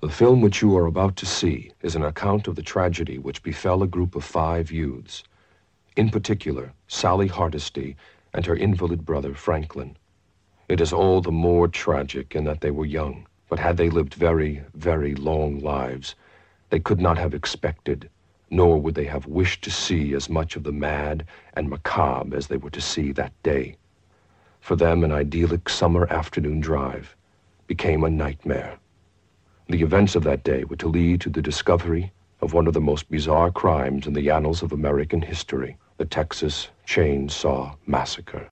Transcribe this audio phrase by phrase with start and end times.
[0.00, 3.42] The film which you are about to see is an account of the tragedy which
[3.42, 5.24] befell a group of five youths.
[5.96, 7.96] In particular, Sally Hardesty
[8.32, 9.96] and her invalid brother, Franklin.
[10.68, 14.14] It is all the more tragic in that they were young, but had they lived
[14.14, 16.14] very, very long lives,
[16.70, 18.08] they could not have expected,
[18.50, 22.46] nor would they have wished to see as much of the mad and macabre as
[22.46, 23.74] they were to see that day.
[24.60, 27.16] For them, an idyllic summer afternoon drive
[27.66, 28.78] became a nightmare.
[29.70, 32.80] The events of that day were to lead to the discovery of one of the
[32.80, 38.48] most bizarre crimes in the annals of American history, the Texas Chainsaw Massacre.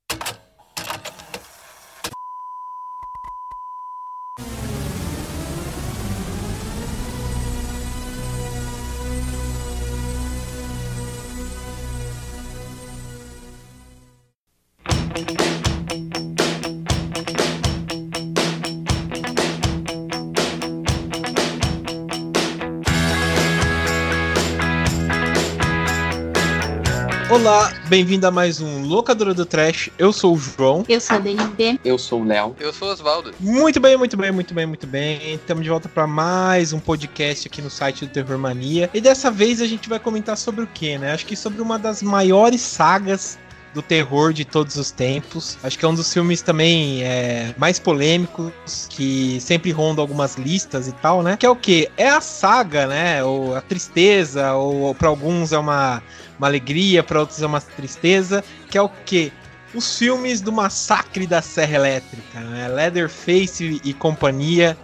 [27.89, 29.91] Bem-vindo a mais um Locadora do Trash.
[29.97, 30.85] Eu sou o João.
[30.89, 31.79] Eu sou a DNB.
[31.85, 32.57] Eu sou o Léo.
[32.59, 33.33] Eu sou o Osvaldo.
[33.39, 35.35] Muito bem, muito bem, muito bem, muito bem.
[35.35, 38.91] Estamos de volta para mais um podcast aqui no site do Terror Mania.
[38.93, 41.13] E dessa vez a gente vai comentar sobre o que, né?
[41.13, 43.39] Acho que sobre uma das maiores sagas
[43.73, 45.57] do terror de todos os tempos.
[45.63, 50.89] Acho que é um dos filmes também é, mais polêmicos, que sempre ronda algumas listas
[50.89, 51.37] e tal, né?
[51.37, 51.89] Que é o que?
[51.97, 53.23] É a saga, né?
[53.23, 56.03] Ou a tristeza, ou, ou para alguns é uma
[56.39, 59.33] uma alegria, para outros é uma tristeza, que é o que?
[59.75, 62.69] Os filmes do massacre da Serra Elétrica, né?
[62.69, 64.77] Leatherface e companhia.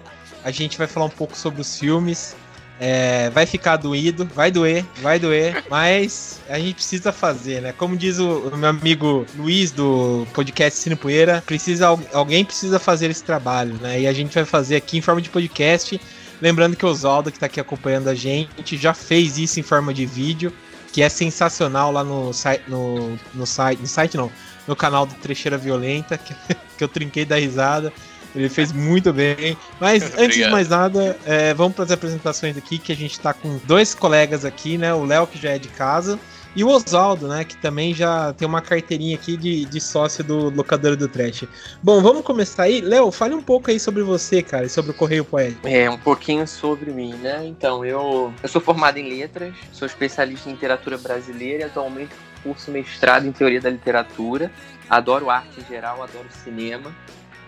[0.44, 2.36] A gente vai falar um pouco sobre os filmes.
[2.80, 7.72] É, vai ficar doído, vai doer, vai doer, mas a gente precisa fazer, né?
[7.72, 13.08] Como diz o, o meu amigo Luiz do podcast Cine Poeira, precisa, alguém precisa fazer
[13.08, 14.00] esse trabalho, né?
[14.00, 16.00] E a gente vai fazer aqui em forma de podcast.
[16.40, 19.94] Lembrando que o Oswaldo, que está aqui acompanhando a gente, já fez isso em forma
[19.94, 20.52] de vídeo
[20.92, 24.30] que é sensacional lá no site, no, no site, no site não,
[24.68, 26.34] no canal do Trecheira Violenta, que,
[26.76, 27.92] que eu trinquei da risada.
[28.34, 29.56] Ele fez muito bem.
[29.80, 33.32] Mas antes de mais nada, é, vamos para as apresentações aqui, que a gente está
[33.32, 34.92] com dois colegas aqui, né?
[34.94, 36.18] O Léo, que já é de casa,
[36.54, 37.44] e o Oswaldo, né?
[37.44, 41.44] Que também já tem uma carteirinha aqui de, de sócio do Locador do Trash.
[41.82, 42.80] Bom, vamos começar aí.
[42.80, 45.66] Léo, fale um pouco aí sobre você, cara, e sobre o Correio Poético.
[45.66, 47.46] É, um pouquinho sobre mim, né?
[47.46, 52.70] Então, eu, eu sou formado em letras, sou especialista em literatura brasileira e atualmente curso
[52.70, 54.50] mestrado em teoria da literatura.
[54.90, 56.94] Adoro arte em geral, adoro cinema.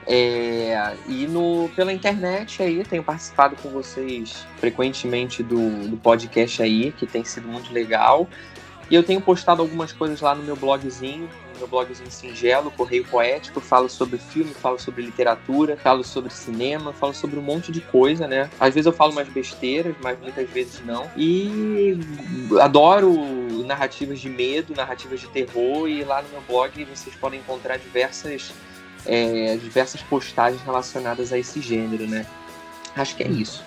[0.07, 6.93] É, e no, pela internet aí, tenho participado com vocês frequentemente do, do podcast aí,
[6.93, 8.29] que tem sido muito legal.
[8.91, 13.05] E eu tenho postado algumas coisas lá no meu blogzinho, no meu blogzinho singelo, Correio
[13.05, 17.81] Poético, falo sobre filme, falo sobre literatura, falo sobre cinema, falo sobre um monte de
[17.81, 18.51] coisa, né?
[18.61, 21.11] Às vezes eu falo umas besteiras, mas muitas vezes não.
[21.17, 21.99] E
[22.61, 23.11] adoro
[23.65, 28.53] narrativas de medo, narrativas de terror, e lá no meu blog vocês podem encontrar diversas,
[29.07, 32.27] é, diversas postagens relacionadas a esse gênero, né?
[32.95, 33.65] Acho que é isso.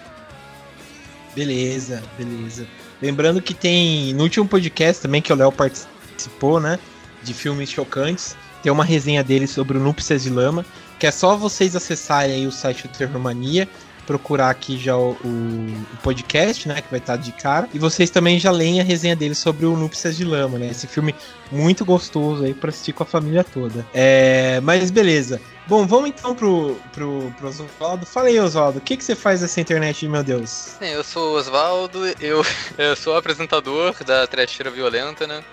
[1.34, 2.68] Beleza, beleza.
[3.02, 6.80] Lembrando que tem no último podcast também que o Léo participou, né?
[7.24, 8.36] De filmes chocantes.
[8.64, 10.66] Tem uma resenha dele sobre o Núpcias de Lama,
[11.00, 13.68] que é só vocês acessarem aí o site do Terror Mania
[14.08, 16.82] procurar aqui já o, o, podcast, né?
[16.82, 17.68] Que vai estar de cara.
[17.74, 20.70] E vocês também já leem a resenha dele sobre o Núpcias de Lama, né?
[20.72, 21.14] Esse filme
[21.52, 23.86] muito gostoso aí para assistir com a família toda.
[23.94, 25.42] É, mas beleza.
[25.68, 28.06] Bom, vamos então pro, pro, pro Oswaldo.
[28.06, 30.78] Fala aí, Oswaldo, o que, que você faz nessa internet, meu Deus?
[30.80, 32.42] Eu sou o Oswaldo, eu,
[32.80, 35.44] eu sou apresentador da Trecheira Violenta, né?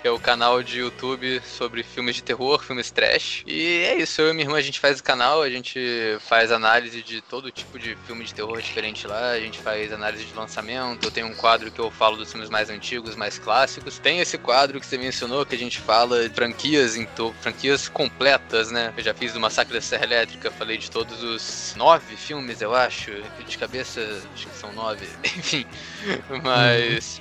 [0.00, 3.42] Que é o canal de YouTube sobre filmes de terror, filmes trash.
[3.46, 5.78] E é isso, eu e minha irmã a gente faz o canal, a gente
[6.20, 10.24] faz análise de todo tipo de filme de terror diferente lá, a gente faz análise
[10.24, 13.98] de lançamento, eu tenho um quadro que eu falo dos filmes mais antigos, mais clássicos.
[13.98, 18.70] Tem esse quadro que você mencionou que a gente fala de franquias, então, franquias completas,
[18.70, 18.92] né?
[18.96, 22.74] Eu já fiz do Massacre da Serra Elétrica, falei de todos os nove filmes, eu
[22.74, 23.10] acho,
[23.46, 24.00] de cabeça,
[24.34, 25.66] acho que são nove, enfim.
[26.42, 27.20] Mas...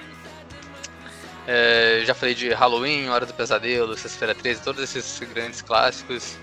[1.48, 6.38] É, já falei de Halloween, Hora do Pesadelo, Sexta-feira 13, todos esses grandes clássicos.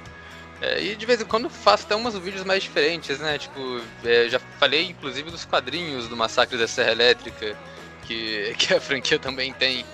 [0.63, 3.37] É, e de vez em quando faço até umas vídeos mais diferentes, né?
[3.37, 7.55] Tipo, é, já falei inclusive dos quadrinhos do Massacre da Serra Elétrica,
[8.07, 9.85] que, que a franquia também tem.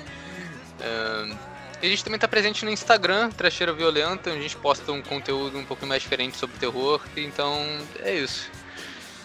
[1.83, 5.01] E a gente também está presente no Instagram, Trecheira Violenta, onde a gente posta um
[5.01, 7.03] conteúdo um pouco mais diferente sobre terror.
[7.17, 7.57] Então
[8.01, 8.51] é isso.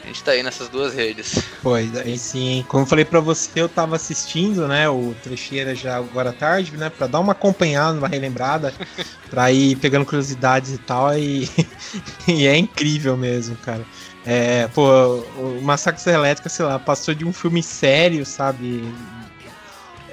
[0.05, 1.43] A gente tá aí nessas duas redes.
[1.63, 2.63] Pois, aí sim.
[2.67, 6.77] Como eu falei pra você, eu tava assistindo, né, o Trecheira já agora à tarde,
[6.77, 8.71] né, pra dar uma acompanhada, uma relembrada,
[9.31, 11.49] pra ir pegando curiosidades e tal, e,
[12.27, 13.83] e é incrível mesmo, cara.
[14.23, 18.83] É, pô, o Massacre Elétrica, sei lá, passou de um filme sério, sabe?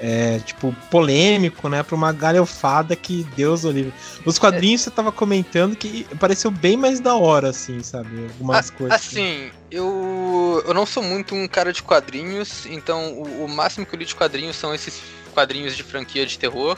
[0.05, 1.81] É, tipo, polêmico, né?
[1.81, 3.93] Pra uma galhofada que Deus o livre.
[4.25, 4.83] Os quadrinhos é.
[4.83, 8.25] você tava comentando que pareceu bem mais da hora, assim, sabe?
[8.33, 8.95] Algumas A, coisas.
[8.97, 13.95] Assim, eu, eu não sou muito um cara de quadrinhos, então o, o máximo que
[13.95, 15.01] eu li de quadrinhos são esses
[15.33, 16.77] quadrinhos de franquia de terror.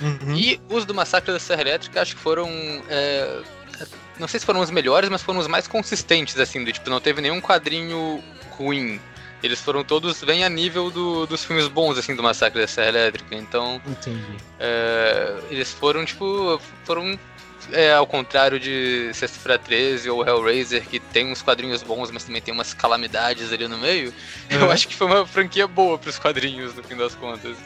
[0.00, 0.34] Uhum.
[0.34, 2.48] E os do Massacre da Serra Elétrica acho que foram.
[2.88, 3.42] É,
[4.18, 7.02] não sei se foram os melhores, mas foram os mais consistentes, assim, do tipo, não
[7.02, 8.22] teve nenhum quadrinho
[8.56, 8.98] ruim.
[9.42, 12.88] Eles foram todos bem a nível do, dos filmes bons, assim, do Massacre da Serra
[12.88, 13.34] Elétrica.
[13.34, 13.80] Então.
[13.86, 14.36] Entendi.
[14.58, 16.60] É, eles foram, tipo.
[16.84, 17.18] Foram.
[17.70, 22.42] É, ao contrário de Sexta-feira 13 ou Hellraiser, que tem uns quadrinhos bons, mas também
[22.42, 24.12] tem umas calamidades ali no meio,
[24.50, 24.58] uhum.
[24.58, 27.56] eu acho que foi uma franquia boa pros quadrinhos, no fim das contas.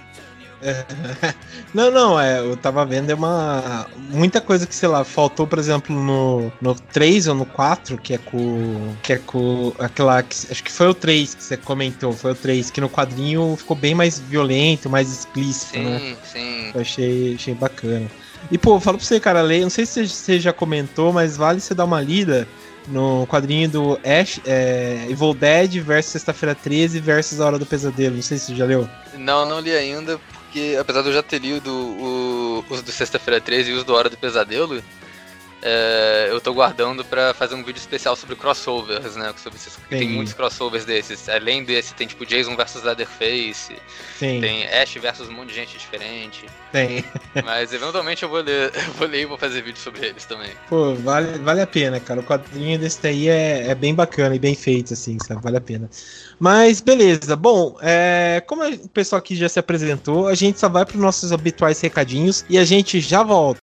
[1.75, 3.87] Não, não, é, eu tava vendo é uma.
[4.09, 8.15] Muita coisa que, sei lá, faltou, por exemplo, no, no 3 ou no 4, que
[8.15, 8.95] é com.
[9.03, 9.75] Que é com.
[9.79, 10.23] Aquela.
[10.23, 13.55] Que, acho que foi o 3 que você comentou, foi o 3, que no quadrinho
[13.59, 15.99] ficou bem mais violento, mais explícito, sim, né?
[15.99, 16.71] Sim, sim.
[16.75, 18.07] Eu achei, achei bacana.
[18.51, 21.61] E, pô, falo pra você, cara, Lei, não sei se você já comentou, mas vale
[21.61, 22.49] você dar uma lida
[22.89, 28.17] no quadrinho do Ash, é, Evil Dead versus Sexta-feira 13 versus A Hora do Pesadelo.
[28.17, 28.89] Não sei se você já leu.
[29.19, 30.21] Não, não li ainda,
[30.57, 33.93] porque apesar de eu já ter lido o, os do Sexta-feira 13 e os do
[33.93, 34.83] Hora do Pesadelo,
[35.69, 39.35] é, eu tô guardando para fazer um vídeo especial sobre crossovers, né?
[39.37, 41.29] Sobre esses, tem muitos crossovers desses.
[41.29, 43.75] Além desse, tem tipo Jason vs Leatherface.
[44.17, 44.41] Sim.
[44.41, 46.47] Tem Ash versus um monte de gente diferente.
[46.71, 47.05] Tem.
[47.45, 50.53] Mas eventualmente eu vou ler, eu vou ler e vou fazer vídeo sobre eles também.
[50.69, 52.21] Pô, vale, vale a pena, cara.
[52.21, 55.43] O quadrinho desse daí é, é bem bacana e bem feito, assim, sabe?
[55.43, 55.91] Vale a pena.
[56.39, 57.35] Mas beleza.
[57.35, 61.03] Bom, é, como o pessoal aqui já se apresentou, a gente só vai para os
[61.03, 63.59] nossos habituais recadinhos e a gente já volta.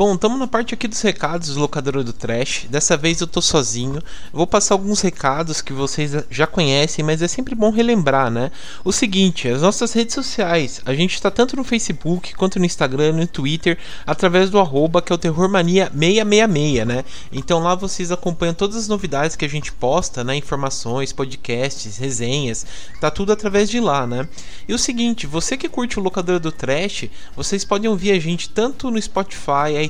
[0.00, 2.64] Bom, estamos na parte aqui dos recados do locadora do Trash.
[2.70, 4.00] Dessa vez eu tô sozinho.
[4.32, 8.50] Vou passar alguns recados que vocês já conhecem, mas é sempre bom relembrar, né?
[8.82, 10.80] O seguinte, as nossas redes sociais.
[10.86, 13.76] A gente está tanto no Facebook quanto no Instagram, no Twitter,
[14.06, 17.04] através do arroba que é o Terrormania666, né?
[17.30, 20.34] Então lá vocês acompanham todas as novidades que a gente posta, né?
[20.34, 22.64] Informações, podcasts, resenhas.
[23.02, 24.26] Tá tudo através de lá, né?
[24.66, 27.04] E o seguinte, você que curte o locadora do Trash,
[27.36, 29.89] vocês podem ouvir a gente tanto no Spotify,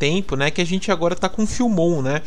[0.00, 2.22] tempo, né, que a gente agora tá com Filmon, né?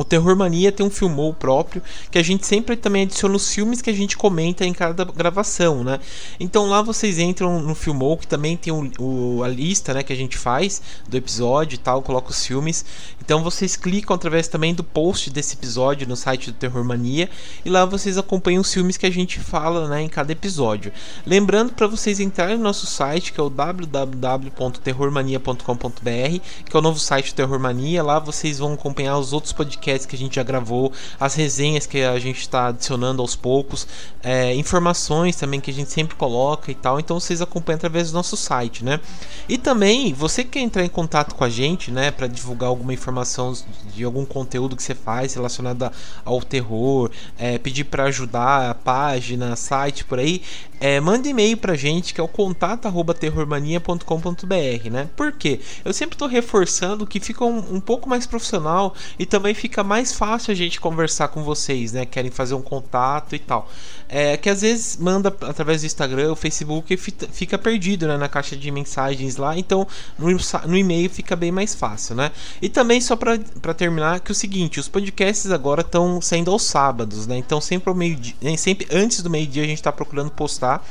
[0.00, 3.82] O Terror Mania tem um filmou próprio que a gente sempre também adiciona os filmes
[3.82, 6.00] que a gente comenta em cada gravação, né?
[6.40, 10.10] Então lá vocês entram no filmou que também tem o, o, a lista, né, que
[10.10, 12.82] a gente faz do episódio e tal, coloca os filmes.
[13.22, 17.28] Então vocês clicam através também do post desse episódio no site do Terror Mania
[17.62, 20.90] e lá vocês acompanham os filmes que a gente fala, né, em cada episódio.
[21.26, 26.98] Lembrando para vocês entrarem no nosso site que é o www.terrormania.com.br, que é o novo
[26.98, 28.02] site do Terror Mania.
[28.02, 31.86] Lá vocês vão acompanhar os outros podcasts podcasts que a gente já gravou, as resenhas
[31.86, 33.86] que a gente está adicionando aos poucos,
[34.22, 37.00] é, informações também que a gente sempre coloca e tal.
[37.00, 39.00] Então vocês acompanham através do nosso site, né?
[39.48, 42.92] E também, você que quer entrar em contato com a gente, né, para divulgar alguma
[42.92, 43.54] informação
[43.94, 45.90] de algum conteúdo que você faz relacionado
[46.24, 50.42] ao terror, é, pedir para ajudar a página, site por aí,
[50.80, 55.10] é, manda e-mail pra gente que é o contato@terrormania.com.br, né?
[55.14, 55.60] Por quê?
[55.84, 60.12] Eu sempre estou reforçando que fica um, um, pouco mais profissional e também fica mais
[60.12, 62.04] fácil a gente conversar com vocês, né?
[62.06, 63.68] Querem fazer um contato e tal.
[64.08, 68.28] É, que às vezes manda através do Instagram, o Facebook e fica perdido né, na
[68.28, 69.86] caixa de mensagens lá, então
[70.18, 70.26] no,
[70.66, 72.32] no e-mail fica bem mais fácil, né?
[72.60, 76.62] E também só para terminar que é o seguinte, os podcasts agora estão saindo aos
[76.62, 77.36] sábados, né?
[77.36, 80.84] Então sempre ao meio dia, sempre antes do meio dia a gente está procurando postar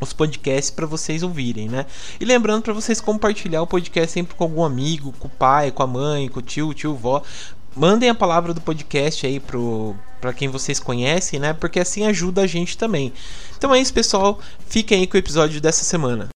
[0.00, 1.86] os podcasts para vocês ouvirem, né?
[2.18, 5.82] E lembrando para vocês compartilhar o podcast sempre com algum amigo, com o pai, com
[5.82, 7.22] a mãe, com o tio, tio, vó
[7.74, 11.54] mandem a palavra do podcast aí pro para quem vocês conhecem, né?
[11.54, 13.12] Porque assim ajuda a gente também.
[13.56, 14.38] Então é isso, pessoal.
[14.66, 16.28] Fiquem aí com o episódio dessa semana.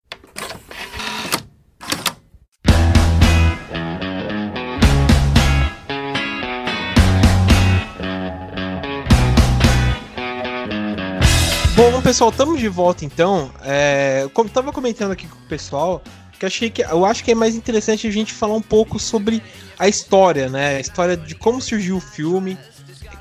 [11.76, 13.50] Bom, pessoal, estamos de volta então.
[13.62, 16.02] É, como estava comentando aqui com o pessoal,
[16.38, 19.42] que achei que eu acho que é mais interessante a gente falar um pouco sobre
[19.78, 20.76] a história, né?
[20.76, 22.58] A história de como surgiu o filme,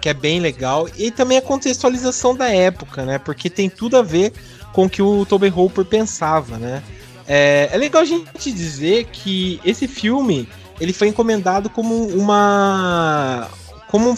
[0.01, 3.17] que é bem legal, e também a contextualização da época, né?
[3.17, 4.33] Porque tem tudo a ver
[4.73, 6.83] com o que o Tobey Hooper pensava, né?
[7.27, 10.47] É, é legal a gente dizer que esse filme
[10.79, 13.47] ele foi encomendado como uma
[13.87, 14.15] como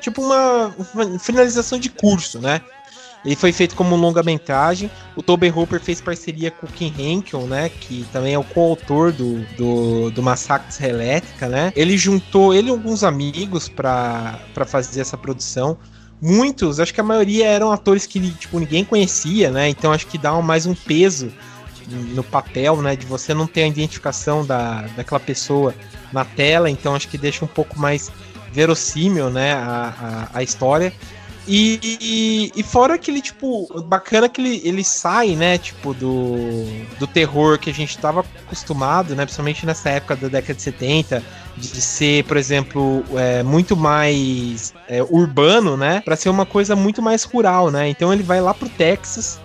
[0.00, 0.74] tipo uma
[1.20, 2.60] finalização de curso, né?
[3.24, 4.90] Ele foi feito como longa-metragem.
[5.16, 7.70] O Tobey Hooper fez parceria com o Kim Henkel, né?
[7.70, 11.72] Que também é o coautor do, do, do Massacre Elétrica, né?
[11.74, 15.78] Ele juntou ele e alguns amigos para fazer essa produção.
[16.20, 19.68] Muitos, acho que a maioria eram atores que tipo, ninguém conhecia, né?
[19.68, 21.32] Então acho que dá mais um peso
[21.88, 22.94] no papel, né?
[22.94, 25.74] De você não ter a identificação da, daquela pessoa
[26.12, 28.10] na tela, então acho que deixa um pouco mais
[28.52, 29.54] verossímil, né?
[29.54, 30.92] A, a, a história.
[31.46, 36.64] E, e, fora aquele, tipo, bacana que ele, ele sai, né, tipo, do,
[36.98, 41.22] do terror que a gente tava acostumado, né, principalmente nessa época da década de 70,
[41.56, 47.02] de ser, por exemplo, é, muito mais é, urbano, né, pra ser uma coisa muito
[47.02, 49.38] mais rural, né, então ele vai lá pro Texas,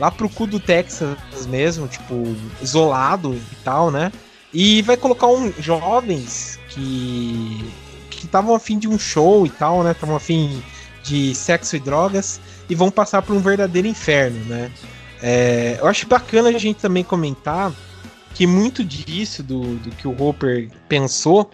[0.00, 1.16] lá pro cu do Texas
[1.48, 4.10] mesmo, tipo, isolado e tal, né,
[4.52, 7.72] e vai colocar um, jovens que
[8.10, 10.62] que estavam afim de um show e tal, né, estavam afim
[11.04, 14.70] de sexo e drogas e vão passar por um verdadeiro inferno, né?
[15.22, 17.72] É, eu acho bacana a gente também comentar
[18.34, 21.50] que muito disso do, do que o Hopper pensou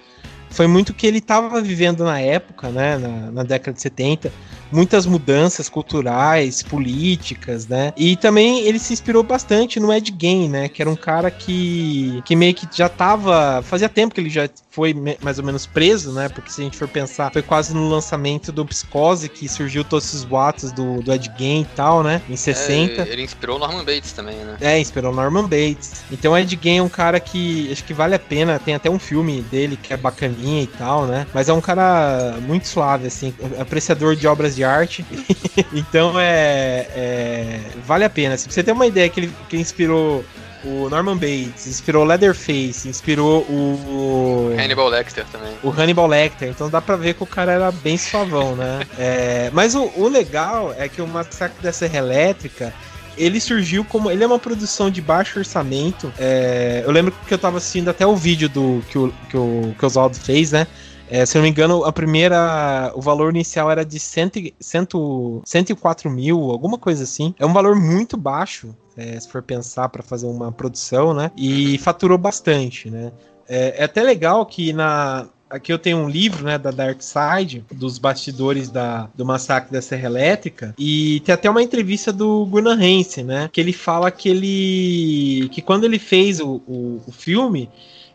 [0.50, 4.33] foi muito que ele estava vivendo na época, né, na, na, década de 70,
[4.73, 7.92] muitas mudanças culturais, políticas, né?
[7.97, 12.21] E também ele se inspirou bastante no Ed Gein, né, que era um cara que,
[12.25, 16.12] que meio que já tava, fazia tempo que ele já foi mais ou menos preso,
[16.12, 16.29] né?
[16.29, 20.07] Porque se a gente for pensar, foi quase no lançamento do Psicose que surgiu todos
[20.07, 22.23] esses boatos do, do Ed Gein e tal, né?
[22.29, 23.03] Em 60.
[23.03, 24.57] É, ele inspirou Norman Bates também, né?
[24.61, 26.05] É, inspirou Norman Bates.
[26.11, 28.99] Então Ed Gein é um cara que acho que vale a pena, tem até um
[28.99, 31.27] filme dele que é bacaninha e tal, né?
[31.35, 35.05] Mas é um cara muito suave, assim, apreciador de obras de arte.
[35.75, 38.37] então é, é, Vale a pena.
[38.37, 40.25] Se você tem uma ideia que ele que inspirou
[40.64, 44.55] o Norman Bates, inspirou Leatherface, inspirou o.
[44.59, 45.52] Hannibal Lecter também.
[45.62, 48.81] O Hannibal Lecter, então dá pra ver que o cara era bem suavão, né?
[48.99, 52.73] é, mas o, o, legal é que o Massacre da Serra Elétrica.
[53.19, 54.11] Ele surgiu como.
[54.11, 56.11] Ele é uma produção de baixo orçamento.
[56.19, 59.75] É, eu lembro que eu tava assistindo até o vídeo do que o, que o,
[59.79, 60.67] que o Oswaldo fez, né?
[61.11, 62.93] É, se eu não me engano, a primeira.
[62.95, 67.35] O valor inicial era de cento, cento, 104 mil, alguma coisa assim.
[67.38, 71.30] É um valor muito baixo, é, se for pensar para fazer uma produção, né?
[71.37, 73.11] E faturou bastante, né?
[73.49, 75.26] É, é, até legal que na.
[75.49, 79.83] Aqui eu tenho um livro, né, da Dark Side, dos bastidores da, do massacre da
[79.83, 84.28] Serra Elétrica, e tem até uma entrevista do Gunnar Hansen, né, que ele fala que
[84.28, 87.69] ele, que quando ele fez o, o, o filme,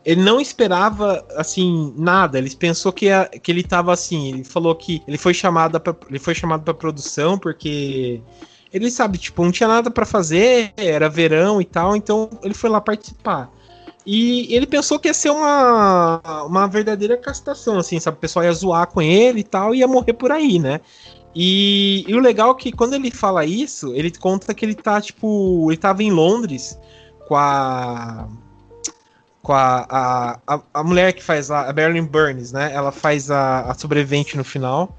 [0.05, 2.37] ele não esperava assim nada.
[2.37, 4.29] Ele pensou que, ia, que ele tava assim.
[4.29, 8.21] Ele falou que ele foi chamado para ele foi chamado para produção porque
[8.75, 12.69] ele sabe tipo não tinha nada para fazer, era verão e tal, então ele foi
[12.69, 13.49] lá participar.
[14.05, 18.17] E ele pensou que ia ser uma, uma verdadeira castação, assim, sabe?
[18.17, 20.81] O pessoal ia zoar com ele e tal, ia morrer por aí, né?
[21.33, 25.01] E, e, o legal é que quando ele fala isso, ele conta que ele tá,
[25.01, 26.77] tipo, ele tava em Londres
[27.27, 28.27] com a
[29.41, 32.73] com a, a, a, mulher que faz a, a Marilyn Burns, né?
[32.73, 34.97] Ela faz a, a sobrevivente no final.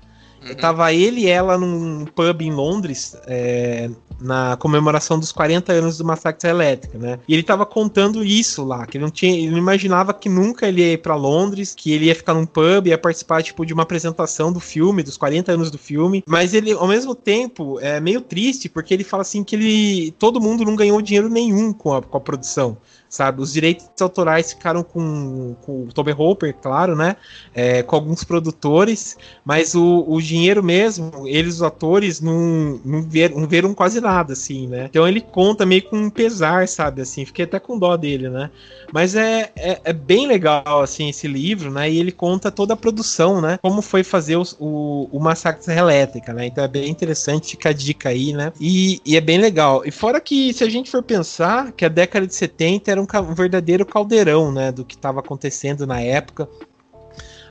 [0.49, 0.55] Uhum.
[0.55, 6.05] Tava ele e ela num pub em Londres, é, na comemoração dos 40 anos do
[6.05, 7.19] massacre elétrica, né?
[7.29, 10.67] E ele tava contando isso lá, que ele não tinha, ele não imaginava que nunca
[10.67, 13.73] ele ia ir para Londres, que ele ia ficar num pub, ia participar tipo de
[13.73, 18.01] uma apresentação do filme, dos 40 anos do filme, mas ele ao mesmo tempo é
[18.01, 21.95] meio triste porque ele fala assim que ele todo mundo não ganhou dinheiro nenhum com
[21.95, 22.77] a, com a produção
[23.17, 23.41] sabe?
[23.41, 27.17] Os direitos autorais ficaram com, com o Toby Hopper, claro, né?
[27.55, 33.41] É, com alguns produtores, mas o, o dinheiro mesmo, eles, os atores, não, não, viram,
[33.41, 34.87] não viram quase nada, assim, né?
[34.91, 37.03] Então ele conta meio com um pesar, sabe?
[37.03, 38.51] Assim, fiquei até com dó dele, né?
[38.93, 41.91] Mas é, é, é, bem legal, assim, esse livro, né?
[41.91, 43.59] E ele conta toda a produção, né?
[43.63, 46.47] Como foi fazer os, o, o Massacre Serra Elétrica, né?
[46.47, 48.53] Então é bem interessante, fica a dica aí, né?
[48.61, 49.83] E, e é bem legal.
[49.85, 53.06] E fora que, se a gente for pensar que a década de 70 era um,
[53.15, 54.71] um verdadeiro caldeirão, né?
[54.73, 56.49] Do que estava acontecendo na época.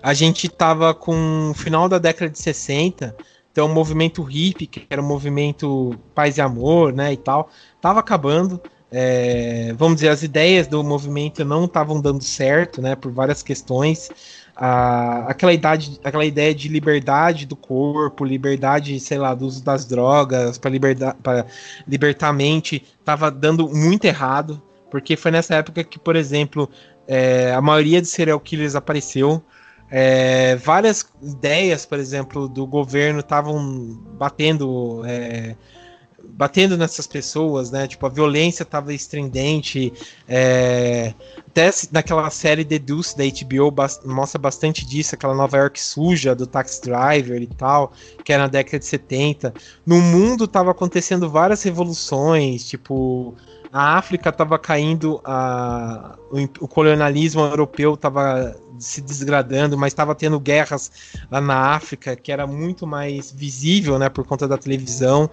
[0.02, 3.16] A gente tava com o final da década de 60,
[3.52, 7.50] então o movimento hippie, que era o movimento paz e amor, né, e tal,
[7.82, 8.62] tava acabando
[8.98, 14.10] é, vamos dizer, as ideias do movimento não estavam dando certo, né, por várias questões.
[14.56, 19.86] a, aquela idade, aquela ideia de liberdade do corpo, liberdade, sei lá, do uso das
[19.86, 20.72] drogas, para
[21.86, 24.62] libertar a mente, tava dando muito errado,
[24.96, 26.70] porque foi nessa época que, por exemplo,
[27.06, 29.44] é, a maioria de serial killers apareceu.
[29.92, 35.58] É, várias ideias, por exemplo, do governo estavam batendo é,
[36.30, 37.88] batendo nessas pessoas, né?
[37.88, 39.92] Tipo, a violência estava estridente.
[40.30, 41.14] É...
[41.46, 43.74] Até naquela série The Deuce da HBO
[44.06, 47.92] mostra bastante disso, aquela Nova York suja do Taxi Driver e tal,
[48.24, 49.54] que era na década de 70.
[49.86, 53.36] No mundo tava acontecendo várias revoluções, tipo
[53.76, 60.40] a África estava caindo, a, o, o, colonialismo europeu estava se desgradando, mas estava tendo
[60.40, 60.90] guerras
[61.30, 65.30] lá na África, que era muito mais visível, né, por conta da televisão.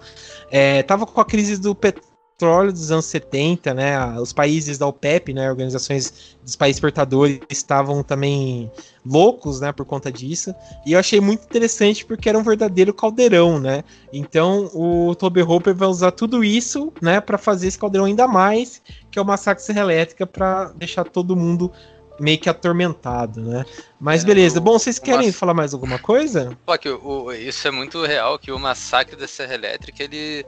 [0.51, 4.19] É, tava com a crise do petróleo petróleo dos anos 70, né?
[4.19, 5.49] Os países da OPEP, né?
[5.49, 8.71] Organizações dos países exportadores estavam também
[9.05, 9.71] loucos, né?
[9.71, 10.53] Por conta disso.
[10.85, 13.83] E eu achei muito interessante porque era um verdadeiro caldeirão, né?
[14.11, 17.21] Então o Toby Hopper vai usar tudo isso, né?
[17.21, 21.35] Para fazer esse caldeirão ainda mais, que é o massacre serra elétrica, para deixar todo
[21.35, 21.71] mundo
[22.19, 23.65] meio que atormentado, né?
[23.99, 24.59] Mas é, beleza.
[24.59, 25.35] O, Bom, vocês querem mass...
[25.35, 26.57] falar mais alguma coisa?
[26.65, 30.45] Pô, que o, isso é muito real, que o massacre da Serra Elétrica, ele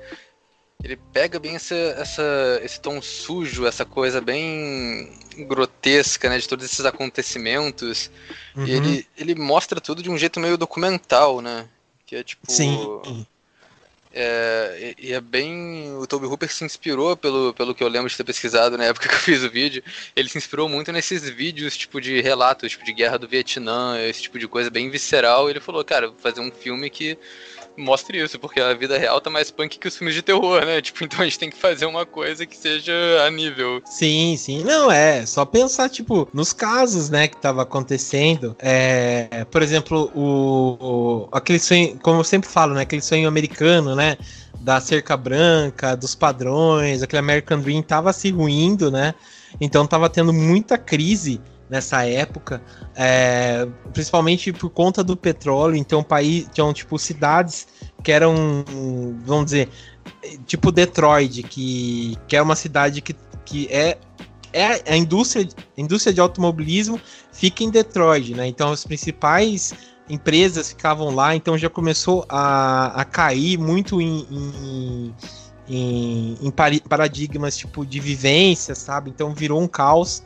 [0.83, 5.11] ele pega bem essa, essa, esse tom sujo, essa coisa bem
[5.47, 8.11] grotesca, né, de todos esses acontecimentos.
[8.55, 8.67] Uhum.
[8.67, 11.67] E ele, ele mostra tudo de um jeito meio documental, né?
[12.05, 12.51] Que é tipo.
[12.51, 13.25] Sim.
[14.17, 15.93] É, e, é bem.
[15.97, 19.09] O Toby Hooper se inspirou, pelo, pelo que eu lembro de ter pesquisado na época
[19.09, 19.83] que eu fiz o vídeo.
[20.15, 24.21] Ele se inspirou muito nesses vídeos, tipo, de relatos, tipo, de guerra do Vietnã, esse
[24.21, 25.47] tipo de coisa bem visceral.
[25.47, 27.17] E ele falou, cara, vou fazer um filme que
[27.77, 30.81] mostre isso, porque a vida real tá mais punk que os filmes de terror, né?
[30.85, 32.93] Tipo, então a gente tem que fazer uma coisa que seja
[33.25, 33.81] a nível.
[33.85, 34.63] Sim, sim.
[34.63, 38.55] Não, é, só pensar, tipo, nos casos, né, que tava acontecendo.
[38.59, 43.95] É, por exemplo, o, o aquele sonho, como eu sempre falo, né, aquele sonho americano,
[43.95, 44.17] né?
[44.59, 49.13] Da cerca branca, dos padrões, aquele American Dream tava se ruindo, né?
[49.59, 52.61] Então tava tendo muita crise nessa época,
[52.95, 55.75] é, principalmente por conta do petróleo.
[55.75, 57.67] Então, país tinham tipo cidades
[58.03, 58.63] que eram,
[59.25, 59.69] vamos dizer,
[60.45, 63.97] tipo Detroit, que, que é uma cidade que, que é
[64.55, 65.45] é a indústria,
[65.77, 66.97] indústria de automobilismo
[67.33, 68.47] fica em Detroit, né?
[68.47, 69.73] Então as principais
[70.09, 75.15] empresas ficavam lá, então já começou a, a cair muito em, em,
[75.67, 76.51] em, em
[76.87, 79.09] paradigmas tipo de vivência, sabe?
[79.09, 80.23] Então virou um caos.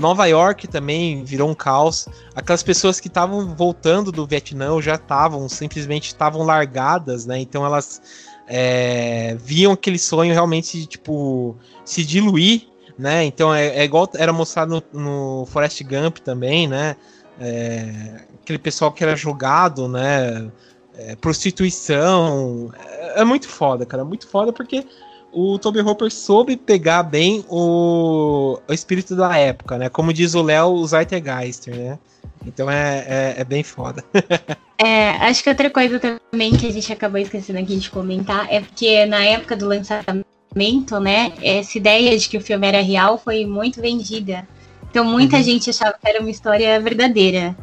[0.00, 2.08] Nova York também virou um caos.
[2.34, 7.38] Aquelas pessoas que estavam voltando do Vietnã já estavam, simplesmente estavam largadas, né?
[7.38, 8.00] Então elas
[8.48, 12.66] é, viam aquele sonho realmente, tipo, se diluir,
[12.98, 13.24] né?
[13.24, 16.96] Então é, é igual era mostrado no, no Forest Gump também, né?
[17.38, 20.50] É, aquele pessoal que era jogado, né?
[20.96, 22.72] É, prostituição.
[22.88, 24.04] É, é muito foda, cara.
[24.04, 24.84] Muito foda porque
[25.32, 29.88] o Toby Hopper soube pegar bem o, o espírito da época, né?
[29.88, 31.98] Como diz o Léo, o Zeitgeister, né?
[32.46, 34.02] Então é, é, é, bem foda.
[34.78, 38.60] é, acho que outra coisa também que a gente acabou esquecendo aqui de comentar é
[38.60, 43.44] porque na época do lançamento, né, essa ideia de que o filme era real foi
[43.44, 44.48] muito vendida.
[44.90, 45.42] Então muita uhum.
[45.42, 47.56] gente achava que era uma história verdadeira.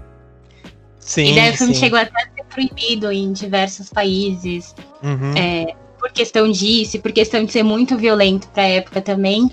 [1.00, 1.80] Sim, e daí o filme sim.
[1.80, 4.76] chegou até a ser proibido em diversos países.
[5.02, 5.34] Uhum.
[5.36, 9.50] É, por questão disso, por questão de ser muito violento pra época também.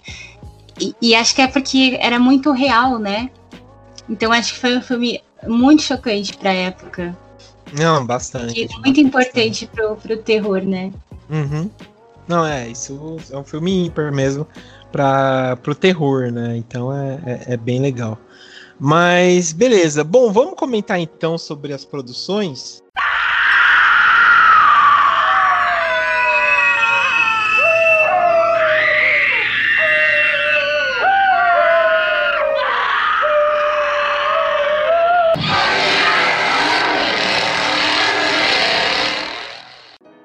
[0.80, 3.30] E, e, acho que é porque era muito real, né?
[4.08, 7.16] Então acho que foi um filme muito chocante pra época.
[7.72, 8.60] Não, bastante.
[8.60, 10.92] E muito importante pro, pro terror, né?
[11.30, 11.70] Uhum.
[12.26, 14.46] Não, é, isso é um filme ímpar mesmo
[14.90, 16.56] para pro terror, né?
[16.56, 18.18] Então é, é, é bem legal.
[18.78, 20.02] Mas beleza.
[20.02, 22.82] Bom, vamos comentar então sobre as produções.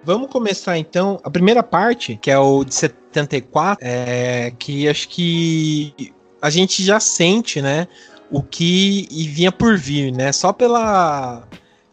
[0.09, 1.19] Vamos começar então.
[1.23, 6.99] A primeira parte, que é o de 74, é, que acho que a gente já
[6.99, 7.87] sente, né,
[8.31, 10.31] o que vinha por vir, né?
[10.31, 11.47] Só pela,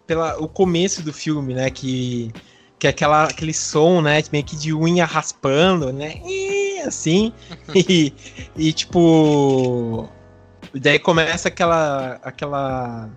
[0.07, 2.33] pela o começo do filme, né, que
[2.79, 7.35] que é aquela, aquele som, né, meio que de unha raspando, né, e assim,
[7.76, 8.14] e,
[8.57, 10.09] e tipo,
[10.72, 13.11] daí começa aquela aquela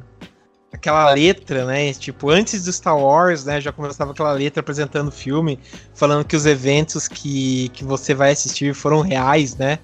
[0.80, 1.94] aquela letra, né?
[1.94, 3.62] Tipo, antes do Star Wars, né?
[3.62, 5.60] Já começava aquela letra apresentando o filme,
[5.94, 9.78] falando que os eventos que, que você vai assistir foram reais, né?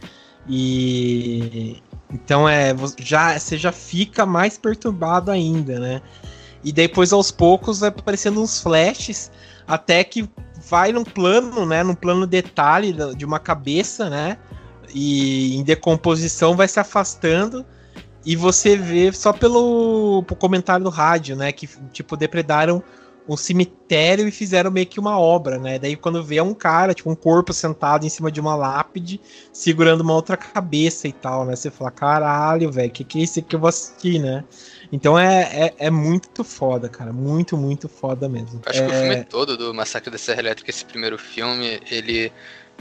[0.47, 1.81] E,
[2.11, 6.01] Então é já você já fica mais perturbado ainda, né?
[6.63, 9.29] E depois aos poucos vai aparecendo uns flashes
[9.67, 10.27] até que
[10.67, 14.37] vai num plano, né, num plano detalhe de uma cabeça, né?
[14.93, 17.65] E em decomposição vai se afastando
[18.25, 22.83] e você vê só pelo, pelo comentário do rádio, né, que tipo depredaram
[23.27, 25.79] um cemitério e fizeram meio que uma obra, né?
[25.79, 29.19] Daí quando vê é um cara, tipo um corpo sentado em cima de uma lápide,
[29.51, 31.55] segurando uma outra cabeça e tal, né?
[31.55, 34.43] Você fala, caralho, velho, que que é isso que eu vou assistir, né?
[34.91, 37.11] Então é, é, é, muito foda, cara.
[37.11, 38.61] Muito, muito foda mesmo.
[38.65, 38.87] Acho é...
[38.87, 42.31] que o filme todo do Massacre da Serra Elétrica, esse primeiro filme, ele.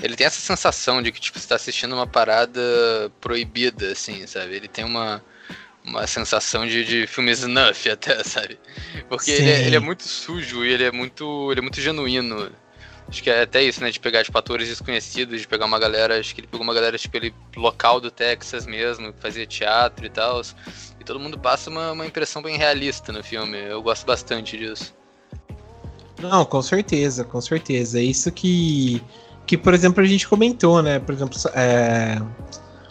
[0.02, 2.61] Ele tem essa sensação de que, tipo, você tá assistindo uma parada
[3.20, 4.57] proibida, assim, sabe?
[4.57, 5.22] Ele tem uma
[5.84, 8.58] uma sensação de, de filme snuff até, sabe?
[9.08, 12.50] Porque ele é, ele é, muito sujo e ele é muito, ele é muito genuíno.
[13.06, 13.90] Acho que é até isso, né?
[13.90, 16.96] De pegar, tipo, atores desconhecidos, de pegar uma galera, acho que ele pegou uma galera,
[16.96, 20.40] tipo, ele local do Texas mesmo, que fazia teatro e tal.
[20.98, 23.58] E todo mundo passa uma, uma impressão bem realista no filme.
[23.58, 24.94] Eu gosto bastante disso.
[26.18, 28.00] Não, com certeza, com certeza.
[28.00, 29.02] É isso que,
[29.46, 30.98] que por exemplo, a gente comentou, né?
[30.98, 32.18] Por exemplo, é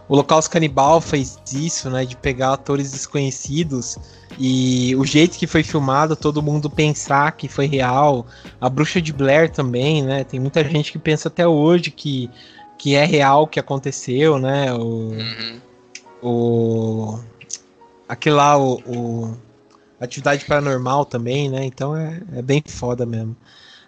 [0.07, 2.05] o Holocausto Canibal fez isso, né?
[2.05, 3.97] De pegar atores desconhecidos
[4.39, 8.25] e o jeito que foi filmado, todo mundo pensar que foi real.
[8.59, 10.23] A Bruxa de Blair também, né?
[10.23, 12.29] Tem muita gente que pensa até hoje que,
[12.77, 14.73] que é real o que aconteceu, né?
[14.73, 15.11] O.
[15.11, 15.61] Uhum.
[16.21, 17.19] o
[18.07, 19.37] aquele lá, o, o.
[19.99, 21.63] Atividade Paranormal também, né?
[21.63, 23.35] Então é, é bem foda mesmo.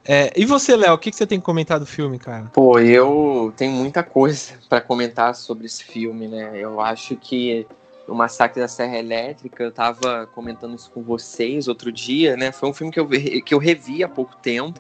[0.08, 2.46] É, e você, Léo, o que, que você tem comentado do filme, cara?
[2.54, 6.52] Pô, eu tenho muita coisa para comentar sobre esse filme, né?
[6.56, 7.66] Eu acho que
[8.08, 12.52] o Massacre da Serra Elétrica, eu tava comentando isso com vocês outro dia, né?
[12.52, 14.80] Foi um filme que eu, que eu revi há pouco tempo.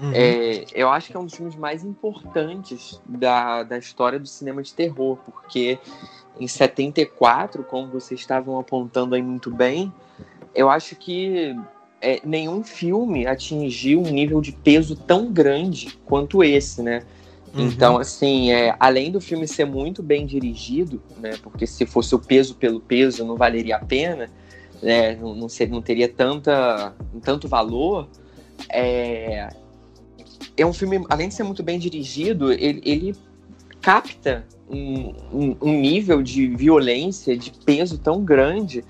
[0.00, 0.12] Uhum.
[0.12, 4.62] É, eu acho que é um dos filmes mais importantes da, da história do cinema
[4.62, 5.78] de terror, porque
[6.38, 9.92] em 74, como vocês estavam apontando aí muito bem,
[10.54, 11.56] eu acho que
[12.00, 17.02] é, nenhum filme atingiu um nível de peso tão grande quanto esse, né?
[17.54, 17.66] Uhum.
[17.66, 21.36] Então, assim, é, além do filme ser muito bem dirigido, né?
[21.42, 24.30] Porque se fosse o peso pelo peso, não valeria a pena,
[24.82, 25.16] né?
[25.16, 28.08] Não, não, ser, não teria tanta, tanto valor.
[28.70, 29.48] É,
[30.56, 33.16] é um filme, além de ser muito bem dirigido, ele, ele
[33.80, 38.84] capta um, um, um nível de violência, de peso tão grande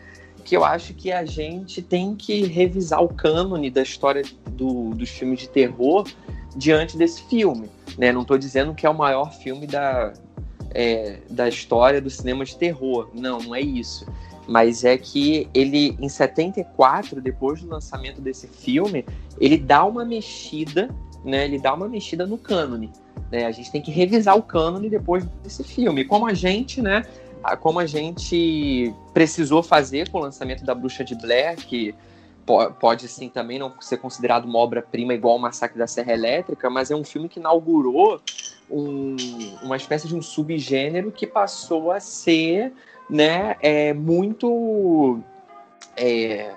[0.49, 5.11] que eu acho que a gente tem que revisar o cânone da história do, dos
[5.11, 6.09] filmes de terror
[6.57, 7.69] diante desse filme.
[7.99, 8.11] Né?
[8.13, 10.15] Não estou dizendo que é o maior filme da,
[10.71, 13.11] é, da história do cinema de terror.
[13.13, 14.07] Não, não é isso.
[14.49, 19.05] Mas é que ele, em 74, depois do lançamento desse filme,
[19.39, 20.89] ele dá uma mexida,
[21.23, 21.45] né?
[21.45, 22.91] Ele dá uma mexida no cânone.
[23.31, 23.45] Né?
[23.45, 26.07] A gente tem que revisar o cânone depois desse filme.
[26.07, 27.05] Como a gente, né?
[27.61, 31.94] Como a gente precisou fazer com o lançamento da Bruxa de Blair, que
[32.81, 36.90] pode sim também não ser considerado uma obra-prima igual o Massacre da Serra Elétrica, mas
[36.90, 38.20] é um filme que inaugurou
[38.70, 39.16] um,
[39.62, 42.72] uma espécie de um subgênero que passou a ser
[43.09, 45.20] né, é, muito
[45.96, 46.55] é,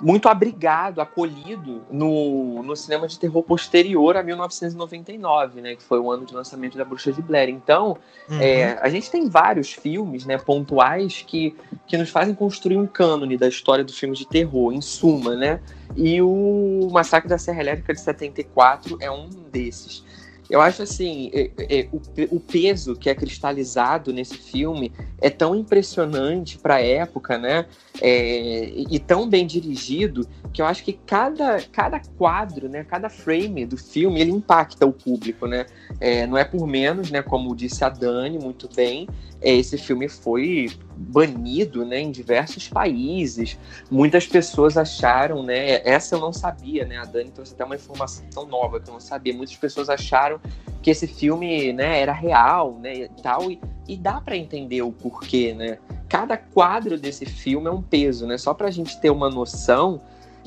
[0.00, 6.10] muito abrigado, acolhido no, no cinema de terror posterior a 1999, né, que foi o
[6.10, 7.48] ano de lançamento da Bruxa de Blair.
[7.48, 7.96] Então,
[8.28, 8.40] uhum.
[8.40, 13.36] é, a gente tem vários filmes, né, pontuais que, que nos fazem construir um cânone
[13.36, 15.60] da história do filme de terror, em suma, né?
[15.96, 20.04] E o Massacre da Serra Elétrica de 74 é um desses.
[20.50, 25.54] Eu acho assim, é, é, o, o, peso que é cristalizado nesse filme é tão
[25.54, 27.66] impressionante para a época, né?
[28.00, 32.82] É, e tão bem dirigido que eu acho que cada, cada quadro, né?
[32.82, 35.66] Cada frame do filme ele impacta o público, né?
[36.00, 37.20] É, não é por menos, né?
[37.20, 39.06] Como disse a Dani muito bem,
[39.40, 43.56] é, esse filme foi banido né, em diversos países.
[43.88, 45.80] Muitas pessoas acharam, né?
[45.88, 46.98] Essa eu não sabia, né?
[46.98, 49.32] A Dani trouxe até uma informação nova que eu não sabia.
[49.32, 50.37] Muitas pessoas acharam
[50.82, 52.94] que esse filme né, era real, né?
[52.94, 55.78] E tal, e, e dá para entender o porquê, né?
[56.08, 58.38] Cada quadro desse filme é um peso, né?
[58.38, 60.00] Só para a gente ter uma noção,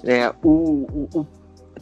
[0.04, 1.28] né, o, o, o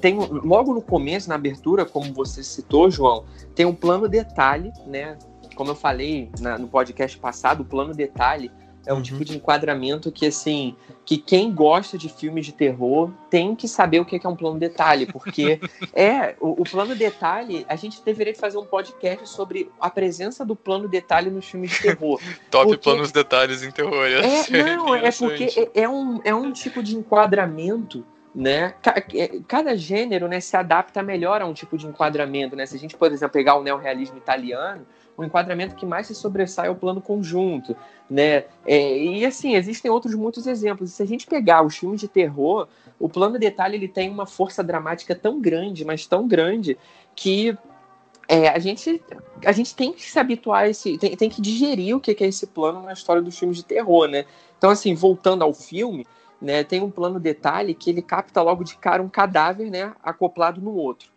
[0.02, 5.18] tem logo no começo, na abertura, como você citou, João, tem um plano detalhe, né?
[5.60, 8.50] como eu falei na, no podcast passado, o plano detalhe
[8.86, 9.02] é um uhum.
[9.02, 14.00] tipo de enquadramento que, assim, que quem gosta de filmes de terror tem que saber
[14.00, 15.60] o que é um plano detalhe, porque
[15.94, 20.56] é, o, o, plano detalhe, a gente deveria fazer um podcast sobre a presença do
[20.56, 22.20] plano detalhe nos filmes de terror.
[22.50, 22.84] Top porque...
[22.84, 24.06] planos detalhes em terror.
[24.06, 28.76] É, não, é porque é, é, um, é um tipo de enquadramento né?
[29.14, 32.66] É, cada gênero, né, se adapta melhor a um tipo de enquadramento, né?
[32.66, 34.86] Se a gente, por exemplo, pegar o neorrealismo italiano,
[35.20, 37.76] o enquadramento que mais se sobressai é o plano conjunto,
[38.10, 38.46] né?
[38.66, 40.92] É, e assim, existem outros muitos exemplos.
[40.94, 44.64] Se a gente pegar os filmes de terror, o plano detalhe ele tem uma força
[44.64, 46.78] dramática tão grande, mas tão grande,
[47.16, 47.58] que
[48.30, 49.04] é, a, gente,
[49.46, 50.98] a gente tem que se habituar a esse.
[50.98, 54.08] Tem, tem que digerir o que é esse plano na história dos filmes de terror,
[54.08, 54.24] né?
[54.58, 56.08] Então, assim, voltando ao filme,
[56.42, 60.62] né, tem um plano detalhe que ele capta logo de cara um cadáver, né, acoplado
[60.62, 61.10] no outro.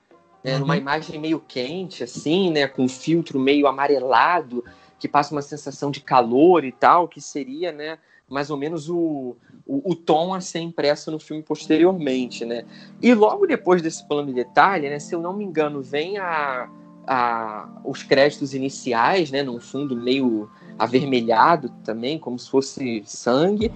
[0.43, 0.61] Né, uhum.
[0.61, 4.65] Numa imagem meio quente, assim, né, com um filtro meio amarelado,
[4.99, 9.37] que passa uma sensação de calor e tal, que seria, né, mais ou menos o,
[9.67, 12.65] o, o, tom a ser impresso no filme posteriormente, né?
[13.01, 16.69] E logo depois desse plano de detalhe, né, se eu não me engano, vem a,
[17.07, 23.73] a, os créditos iniciais, né, num fundo meio avermelhado também, como se fosse sangue.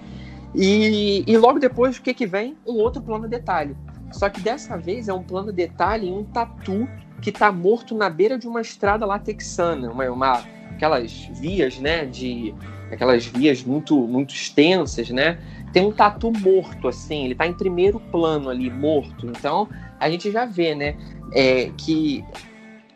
[0.55, 2.57] E, e logo depois, o que, que vem?
[2.65, 3.75] Um outro plano detalhe.
[4.11, 6.87] Só que dessa vez é um plano detalhe em um tatu
[7.21, 12.05] que está morto na beira de uma estrada lá texana, uma, uma, aquelas vias, né,
[12.05, 12.53] de
[12.91, 15.39] aquelas vias muito muito extensas, né?
[15.73, 19.25] Tem um tatu morto assim, ele está em primeiro plano ali, morto.
[19.25, 19.67] Então
[19.99, 20.95] a gente já vê, né,
[21.33, 22.23] é, que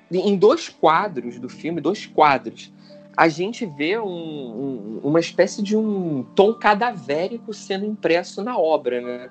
[0.10, 2.72] em dois quadros do filme, dois quadros,
[3.16, 9.02] a gente vê um, um, uma espécie de um tom cadavérico sendo impresso na obra,
[9.02, 9.30] né?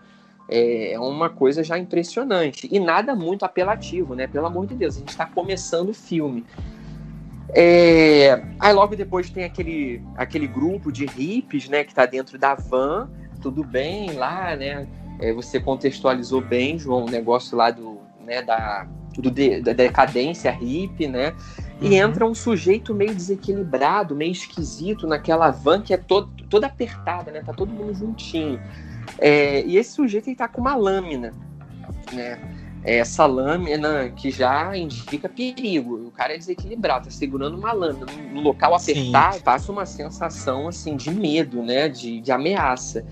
[0.51, 4.27] É, é uma coisa já impressionante e nada muito apelativo, né?
[4.27, 6.45] Pelo amor de Deus, a gente está começando o filme.
[7.55, 8.43] É...
[8.59, 13.09] Aí logo depois tem aquele, aquele grupo de hippies, né, que está dentro da van,
[13.41, 14.87] tudo bem lá, né?
[15.21, 20.51] É, você contextualizou bem, João, o negócio lá do, né, da, do de, da decadência
[20.51, 21.35] hippie, né?
[21.81, 21.93] E uhum.
[21.93, 27.43] entra um sujeito meio desequilibrado, meio esquisito naquela van que é todo, toda apertada, né?
[27.45, 28.61] Tá todo mundo juntinho.
[29.19, 31.35] É, e esse sujeito ele tá com uma lâmina,
[32.13, 32.39] né?
[32.83, 36.07] É essa lâmina que já indica perigo.
[36.07, 38.07] O cara é desequilibrado, tá segurando uma lâmina.
[38.33, 39.43] No local apertado, Sim.
[39.43, 41.89] passa uma sensação assim de medo, né?
[41.89, 43.05] De, de ameaça.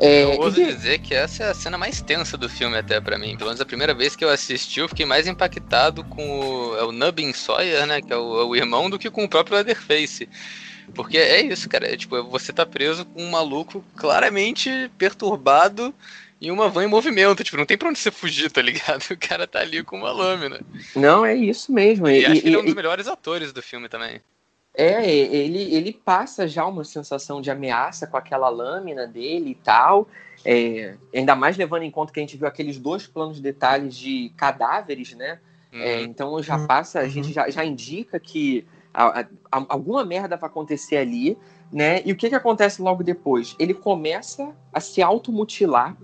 [0.00, 0.66] É, eu ouso e...
[0.66, 3.36] dizer que essa é a cena mais tensa do filme até para mim.
[3.36, 6.82] Pelo menos a primeira vez que eu assisti, eu fiquei mais impactado com o, é
[6.82, 8.02] o Nubbin Sawyer, né?
[8.02, 10.28] Que é o, é o, irmão, do que com o próprio Leatherface.
[10.94, 11.92] Porque é isso, cara.
[11.92, 15.94] É, tipo, você tá preso com um maluco claramente perturbado
[16.40, 17.42] e uma van em movimento.
[17.44, 19.04] Tipo, não tem pra onde você fugir, tá ligado?
[19.10, 20.60] O cara tá ali com uma lâmina.
[20.94, 22.08] Não, é isso mesmo.
[22.08, 24.20] E, e acho que ele é um dos melhores atores do filme também.
[24.76, 30.08] É, ele, ele passa já uma sensação de ameaça com aquela lâmina dele e tal.
[30.44, 33.96] É, ainda mais levando em conta que a gente viu aqueles dois planos de detalhes
[33.96, 35.38] de cadáveres, né?
[35.72, 35.82] É, uhum.
[35.82, 36.66] É, então já uhum.
[36.66, 37.32] passa, a gente uhum.
[37.32, 41.36] já, já indica que a, a, alguma merda vai acontecer ali,
[41.72, 42.00] né?
[42.04, 43.56] E o que, que acontece logo depois?
[43.58, 45.96] Ele começa a se automutilar,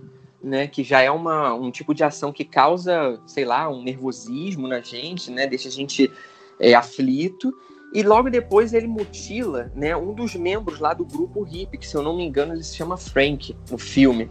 [0.43, 0.67] né?
[0.67, 4.81] Que já é uma, um tipo de ação que causa, sei lá, um nervosismo na
[4.81, 5.47] gente, né?
[5.47, 6.11] Deixa a gente
[6.59, 7.53] é, aflito.
[7.93, 11.95] E logo depois ele mutila né, um dos membros lá do grupo hippie, que se
[11.95, 14.29] eu não me engano ele se chama Frank no filme,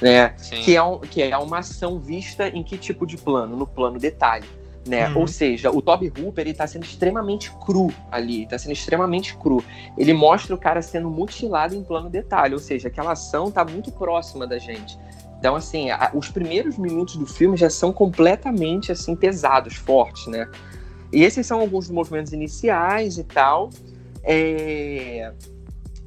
[0.00, 0.28] né?
[0.64, 3.56] Que é, um, que é uma ação vista em que tipo de plano?
[3.56, 4.46] No plano detalhe.
[4.86, 5.08] Né?
[5.10, 5.18] Uhum.
[5.18, 9.62] Ou seja, o Toby Hooper está sendo extremamente cru ali, está sendo extremamente cru.
[9.96, 13.92] Ele mostra o cara sendo mutilado em plano detalhe, ou seja, aquela ação está muito
[13.92, 14.98] próxima da gente.
[15.38, 20.48] Então, assim, a, os primeiros minutos do filme já são completamente assim pesados, fortes, né?
[21.12, 23.70] E esses são alguns dos movimentos iniciais e tal.
[24.22, 25.32] É...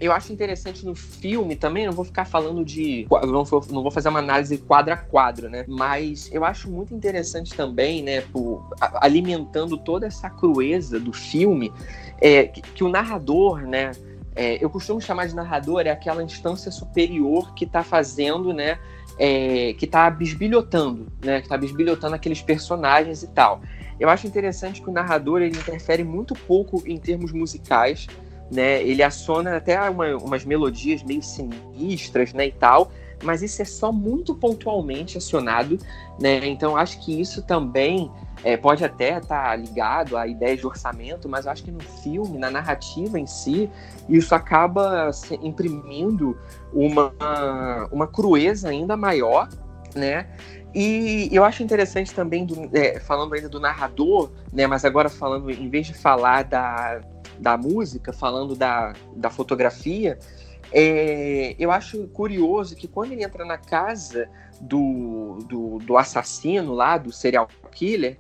[0.04, 3.08] Eu acho interessante no filme também, não vou ficar falando de.
[3.26, 5.64] Não vou, não vou fazer uma análise quadro a quadro, né?
[5.66, 11.72] Mas eu acho muito interessante também, né, por, alimentando toda essa crueza do filme,
[12.20, 13.92] é, que, que o narrador, né?
[14.36, 18.80] É, eu costumo chamar de narrador é aquela instância superior que está fazendo, né?
[19.18, 21.40] É, que está bisbilhotando, né?
[21.40, 23.62] Que está bisbilhotando aqueles personagens e tal.
[23.98, 28.08] Eu acho interessante que o narrador ele interfere muito pouco em termos musicais,
[28.52, 28.82] né?
[28.84, 32.92] Ele aciona até uma, umas melodias meio sinistras, né, e tal,
[33.24, 35.78] mas isso é só muito pontualmente acionado,
[36.20, 36.46] né?
[36.46, 38.12] Então acho que isso também
[38.44, 42.38] é, pode até estar tá ligado à ideia de orçamento, mas acho que no filme,
[42.38, 43.70] na narrativa em si,
[44.10, 45.10] isso acaba
[45.42, 46.38] imprimindo
[46.74, 47.14] uma,
[47.92, 49.48] uma crueza ainda maior,
[49.96, 50.28] né?
[50.76, 55.52] E eu acho interessante também, do, é, falando ainda do narrador, né, mas agora falando,
[55.52, 57.00] em vez de falar da,
[57.44, 60.18] da música, falando da, da fotografia,
[60.72, 64.30] é, eu acho curioso que quando ele entra na casa
[64.60, 68.18] do, do, do assassino lá, do serial killer,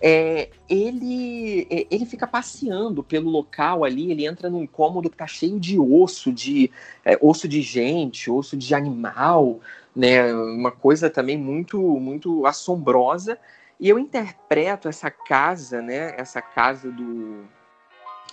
[0.00, 5.26] é, ele, é, ele fica passeando pelo local ali, ele entra num cômodo que tá
[5.28, 6.70] cheio de osso, de
[7.04, 9.60] é, osso de gente, osso de animal,
[9.94, 10.34] né?
[10.34, 13.38] Uma coisa também muito, muito assombrosa.
[13.78, 16.14] E eu interpreto essa casa, né?
[16.16, 17.44] Essa casa do,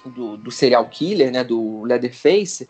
[0.05, 1.43] do, do serial killer, né?
[1.43, 2.67] Do Leatherface,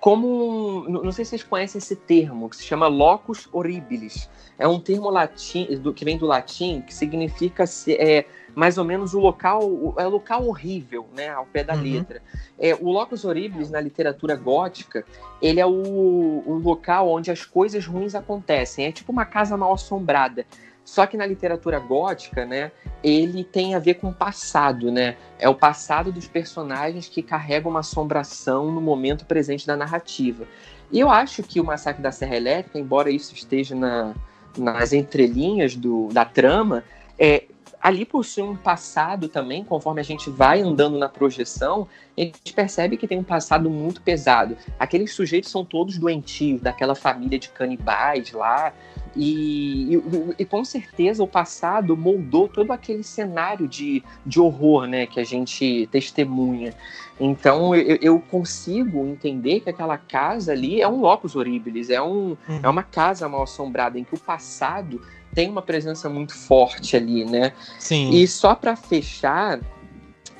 [0.00, 4.28] como não sei se vocês conhecem esse termo que se chama locus horribilis.
[4.56, 9.12] É um termo latim do, que vem do latim que significa é, mais ou menos
[9.14, 9.62] o local
[9.96, 11.82] é o local horrível, né, ao pé da uhum.
[11.82, 12.22] letra.
[12.58, 15.04] É, o locus horribilis na literatura gótica
[15.42, 18.86] ele é o, o local onde as coisas ruins acontecem.
[18.86, 20.46] É tipo uma casa mal assombrada.
[20.88, 22.72] Só que na literatura gótica, né,
[23.04, 25.18] ele tem a ver com o passado, né?
[25.38, 30.46] É o passado dos personagens que carregam uma assombração no momento presente da narrativa.
[30.90, 34.14] E eu acho que o Massacre da Serra Elétrica, embora isso esteja na,
[34.56, 36.82] nas entrelinhas do, da trama,
[37.18, 37.44] é,
[37.80, 42.96] ali possui um passado também, conforme a gente vai andando na projeção, a gente percebe
[42.96, 44.56] que tem um passado muito pesado.
[44.78, 48.72] Aqueles sujeitos são todos doentios, daquela família de canibais lá,
[49.16, 50.02] e, e,
[50.38, 55.24] e, com certeza o passado moldou todo aquele cenário de, de horror né, que a
[55.24, 56.72] gente testemunha.
[57.18, 62.36] Então eu, eu consigo entender que aquela casa ali é um locus horribilis, é, um,
[62.48, 62.60] uhum.
[62.62, 65.00] é uma casa mal assombrada, em que o passado
[65.34, 67.52] tem uma presença muito forte ali, né?
[67.78, 68.10] Sim.
[68.10, 69.60] E só para fechar,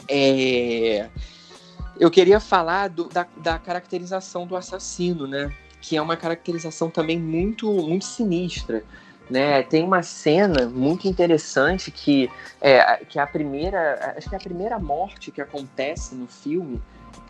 [0.08, 1.08] é...
[1.98, 5.52] eu queria falar do, da, da caracterização do assassino, né?
[5.80, 8.82] que é uma caracterização também muito, muito sinistra.
[9.30, 12.30] Né, tem uma cena muito interessante que
[12.62, 16.80] é, que é a primeira, acho que é a primeira morte que acontece no filme,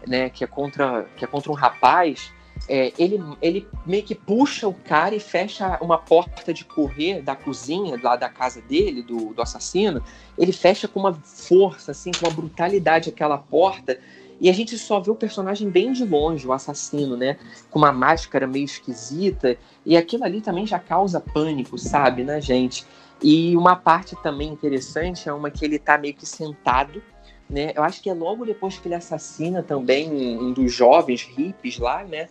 [0.07, 2.33] né, que é contra, que é contra um rapaz.
[2.66, 7.37] É, ele, ele meio que puxa o cara e fecha uma porta de correr da
[7.37, 10.03] cozinha, lá da casa dele, do, do assassino.
[10.37, 13.99] Ele fecha com uma força, assim, com uma brutalidade aquela porta
[14.40, 17.37] e a gente só vê o personagem bem de longe, o assassino, né?
[17.71, 19.57] Com uma máscara meio esquisita.
[19.85, 22.87] E aquilo ali também já causa pânico, sabe, né, gente?
[23.23, 27.03] E uma parte também interessante é uma que ele tá meio que sentado,
[27.51, 27.73] né?
[27.75, 32.05] Eu acho que é logo depois que ele assassina também um dos jovens hippies lá,
[32.05, 32.29] né?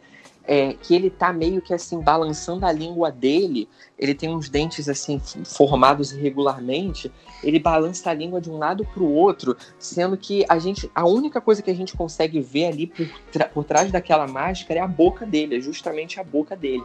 [0.47, 3.67] É, que ele tá meio que assim balançando a língua dele.
[3.99, 7.11] Ele tem uns dentes assim formados irregularmente.
[7.43, 11.05] Ele balança a língua de um lado para o outro, sendo que a gente, a
[11.05, 13.07] única coisa que a gente consegue ver ali por,
[13.53, 16.83] por trás daquela máscara é a boca dele, é justamente a boca dele.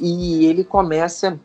[0.00, 1.38] E ele começa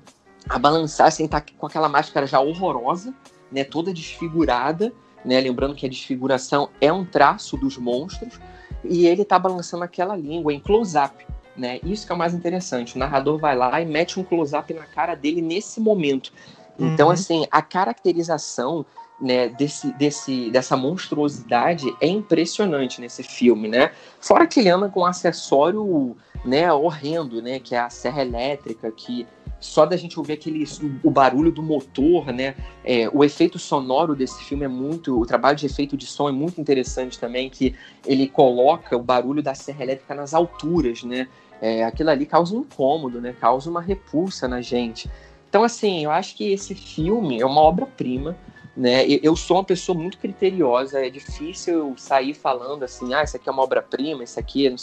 [0.47, 3.13] a balançar, assim, tá com aquela máscara já horrorosa,
[3.51, 4.93] né, toda desfigurada,
[5.23, 8.39] né, lembrando que a desfiguração é um traço dos monstros,
[8.83, 11.27] e ele tá balançando aquela língua em close-up
[11.59, 11.79] né?
[11.83, 12.95] Isso que é o mais interessante.
[12.95, 16.31] O narrador vai lá e mete um close-up na cara dele nesse momento.
[16.79, 17.13] Então, uhum.
[17.13, 18.85] assim, a caracterização
[19.19, 23.91] né, desse, desse, dessa monstruosidade é impressionante nesse filme, né?
[24.19, 27.59] Fora que ele anda com um acessório né, horrendo, né?
[27.59, 29.27] Que é a serra elétrica, que
[29.59, 30.63] só da gente ouvir aquele
[31.03, 32.55] o barulho do motor, né?
[32.83, 36.31] É, o efeito sonoro desse filme é muito, o trabalho de efeito de som é
[36.31, 41.27] muito interessante também, que ele coloca o barulho da serra elétrica nas alturas, né?
[41.61, 43.35] É, aquilo ali causa um incômodo, né?
[43.39, 45.09] Causa uma repulsa na gente.
[45.49, 48.37] Então, assim, eu acho que esse filme é uma obra-prima,
[48.77, 49.05] né?
[49.05, 53.49] Eu sou uma pessoa muito criteriosa, é difícil eu sair falando assim, ah, isso aqui
[53.49, 54.75] é uma obra-prima, isso aqui é,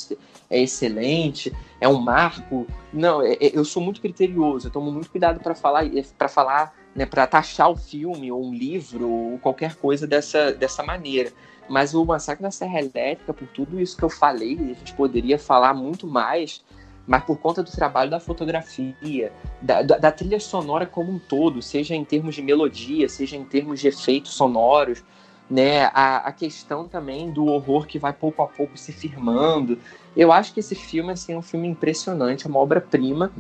[0.51, 2.67] é, excelente, é um marco.
[2.93, 5.85] Não, é, é, eu sou muito criterioso, eu tomo muito cuidado para falar,
[6.19, 10.83] para falar, né, para taxar o filme ou um livro ou qualquer coisa dessa, dessa
[10.83, 11.33] maneira.
[11.69, 15.39] Mas o Massacre da Serra Elétrica, por tudo isso que eu falei, a gente poderia
[15.39, 16.63] falar muito mais,
[17.07, 21.63] mas por conta do trabalho da fotografia, da, da, da, trilha sonora como um todo,
[21.63, 25.03] seja em termos de melodia, seja em termos de efeitos sonoros,
[25.49, 29.79] né, a, a questão também do horror que vai pouco a pouco se firmando.
[30.17, 33.33] Eu acho que esse filme assim, é um filme impressionante, é uma obra-prima,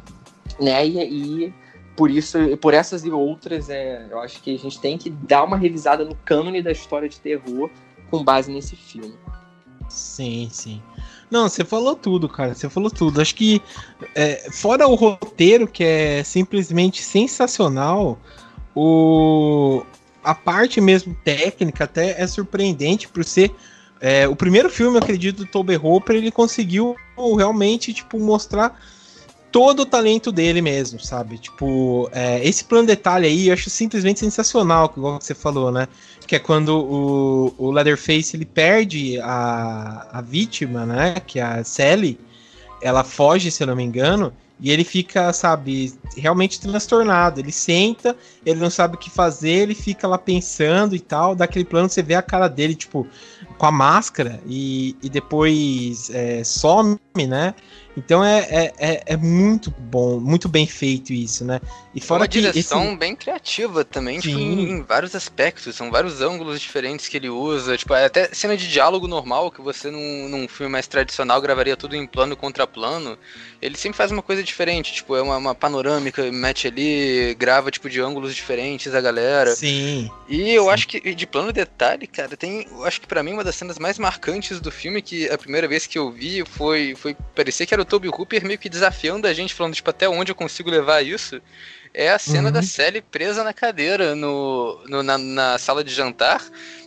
[0.60, 1.54] né, e, e
[1.96, 5.42] por isso, por essas e outras, é, eu acho que a gente tem que dar
[5.42, 7.70] uma revisada no cânone da história de terror
[8.10, 9.14] com base nesse filme.
[9.88, 10.82] Sim, sim.
[11.30, 12.54] Não, você falou tudo, cara.
[12.54, 13.20] Você falou tudo.
[13.20, 13.62] Acho que,
[14.14, 18.18] é, fora o roteiro, que é simplesmente sensacional,
[18.74, 19.82] o,
[20.22, 23.54] a parte mesmo técnica até é surpreendente por ser.
[24.00, 26.94] É, o primeiro filme, eu acredito, do Toby Hooper, ele conseguiu
[27.36, 28.78] realmente tipo, mostrar
[29.57, 31.38] todo o talento dele mesmo, sabe?
[31.38, 35.88] Tipo, é, esse plano detalhe aí eu acho simplesmente sensacional, como você falou, né?
[36.26, 41.14] Que é quando o, o Leatherface ele perde a, a vítima, né?
[41.26, 42.20] Que é a Sally,
[42.82, 44.30] ela foge, se eu não me engano,
[44.61, 47.40] e ele fica, sabe, realmente transtornado.
[47.40, 51.34] Ele senta, ele não sabe o que fazer, ele fica lá pensando e tal.
[51.34, 53.07] Daquele plano você vê a cara dele, tipo,
[53.57, 57.54] com a máscara e, e depois é, some, né?
[57.96, 61.61] Então é, é, é, é, muito bom, muito bem feito isso, né?
[61.94, 62.96] E fora uma direção esse...
[62.96, 67.94] bem criativa também, tipo, em, vários aspectos, são vários ângulos diferentes que ele usa, tipo,
[67.94, 71.96] é até cena de diálogo normal que você num, num filme mais tradicional gravaria tudo
[71.96, 73.16] em plano contra plano,
[73.62, 77.88] ele sempre faz uma coisa diferente, tipo, é uma, uma panorâmica, mete ali, grava tipo
[77.88, 79.57] de ângulos diferentes a galera.
[79.57, 80.11] Sim.
[80.28, 80.70] E eu sim.
[80.70, 83.78] acho que de plano detalhe, cara, tem, eu acho que para mim uma das cenas
[83.78, 87.72] mais marcantes do filme que a primeira vez que eu vi foi foi parecia que
[87.72, 90.68] era o Toby Hooper meio que desafiando a gente, falando, tipo, até onde eu consigo
[90.68, 91.40] levar isso.
[91.94, 92.53] É a cena uhum.
[92.53, 96.44] da Sally presa na cadeira no, no na, na sala de jantar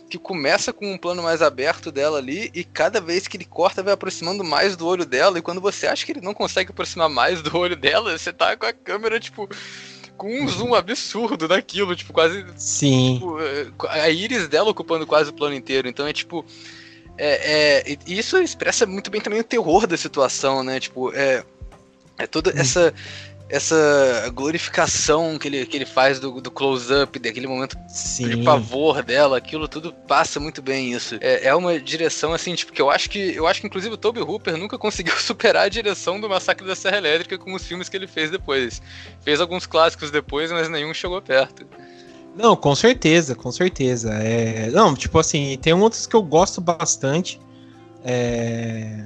[0.08, 3.82] que começa com um plano mais aberto dela ali e cada vez que ele corta
[3.82, 7.08] vai aproximando mais do olho dela e quando você acha que ele não consegue aproximar
[7.08, 9.48] mais do olho dela, você tá com a câmera tipo
[10.20, 13.14] com um zoom absurdo naquilo, tipo quase Sim.
[13.14, 13.38] Tipo,
[13.88, 15.88] a íris dela ocupando quase o plano inteiro.
[15.88, 16.44] Então é tipo
[17.16, 20.78] é, é, isso expressa muito bem também o terror da situação, né?
[20.78, 21.42] Tipo, é,
[22.18, 22.92] é toda essa
[23.50, 28.28] essa glorificação que ele, que ele faz do, do close-up, daquele momento Sim.
[28.28, 31.16] de pavor dela, aquilo tudo passa muito bem isso.
[31.20, 33.98] É, é uma direção assim, tipo, que eu acho que eu acho que inclusive o
[33.98, 37.88] Toby Hooper nunca conseguiu superar a direção do Massacre da Serra Elétrica com os filmes
[37.88, 38.80] que ele fez depois.
[39.20, 41.66] Fez alguns clássicos depois, mas nenhum chegou perto.
[42.36, 44.12] Não, com certeza, com certeza.
[44.14, 44.70] É...
[44.70, 47.40] Não, tipo assim, tem outros que eu gosto bastante
[48.04, 49.04] é...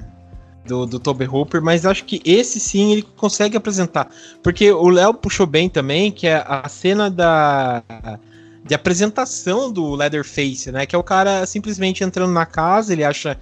[0.67, 4.09] do, do Toby Hooper, mas acho que esse sim ele consegue apresentar.
[4.43, 7.83] Porque o Léo puxou bem também, que é a cena da
[8.65, 10.87] de apresentação do Leatherface, né?
[10.87, 13.39] Que é o cara simplesmente entrando na casa, ele acha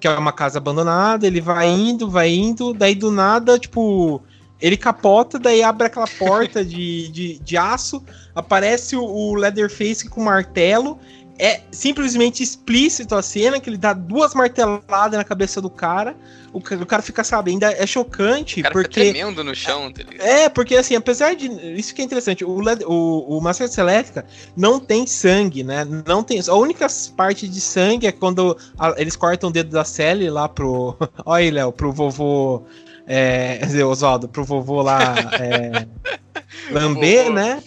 [0.00, 4.22] que é uma casa abandonada, ele vai indo, vai indo, daí do nada, tipo,
[4.60, 8.02] ele capota, daí abre aquela porta de, de, de aço,
[8.34, 10.98] aparece o, o Leatherface com martelo.
[11.38, 16.14] É simplesmente explícito a cena, que ele dá duas marteladas na cabeça do cara.
[16.52, 18.60] O, o cara fica, sabe, ainda é chocante.
[18.60, 20.26] O cara porque, fica tremendo no chão, tá ligado?
[20.26, 21.48] É, porque assim, apesar de.
[21.78, 24.26] Isso que é interessante, o, o, o Massacre Elétrica
[24.56, 25.86] não tem sangue, né?
[26.06, 26.40] Não tem.
[26.46, 30.48] A única parte de sangue é quando a, eles cortam o dedo da Sally lá
[30.48, 30.96] pro.
[31.24, 32.62] Olha aí, Léo, pro vovô
[33.06, 35.86] é, Oswaldo, pro vovô lá é,
[36.70, 37.62] lamber, né?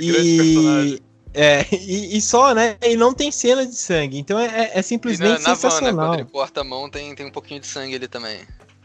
[0.00, 1.00] E,
[1.40, 2.76] é, e, e, só, né?
[2.82, 4.18] E não tem cena de sangue.
[4.18, 5.94] Então é, é simplesmente na, na sensacional.
[5.94, 8.40] Van, né, quando ele corta a mão, tem, tem um pouquinho de sangue ali também.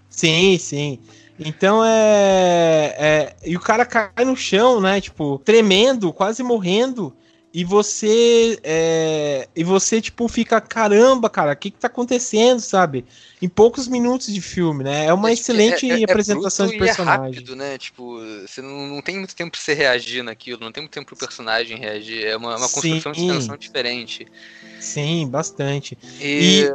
[0.08, 1.00] Sim, sim.
[1.40, 3.36] Então é, é.
[3.44, 5.02] E o cara cai no chão, né?
[5.02, 7.16] Tipo, tremendo, quase morrendo
[7.54, 13.06] e você é, e você tipo fica caramba cara o que que tá acontecendo sabe?
[13.42, 15.06] Em poucos minutos de filme né?
[15.06, 17.78] É uma é, excelente é, é, é apresentação de personagem é rápido né?
[17.78, 21.08] Tipo você não, não tem muito tempo pra você reagir naquilo não tem muito tempo
[21.08, 22.26] pro personagem reagir.
[22.26, 23.28] É uma, uma construção Sim.
[23.28, 24.28] de tensão diferente.
[24.80, 25.98] Sim, bastante.
[26.20, 26.74] E, e,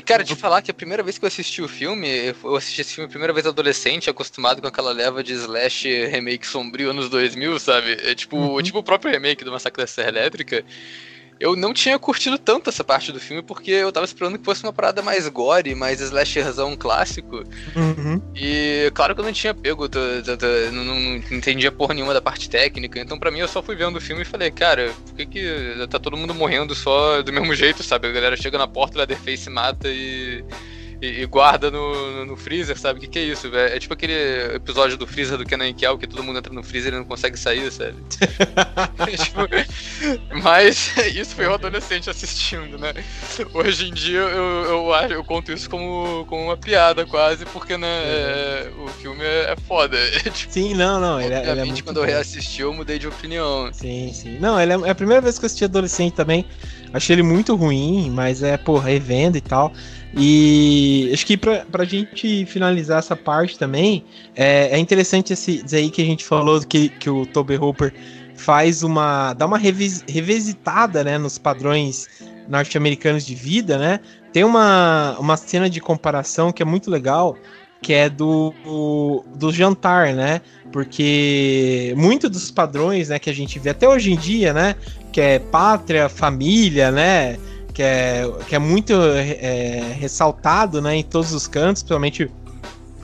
[0.00, 2.94] cara, de falar que a primeira vez que eu assisti o filme, eu assisti esse
[2.94, 7.58] filme a primeira vez adolescente, acostumado com aquela leva de slash remake sombrio anos 2000,
[7.58, 7.92] sabe?
[8.02, 8.62] É tipo, uhum.
[8.62, 10.64] tipo o próprio remake do Massacre da Serra Elétrica
[11.38, 14.62] eu não tinha curtido tanto essa parte do filme porque eu tava esperando que fosse
[14.62, 17.44] uma parada mais gore, mais slasherzão clássico.
[17.74, 18.20] Uhum.
[18.34, 22.14] E claro que eu não tinha pego, tô, tô, tô, não, não, entendia porra nenhuma
[22.14, 22.98] da parte técnica.
[22.98, 25.86] Então para mim eu só fui vendo o filme e falei, cara, por que, que
[25.90, 28.08] tá todo mundo morrendo só do mesmo jeito, sabe?
[28.08, 30.44] A galera chega na porta, da Leatherface mata e
[31.00, 32.98] e, e guarda no, no, freezer, sabe?
[32.98, 33.54] O que, que é isso?
[33.54, 36.62] É, é, tipo aquele episódio do freezer do Kenan Kel, que todo mundo entra no
[36.62, 37.96] freezer e não consegue sair, sabe?
[39.16, 39.40] tipo,
[40.42, 42.92] mas isso foi o adolescente assistindo, né?
[43.52, 44.28] Hoje em dia eu,
[44.64, 49.24] eu, eu, eu conto isso como, como uma piada quase, porque né, é, o filme
[49.24, 49.96] é, é foda.
[50.32, 51.20] tipo, sim, não, não.
[51.20, 52.02] Ele, é, ele é quando bom.
[52.02, 53.70] eu reassisti, eu mudei de opinião.
[53.72, 54.38] Sim, sim.
[54.38, 56.46] Não, ele é, é a primeira vez que eu assisti adolescente também.
[56.92, 59.72] Achei ele muito ruim, mas é, porra, revendo e tal.
[60.16, 65.76] E acho que pra, pra gente finalizar essa parte também, é, é interessante esse, esse
[65.76, 67.92] aí que a gente falou que, que o Toby Hooper
[68.34, 69.34] faz uma.
[69.34, 72.08] dá uma revis, revisitada né, nos padrões
[72.48, 74.00] norte-americanos de vida, né?
[74.32, 77.36] Tem uma, uma cena de comparação que é muito legal,
[77.82, 78.52] que é do,
[79.34, 80.40] do, jantar, né?
[80.72, 84.74] Porque muito dos padrões né, que a gente vê até hoje em dia, né?
[85.12, 87.38] Que é pátria, família, né?
[87.76, 92.30] que é, que é muito é, ressaltado né, em todos os cantos, principalmente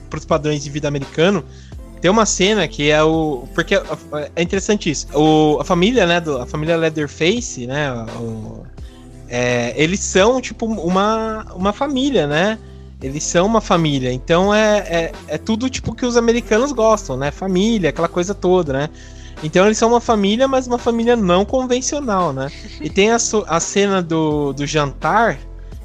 [0.09, 1.45] para os padrões de vida americano.
[2.01, 3.47] Tem uma cena que é o.
[3.53, 3.75] Porque
[4.35, 5.07] é interessante isso.
[5.13, 6.19] O, a família, né?
[6.19, 7.93] Do, a família Leatherface, né?
[8.19, 8.65] O,
[9.29, 12.57] é, eles são, tipo, uma, uma família, né?
[13.03, 14.11] Eles são uma família.
[14.13, 17.31] Então é, é, é tudo, tipo, que os americanos gostam, né?
[17.31, 18.89] Família, aquela coisa toda, né?
[19.43, 22.49] Então eles são uma família, mas uma família não convencional, né?
[22.79, 25.37] E tem a, a cena do, do jantar,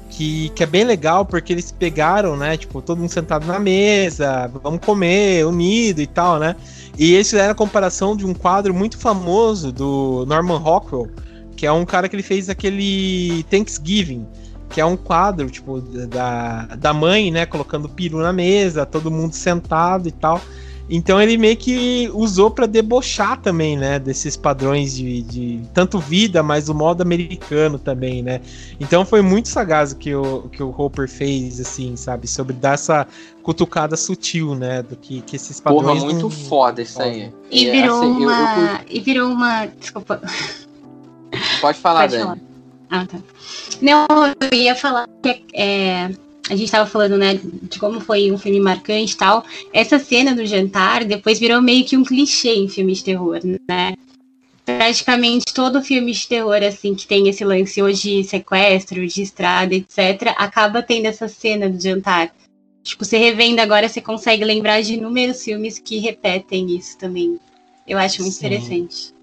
[0.09, 2.55] que, que é bem legal porque eles pegaram, né?
[2.55, 6.55] Tipo, todo mundo sentado na mesa, vamos comer, unido e tal, né?
[6.97, 11.09] E eles fizeram a comparação de um quadro muito famoso do Norman Rockwell,
[11.57, 14.25] que é um cara que ele fez aquele Thanksgiving,
[14.69, 19.33] que é um quadro, tipo, da, da mãe, né, colocando peru na mesa, todo mundo
[19.33, 20.39] sentado e tal.
[20.89, 26.41] Então ele meio que usou para debochar também, né, desses padrões de, de, tanto vida,
[26.41, 28.41] mas o modo americano também, né.
[28.79, 32.73] Então foi muito sagaz o que o, que o Hopper fez, assim, sabe, sobre dar
[32.73, 33.05] essa
[33.43, 35.99] cutucada sutil, né, do que, que esses padrões.
[35.99, 36.31] Porra, muito não...
[36.31, 37.31] foda isso aí.
[37.51, 38.79] E é, virou assim, uma, eu, eu...
[38.89, 40.19] e virou uma, desculpa.
[41.61, 42.23] Pode falar, Pode Dani.
[42.23, 42.48] Falar.
[42.89, 43.19] Ah, tá.
[43.81, 44.07] Não,
[44.41, 46.09] eu ia falar que é
[46.49, 49.45] a gente estava falando, né, de como foi um filme marcante e tal.
[49.71, 53.93] Essa cena do jantar depois virou meio que um clichê em filmes de terror, né?
[54.65, 59.75] Praticamente todo filme de terror, assim, que tem esse lance hoje de sequestro, de estrada,
[59.75, 62.33] etc., acaba tendo essa cena do jantar.
[62.83, 67.39] Tipo, você revendo agora, você consegue lembrar de inúmeros filmes que repetem isso também.
[67.87, 68.45] Eu acho muito Sim.
[68.45, 69.13] interessante.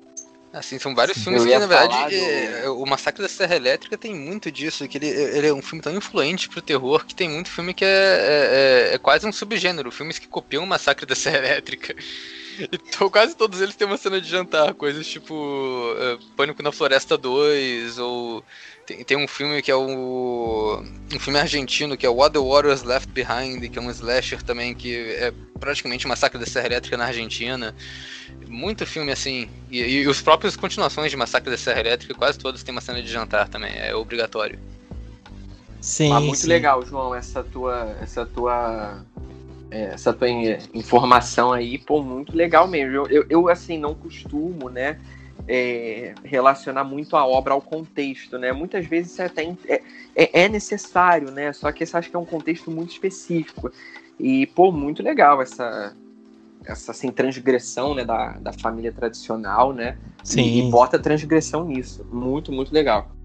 [0.56, 2.24] Assim, são vários filmes que, na verdade, do...
[2.24, 5.82] É, o Massacre da Serra Elétrica tem muito disso, que ele, ele, é um filme
[5.82, 9.32] tão influente pro terror que tem muito filme que é, é, é, é quase um
[9.32, 11.94] subgênero, filmes que copiam o Massacre da Serra Elétrica.
[12.72, 17.18] Então, quase todos eles têm uma cena de jantar, coisas tipo uh, Pânico na Floresta
[17.18, 18.42] 2, ou
[18.86, 20.82] tem, tem um filme que é o.
[21.12, 24.74] Um filme argentino que é What the Warriors Left Behind, que é um slasher também,
[24.74, 27.74] que é praticamente um massacre da Serra Elétrica na Argentina
[28.48, 29.48] muito filme assim.
[29.70, 33.02] E, e, os próprios continuações de Massacre da Serra Elétrica, quase todos têm uma cena
[33.02, 34.58] de jantar também, é obrigatório.
[35.80, 36.12] Sim.
[36.12, 36.48] Ah, muito sim.
[36.48, 37.96] legal, João, essa tua.
[38.00, 39.04] Essa tua.
[39.70, 40.28] É, essa tua
[40.72, 42.94] informação aí, pô, muito legal mesmo.
[42.94, 44.98] Eu, eu, eu assim, não costumo, né?
[45.48, 48.52] É, relacionar muito a obra ao contexto, né?
[48.52, 49.82] Muitas vezes é até é,
[50.14, 51.52] é, é necessário, né?
[51.52, 53.70] Só que esse acho que é um contexto muito específico.
[54.18, 55.94] E, pô, muito legal essa,
[56.64, 59.96] essa assim, transgressão né, da, da família tradicional, né?
[60.24, 60.42] Sim.
[60.42, 62.04] E, e bota transgressão nisso.
[62.10, 63.16] Muito, muito legal.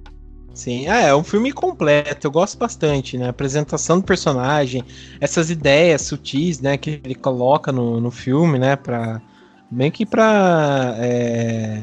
[0.54, 3.28] Sim, é, é um filme completo, eu gosto bastante, né?
[3.28, 4.84] A apresentação do personagem,
[5.20, 9.22] essas ideias sutis, né, que ele coloca no, no filme, né, pra.
[9.70, 10.96] Bem que pra.
[10.98, 11.82] É,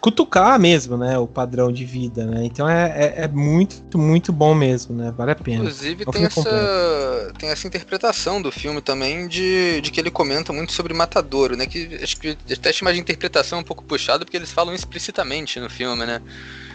[0.00, 2.44] cutucar mesmo, né, o padrão de vida, né?
[2.44, 5.12] Então é, é, é muito, muito bom mesmo, né?
[5.16, 5.58] Vale a pena.
[5.58, 10.52] Inclusive é tem essa, tem essa interpretação do filme também de, de que ele comenta
[10.52, 11.66] muito sobre Matadouro, né?
[11.66, 15.68] Que acho que até chamar de interpretação um pouco puxado porque eles falam explicitamente no
[15.68, 16.22] filme, né?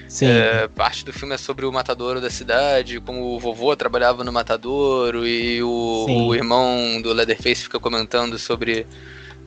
[0.07, 0.28] Sim.
[0.28, 4.32] É, parte do filme é sobre o matadouro da cidade, como o vovô trabalhava no
[4.32, 8.86] matadouro e o, o irmão do Leatherface fica comentando sobre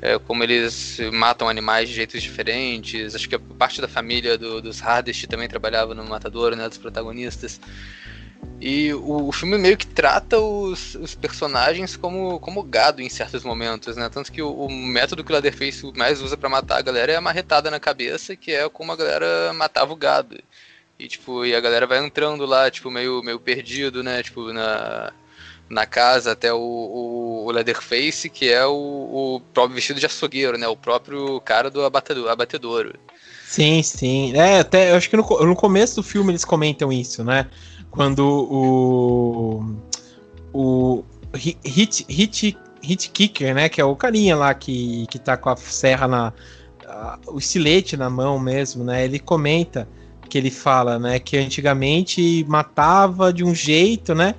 [0.01, 3.15] é, como eles matam animais de jeitos diferentes.
[3.15, 7.61] Acho que parte da família do, dos Hardest também trabalhava no Matador, né, dos protagonistas.
[8.61, 13.45] E o, o, filme meio que trata os, os, personagens como, como gado em certos
[13.45, 14.09] momentos, né?
[14.09, 17.17] Tanto que o, o método que o Leatherface mais usa para matar a galera é
[17.17, 20.39] a marretada na cabeça, que é como a galera matava o gado.
[20.99, 24.23] E, tipo, e a galera vai entrando lá, tipo, meio, meio perdido, né?
[24.23, 25.13] Tipo, na,
[25.69, 30.69] na casa até o, o, o Leatherface, que é o, próprio vestido de açougueiro, né?
[30.69, 32.95] O próprio cara do abatedor, abatedouro.
[33.47, 34.33] Sim, sim.
[34.37, 37.47] É, até eu acho que no, no começo do filme eles comentam isso, né?
[37.91, 39.77] Quando o.
[40.53, 41.05] O.
[41.35, 43.69] Hit, hit, hit Kicker, né?
[43.69, 46.33] Que é o carinha lá que, que tá com a serra na.
[47.27, 49.05] O estilete na mão mesmo, né?
[49.05, 49.89] Ele comenta
[50.29, 51.19] que ele fala, né?
[51.19, 54.35] Que antigamente matava de um jeito, né?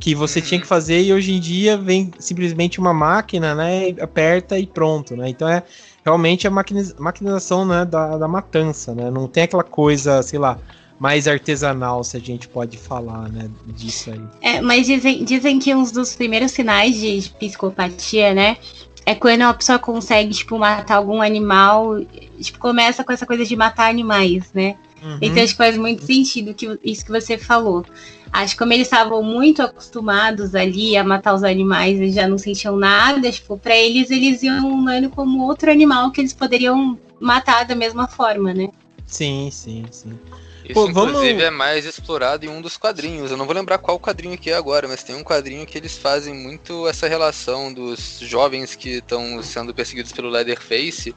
[0.00, 0.46] Que você uhum.
[0.46, 3.94] tinha que fazer e hoje em dia vem simplesmente uma máquina, né?
[4.00, 5.28] Aperta e pronto, né?
[5.28, 5.62] Então é
[6.04, 9.10] realmente a maquinização né, da, da matança, né?
[9.10, 10.58] Não tem aquela coisa, sei lá,
[10.98, 14.20] mais artesanal, se a gente pode falar, né, disso aí.
[14.42, 18.58] É, mas dizem, dizem que um dos primeiros sinais de psicopatia, né,
[19.06, 22.00] é quando a pessoa consegue, tipo, matar algum animal,
[22.38, 24.76] tipo, começa com essa coisa de matar animais, né?
[25.02, 25.18] Uhum.
[25.22, 27.84] Então acho que faz muito sentido que, isso que você falou.
[28.32, 32.38] Acho que como eles estavam muito acostumados ali a matar os animais e já não
[32.38, 36.98] sentiam nada, tipo, pra eles, eles iam um humano como outro animal que eles poderiam
[37.18, 38.68] matar da mesma forma, né?
[39.06, 40.18] Sim, sim, sim.
[40.64, 41.42] Isso, Pô, inclusive, vamos...
[41.42, 43.32] é mais explorado em um dos quadrinhos.
[43.32, 45.98] Eu não vou lembrar qual quadrinho que é agora, mas tem um quadrinho que eles
[45.98, 51.14] fazem muito essa relação dos jovens que estão sendo perseguidos pelo Leatherface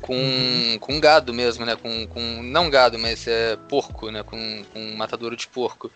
[0.00, 0.78] com, uhum.
[0.80, 1.76] com gado mesmo, né?
[1.76, 4.22] Com, com não gado, mas é porco, né?
[4.22, 5.90] Com, com matadouro de porco.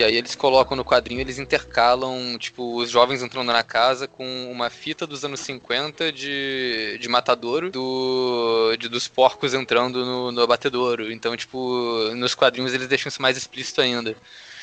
[0.00, 4.24] Que aí eles colocam no quadrinho, eles intercalam, tipo, os jovens entrando na casa com
[4.50, 10.40] uma fita dos anos 50 de, de matadouro do, de, dos porcos entrando no, no
[10.40, 11.12] abatedouro.
[11.12, 14.16] Então, tipo, nos quadrinhos eles deixam isso mais explícito ainda.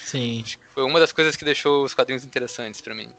[0.03, 0.43] Sim.
[0.73, 3.09] Foi uma das coisas que deixou os quadrinhos interessantes para mim.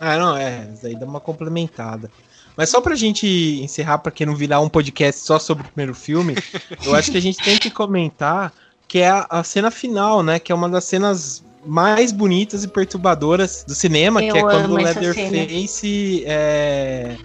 [0.00, 0.68] Ah, não, é.
[0.74, 2.10] Isso aí dá uma complementada.
[2.56, 3.24] Mas só pra gente
[3.62, 6.34] encerrar, pra quem não virar um podcast só sobre o primeiro filme,
[6.84, 8.52] eu acho que a gente tem que comentar
[8.88, 10.40] que é a, a, cena final, né?
[10.40, 14.72] Que é uma das cenas mais bonitas e perturbadoras do cinema, eu que é quando
[14.72, 17.16] o Leatherface é,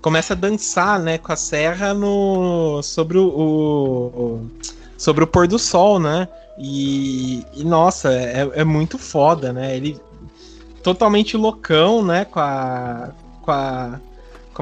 [0.00, 4.50] começa a dançar, né, com a serra no sobre o, o
[4.96, 6.28] sobre o pôr do sol, né?
[6.58, 9.76] E, e nossa, é, é, muito foda, né?
[9.76, 9.98] Ele
[10.82, 12.24] totalmente loucão, né?
[12.24, 13.10] Com a,
[13.42, 14.00] com a,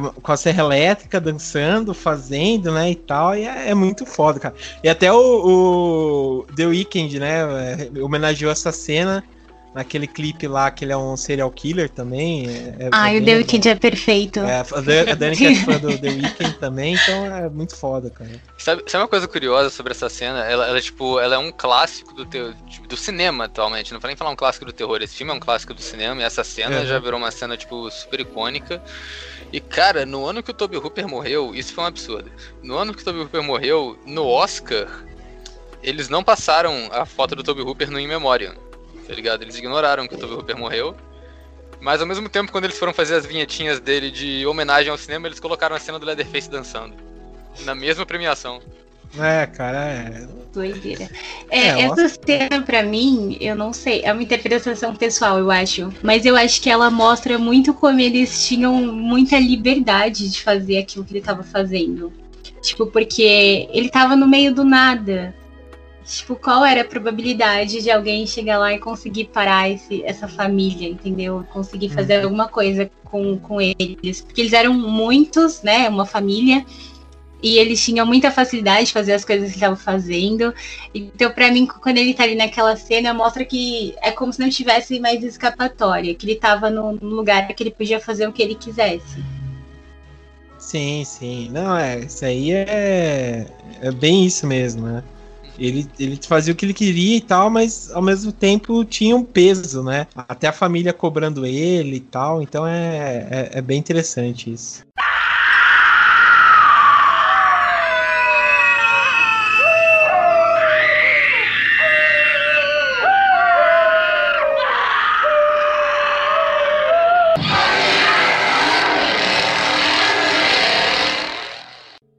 [0.02, 2.90] com a serra elétrica dançando, fazendo, né?
[2.90, 3.36] E tal.
[3.36, 4.54] E é, é muito foda, cara.
[4.82, 7.90] E até o, o The Weeknd, né?
[7.94, 9.24] É, homenageou essa cena
[9.76, 12.48] naquele clipe lá que ele é um serial killer também.
[12.78, 14.40] É, ah, é o The Weeknd é perfeito.
[14.40, 18.30] É, a Dani que é fã do The Weeknd também, então é muito foda, cara.
[18.56, 20.42] Sabe, sabe uma coisa curiosa sobre essa cena?
[20.44, 23.92] Ela, ela tipo, ela é um clássico do, teu, tipo, do cinema atualmente.
[23.92, 25.02] Não vou nem falar um clássico do terror.
[25.02, 26.86] Esse filme é um clássico do cinema e essa cena é.
[26.86, 28.82] já virou uma cena, tipo, super icônica.
[29.52, 32.30] E, cara, no ano que o Toby Hooper morreu, isso foi um absurdo.
[32.62, 35.04] No ano que o Toby Hooper morreu, no Oscar,
[35.82, 38.66] eles não passaram a foto do Toby Hooper no In Memoriam
[39.06, 39.42] tá ligado?
[39.42, 40.96] Eles ignoraram que o Toby Hooper morreu.
[41.80, 45.28] Mas ao mesmo tempo, quando eles foram fazer as vinhetinhas dele de homenagem ao cinema,
[45.28, 46.94] eles colocaram a cena do Leatherface dançando.
[47.60, 48.60] Na mesma premiação.
[49.18, 50.26] É, cara, é.
[50.52, 51.08] Doideira.
[51.50, 52.18] É, é essa nossa.
[52.26, 55.92] cena, pra mim, eu não sei, é uma interpretação pessoal, eu acho.
[56.02, 61.04] Mas eu acho que ela mostra muito como eles tinham muita liberdade de fazer aquilo
[61.04, 62.12] que ele tava fazendo.
[62.62, 65.34] Tipo, porque ele tava no meio do nada.
[66.04, 70.88] Tipo, qual era a probabilidade de alguém chegar lá e conseguir parar esse, essa família,
[70.88, 71.44] entendeu?
[71.52, 72.24] Conseguir fazer uhum.
[72.24, 74.20] alguma coisa com, com eles.
[74.20, 75.88] Porque eles eram muitos, né?
[75.88, 76.64] Uma família.
[77.46, 80.52] E eles tinham muita facilidade de fazer as coisas que estavam fazendo.
[80.92, 84.50] Então, para mim, quando ele tá ali naquela cena, mostra que é como se não
[84.50, 86.12] tivesse mais escapatória.
[86.12, 89.22] Que ele tava num lugar que ele podia fazer o que ele quisesse.
[90.58, 91.48] Sim, sim.
[91.52, 92.00] Não, é.
[92.00, 93.46] Isso aí é,
[93.80, 95.04] é bem isso mesmo, né?
[95.56, 99.22] Ele, ele fazia o que ele queria e tal, mas ao mesmo tempo tinha um
[99.22, 100.08] peso, né?
[100.16, 102.42] Até a família cobrando ele e tal.
[102.42, 104.84] Então é, é, é bem interessante isso.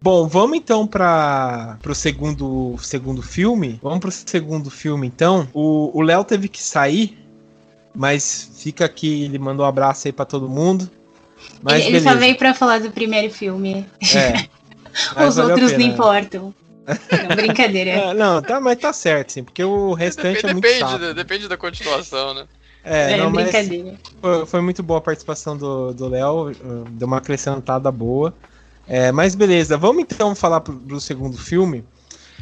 [0.07, 3.77] Bom, vamos então para o segundo, segundo filme.
[3.83, 5.49] Vamos para o segundo filme então.
[5.53, 7.17] O Léo teve que sair,
[7.93, 10.89] mas fica aqui, ele mandou um abraço aí para todo mundo.
[11.61, 13.85] Mas ele, ele só veio para falar do primeiro filme.
[14.15, 14.47] É.
[15.27, 16.55] Os outros não importam.
[16.87, 17.91] Não, brincadeira.
[18.07, 21.13] É, não, tá, mas tá certo, sim, porque o restante depende, é muito depende, chato.
[21.15, 22.45] Depende da continuação, né?
[22.81, 23.95] É, é não, brincadeira.
[24.21, 26.53] Foi, foi, muito boa a participação do Léo,
[26.91, 28.33] deu uma acrescentada boa.
[28.87, 31.83] É, mas beleza, vamos então falar pro, pro segundo filme.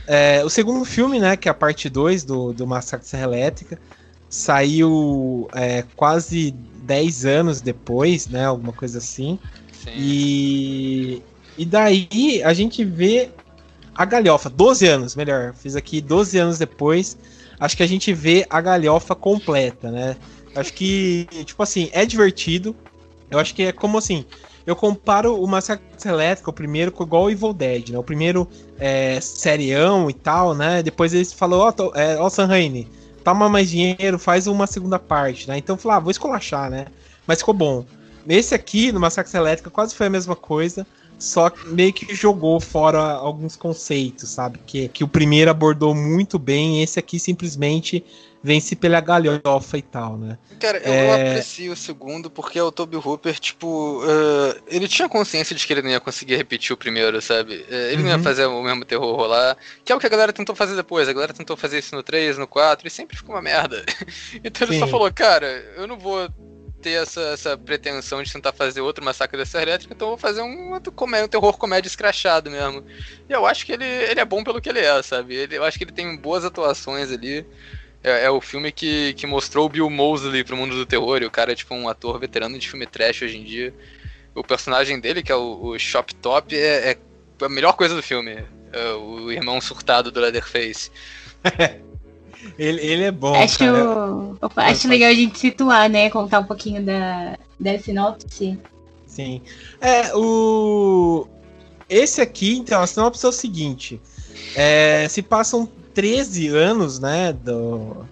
[0.07, 3.79] É, o segundo filme, né, que é a parte 2 do, do Massacre Serra Elétrica,
[4.29, 9.39] saiu é, quase 10 anos depois, né, alguma coisa assim.
[9.71, 9.91] Sim.
[9.95, 11.23] E,
[11.57, 13.31] e daí a gente vê
[13.95, 17.17] a galhofa, 12 anos, melhor, fiz aqui 12 anos depois,
[17.59, 20.15] acho que a gente vê a galhofa completa, né?
[20.55, 22.75] Acho que, tipo assim, é divertido.
[23.29, 24.25] Eu acho que é como assim,
[24.65, 27.97] eu comparo o Massacre Elétrico, o primeiro, com igual o Evil Dead, né?
[27.97, 28.47] O primeiro
[28.79, 30.81] é serião e tal, né?
[30.81, 32.49] Depois eles falou, ó, oh, é, oh, San
[33.23, 35.57] toma mais dinheiro, faz uma segunda parte, né?
[35.57, 36.85] Então eu falei, ah, vou escolachar, né?
[37.25, 37.85] Mas ficou bom.
[38.25, 40.85] Nesse aqui, no Massacre Elétrico, quase foi a mesma coisa
[41.17, 44.59] só que meio que jogou fora alguns conceitos, sabe?
[44.65, 48.03] Que, que o primeiro abordou muito bem, esse aqui simplesmente
[48.45, 50.37] vence pela galhofa e tal, né?
[50.59, 51.31] Cara, eu, é...
[51.31, 55.81] aprecio o segundo porque o Toby Hooper, tipo, uh, ele tinha consciência de que ele
[55.81, 57.65] não ia conseguir repetir o primeiro, sabe?
[57.67, 58.01] Uh, ele uhum.
[58.03, 58.23] não ia uhum.
[58.23, 61.09] fazer o mesmo terror rolar, que é o que a galera tentou fazer depois.
[61.09, 63.83] A galera tentou fazer isso no 3, no 4 e sempre ficou uma merda.
[64.43, 64.79] então ele Sim.
[64.79, 66.29] só falou, cara, eu não vou
[66.85, 70.71] ter essa, essa pretensão de tentar fazer outro massacre dessa elétrica, então vou fazer um
[70.71, 72.85] outro comédia, um terror comédia escrachado mesmo.
[73.27, 75.33] E eu acho que ele, ele é bom pelo que ele é, sabe?
[75.33, 77.43] Ele, eu acho que ele tem boas atuações ali
[78.03, 81.23] é, é, o filme que, que mostrou o Bill Mosley pro mundo do terror.
[81.23, 83.73] E o cara é tipo um ator veterano de filme trash hoje em dia.
[84.35, 86.97] O personagem dele, que é o, o Shop Top, é, é,
[87.41, 88.45] a melhor coisa do filme.
[88.71, 90.91] É o irmão surtado do Leatherface.
[92.57, 93.35] ele, ele é bom.
[93.35, 93.63] Acho,
[94.55, 96.09] acho legal a gente situar, né?
[96.09, 98.57] Contar um pouquinho da, da sinopse.
[99.07, 99.41] Sim.
[99.79, 101.27] É, o.
[101.87, 104.01] Esse aqui, então, a sinopse é o seguinte:
[104.55, 108.05] é, se passam 13 anos, né, do,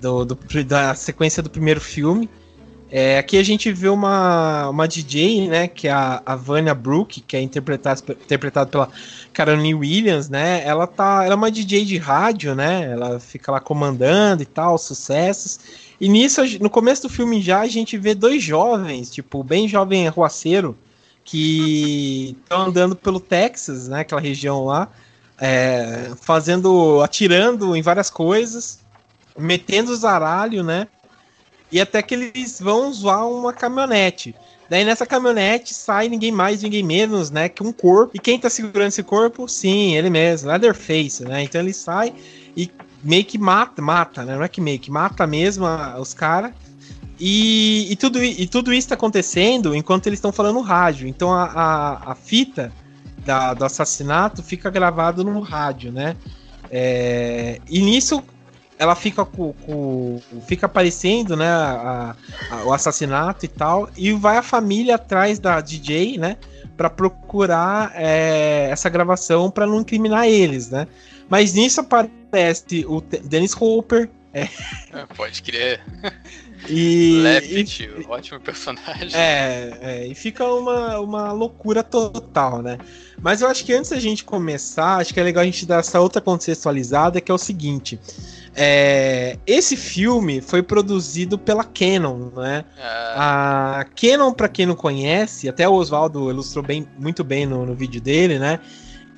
[0.00, 2.28] do, do, da sequência do primeiro filme.
[2.94, 7.22] É, aqui a gente vê uma, uma DJ, né, que é a, a Vânia Brook,
[7.22, 8.90] que é interpretada, interpretada pela
[9.32, 10.62] Caroline Williams, né?
[10.62, 12.92] Ela tá, ela é uma DJ de rádio, né?
[12.92, 15.58] Ela fica lá comandando e tal, sucessos.
[15.98, 20.06] E nisso, no começo do filme já a gente vê dois jovens, tipo, bem jovem
[20.06, 20.76] arruaceiro,
[21.24, 24.00] que estão andando pelo Texas, né?
[24.00, 24.90] Aquela região lá,
[25.38, 28.80] é, fazendo, atirando em várias coisas,
[29.38, 30.88] metendo zaralho, né?
[31.72, 34.34] E até que eles vão zoar uma caminhonete.
[34.68, 38.12] Daí nessa caminhonete sai ninguém mais, ninguém menos, né, que um corpo.
[38.14, 39.48] E quem tá segurando esse corpo?
[39.48, 41.42] Sim, ele mesmo, Leatherface, né?
[41.42, 42.14] Então ele sai
[42.56, 42.70] e
[43.02, 44.36] meio que mata, mata, né?
[44.36, 45.66] Não é que meio que mata mesmo
[45.98, 46.52] os caras.
[47.18, 51.06] E, e, tudo, e tudo isso tá acontecendo enquanto eles estão falando rádio.
[51.06, 52.72] Então a, a, a fita
[53.24, 56.16] da, do assassinato fica gravado no rádio, né?
[56.70, 58.22] É, e nisso
[58.82, 62.16] ela fica com, com, fica aparecendo, né, a,
[62.50, 66.36] a, o assassinato e tal, e vai a família atrás da DJ, né,
[66.76, 70.88] para procurar é, essa gravação para não incriminar eles, né?
[71.28, 74.10] Mas nisso aparece o Dennis Hopper.
[74.34, 74.48] É.
[74.92, 75.80] é pode crer.
[76.68, 79.10] E, Left, e, ótimo personagem.
[79.14, 82.78] É, é, e fica uma, uma loucura total, né?
[83.20, 85.80] Mas eu acho que antes da gente começar, acho que é legal a gente dar
[85.80, 87.98] essa outra contextualizada, que é o seguinte.
[88.54, 92.64] É, esse filme foi produzido pela Canon, né?
[92.76, 92.82] É.
[93.16, 97.74] A Canon, para quem não conhece, até o Oswaldo ilustrou bem, muito bem no, no
[97.74, 98.60] vídeo dele, né?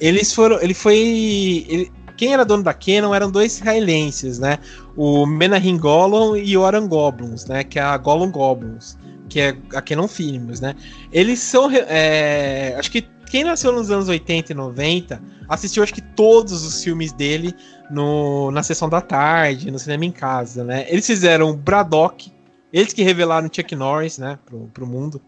[0.01, 4.59] Eles foram, ele foi, ele, quem era dono da Canon eram dois israelenses, né?
[4.97, 7.65] O Menahem Gollum e o Oran Goblins, né?
[7.65, 8.97] Que é a Gollum Goblins,
[9.29, 10.75] que é a Canon Films, né?
[11.13, 16.01] Eles são, é, acho que quem nasceu nos anos 80 e 90 assistiu acho que
[16.01, 17.53] todos os filmes dele
[17.91, 20.87] no, na sessão da tarde, no cinema em casa, né?
[20.89, 22.33] Eles fizeram Braddock,
[22.73, 25.21] eles que revelaram Chuck Norris, né, pro, pro mundo.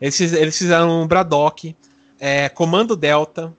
[0.00, 1.76] Eles, eles fizeram Braddock,
[2.18, 3.52] é, Comando Delta,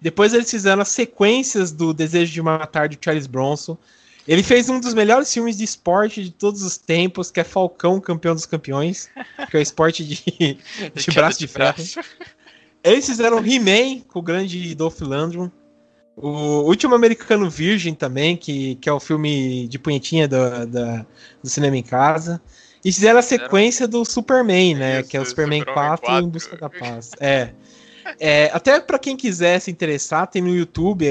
[0.00, 3.76] depois eles fizeram as sequências do Desejo de Matar de Charles Bronson.
[4.30, 8.00] Ele fez um dos melhores filmes de esporte de todos os tempos, que é Falcão,
[8.00, 9.10] campeão dos campeões,
[9.50, 10.56] que é o esporte de,
[10.94, 11.82] de braço de ferro.
[12.84, 15.50] Eles fizeram He-Man com o grande Dolph Lundgren.
[16.16, 21.06] O Último Americano Virgem também, que, que é o filme de punhetinha do, do,
[21.42, 22.40] do cinema em casa.
[22.84, 25.00] E fizeram a sequência do Superman, né?
[25.00, 27.10] Isso, que é o Superman 4, 4 em Busca da Paz.
[27.18, 27.50] É.
[28.18, 31.06] É, até para quem quiser se interessar, tem no YouTube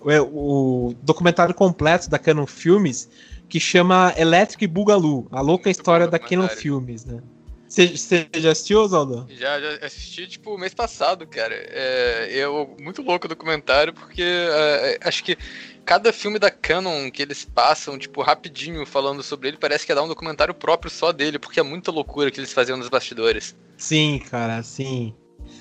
[0.00, 3.08] o, o, documentário completo da Canon Filmes
[3.48, 7.22] que chama Electric Boogaloo, a louca Muito história da Canon Filmes, né?
[7.68, 9.26] Você já assistiu, Oswaldo?
[9.30, 11.54] Já, já assisti, tipo, mês passado, cara.
[11.54, 15.36] É, eu, muito louco o documentário, porque é, acho que
[15.84, 19.94] cada filme da Canon que eles passam, tipo, rapidinho falando sobre ele, parece que é
[19.94, 23.56] dar um documentário próprio só dele, porque é muita loucura que eles faziam nos bastidores.
[23.76, 25.12] Sim, cara, sim.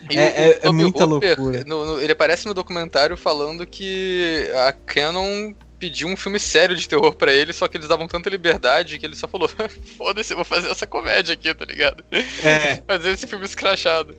[0.09, 1.63] É, é, é, muita loucura.
[1.65, 6.87] No, no, ele aparece no documentário falando que a Canon pediu um filme sério de
[6.87, 9.49] terror para ele, só que eles davam tanta liberdade que ele só falou:
[9.97, 12.03] foda-se, eu vou fazer essa comédia aqui, tá ligado?
[12.11, 12.77] É.
[12.87, 14.15] fazer esse filme escrachado.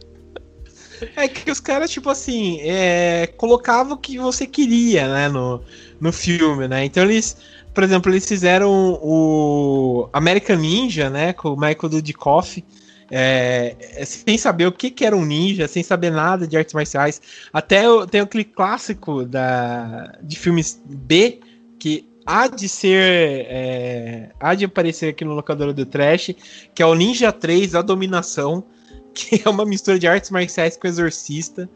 [1.16, 5.62] É que os caras, tipo assim, é, colocavam o que você queria, né, no,
[6.00, 6.84] no filme, né?
[6.84, 7.36] Então eles,
[7.74, 12.64] por exemplo, eles fizeram o American Ninja, né, com o Michael Dudikoff,
[13.10, 16.74] é, é, sem saber o que, que era um ninja, sem saber nada de artes
[16.74, 17.20] marciais.
[17.52, 21.40] Até tem aquele clássico da, de filmes B,
[21.78, 23.46] que há de ser.
[23.48, 26.34] É, há de aparecer aqui no locador do Trash,
[26.74, 28.64] que é o Ninja 3, A Dominação,
[29.14, 31.68] que é uma mistura de artes marciais com exorcista.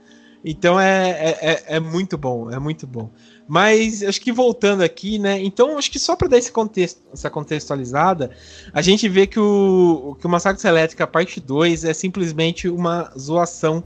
[0.44, 3.10] Então é, é, é, é muito bom, é muito bom.
[3.48, 5.40] Mas acho que voltando aqui, né?
[5.42, 8.30] Então, acho que só para dar esse contexto, essa contextualizada,
[8.74, 13.82] a gente vê que o, que o Massacre Elétrica parte 2 é simplesmente uma zoação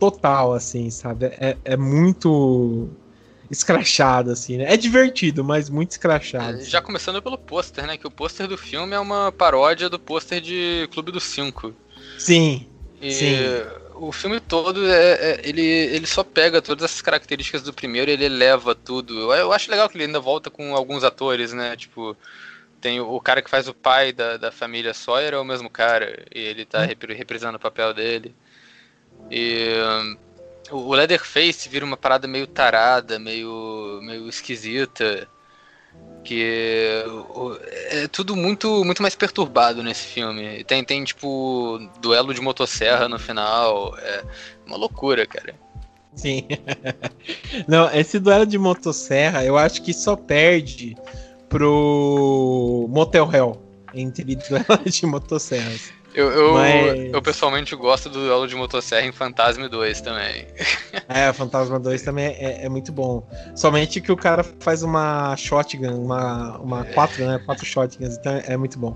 [0.00, 1.26] total, assim, sabe?
[1.26, 2.88] É, é muito
[3.50, 4.72] escrachado, assim, né?
[4.72, 6.56] É divertido, mas muito escrachado.
[6.56, 6.70] Assim.
[6.70, 7.98] Já começando pelo pôster, né?
[7.98, 11.74] Que o pôster do filme é uma paródia do pôster de Clube dos Cinco.
[12.18, 12.66] Sim.
[12.98, 13.36] E sim
[13.94, 18.14] o filme todo é, é, ele, ele só pega todas essas características do primeiro e
[18.14, 19.18] ele eleva tudo.
[19.18, 21.76] Eu, eu, acho legal que ele ainda volta com alguns atores, né?
[21.76, 22.16] Tipo,
[22.80, 25.70] tem o, o cara que faz o pai da, da família Sawyer é o mesmo
[25.70, 27.14] cara, e ele tá hum.
[27.14, 28.34] reprisando o papel dele.
[29.30, 29.74] E
[30.72, 35.28] um, o Leatherface vira uma parada meio tarada, meio, meio esquisita
[36.24, 37.04] que
[37.90, 40.64] é tudo muito muito mais perturbado nesse filme.
[40.64, 44.24] Tem, tem tipo duelo de motosserra no final, é
[44.66, 45.54] uma loucura, cara.
[46.14, 46.46] Sim.
[47.66, 50.96] Não, esse duelo de motosserra eu acho que só perde
[51.48, 53.62] pro Motel Hell,
[53.94, 55.92] entre duelo de motosserras.
[56.14, 57.12] Eu, eu, Mas...
[57.12, 60.46] eu, pessoalmente gosto do duelo de motosserra em Fantasma 2 também.
[61.08, 63.26] É, Fantasma 2 também é, é, muito bom.
[63.54, 66.92] Somente que o cara faz uma shotgun, uma, uma é.
[66.92, 67.38] quatro, né?
[67.44, 68.94] Quatro shotguns, então é muito bom.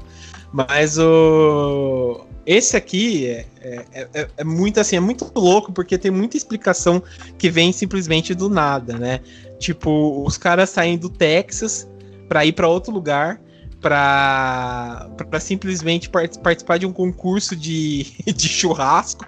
[0.52, 2.24] Mas o.
[2.46, 7.02] Esse aqui é, é, é, é, muito assim, é muito louco, porque tem muita explicação
[7.38, 9.20] que vem simplesmente do nada, né?
[9.58, 11.88] Tipo, os caras saem do Texas
[12.28, 13.40] para ir para outro lugar
[13.80, 15.08] para
[15.40, 19.26] simplesmente participar de um concurso de, de churrasco.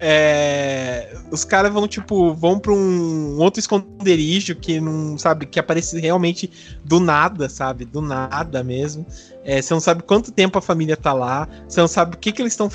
[0.00, 5.98] É, os caras vão, tipo, vão pra um outro esconderijo que não, sabe, que aparece
[6.00, 6.50] realmente
[6.84, 7.84] do nada, sabe?
[7.84, 9.06] Do nada mesmo.
[9.44, 12.32] É, você não sabe quanto tempo a família tá lá, você não sabe o que,
[12.32, 12.68] que eles estão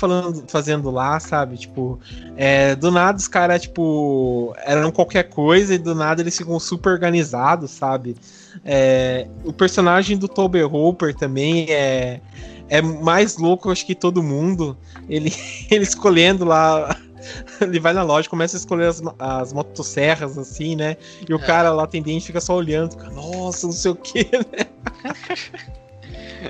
[0.48, 1.58] fazendo lá, sabe?
[1.58, 2.00] Tipo,
[2.36, 6.92] é, do nada os caras, tipo, eram qualquer coisa e do nada eles ficam super
[6.92, 8.16] organizados, sabe?
[8.64, 12.20] É, o personagem do Toby Hooper também é,
[12.68, 14.76] é mais louco, acho que todo mundo.
[15.08, 15.32] Ele,
[15.70, 16.96] ele escolhendo lá
[17.60, 20.96] ele vai na loja, começa a escolher as, as motosserras, assim, né?
[21.28, 21.46] E o é.
[21.46, 24.66] cara lá atendente fica só olhando, fica, nossa, não sei o que, né?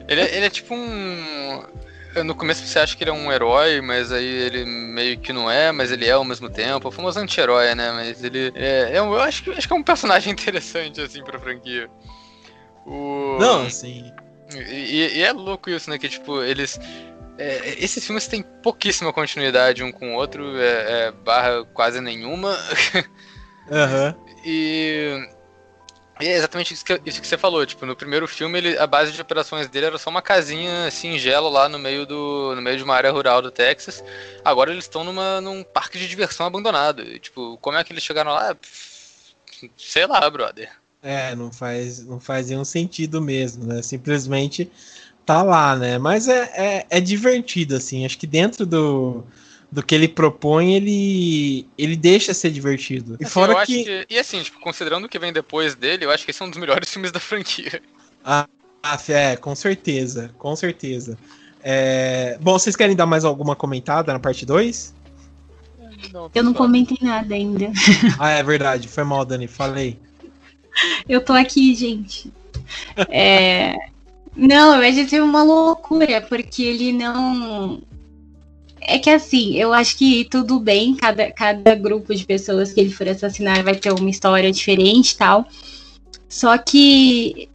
[0.08, 1.62] Ele é, ele é tipo um.
[2.24, 5.50] No começo você acha que ele é um herói, mas aí ele meio que não
[5.50, 6.88] é, mas ele é ao mesmo tempo.
[6.88, 7.92] O famoso anti-herói, né?
[7.92, 11.38] Mas ele é, é, eu acho que, acho que é um personagem interessante, assim, pra
[11.38, 11.90] franquia.
[12.86, 13.36] O...
[13.40, 14.12] Não, sim.
[14.54, 15.98] E, e, é louco isso, né?
[15.98, 16.78] Que, tipo, eles.
[17.38, 22.56] É, esses filmes têm pouquíssima continuidade um com o outro, é, é barra quase nenhuma.
[23.70, 24.14] Aham.
[24.16, 24.26] Uhum.
[24.44, 25.35] E
[26.18, 29.12] é exatamente isso que, isso que você falou, tipo, no primeiro filme ele, a base
[29.12, 32.82] de operações dele era só uma casinha singela lá no meio do no meio de
[32.82, 34.02] uma área rural do Texas.
[34.44, 37.02] Agora eles estão num parque de diversão abandonado.
[37.02, 38.56] E, tipo, como é que eles chegaram lá?
[39.76, 40.70] Sei lá, brother.
[41.02, 43.82] É, não faz não faz nenhum sentido mesmo, né?
[43.82, 44.70] Simplesmente
[45.24, 45.98] tá lá, né?
[45.98, 48.06] Mas é, é, é divertido assim.
[48.06, 49.24] Acho que dentro do
[49.76, 53.18] do que ele propõe, ele ele deixa ser divertido.
[53.20, 53.84] E assim, fora que...
[53.84, 54.06] que...
[54.08, 56.48] E assim, tipo, considerando o que vem depois dele, eu acho que esse é um
[56.48, 57.82] dos melhores filmes da franquia.
[58.24, 58.48] Ah,
[59.06, 61.18] é, com certeza, com certeza.
[61.62, 62.38] É...
[62.40, 64.94] Bom, vocês querem dar mais alguma comentada na parte 2?
[66.34, 67.70] eu não comentei nada ainda.
[68.18, 68.88] Ah, é verdade.
[68.88, 69.46] Foi mal, Dani.
[69.46, 69.98] Falei.
[71.06, 72.32] Eu tô aqui, gente.
[73.10, 73.74] É...
[74.34, 77.82] Não, vai ser uma loucura, porque ele não
[78.86, 82.92] é que assim, eu acho que tudo bem, cada, cada grupo de pessoas que ele
[82.92, 85.46] for assassinar vai ter uma história diferente e tal.
[86.28, 87.48] Só que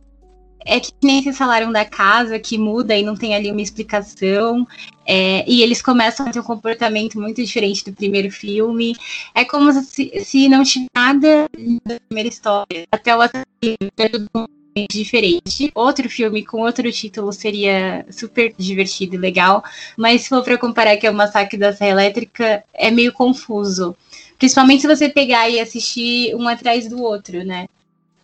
[0.65, 4.67] é que nem vocês falaram da casa que muda e não tem ali uma explicação.
[5.05, 8.95] É, e eles começam a ter um comportamento muito diferente do primeiro filme.
[9.33, 11.49] É como se, se não tivesse nada
[11.85, 12.85] da primeira história.
[12.91, 13.89] Até o assassino
[14.89, 15.71] diferente.
[15.75, 19.63] Outro filme com outro título seria super divertido e legal,
[19.97, 23.95] mas se for para comparar que é o Massacre da Serra Elétrica, é meio confuso.
[24.37, 27.67] Principalmente se você pegar e assistir um atrás do outro, né?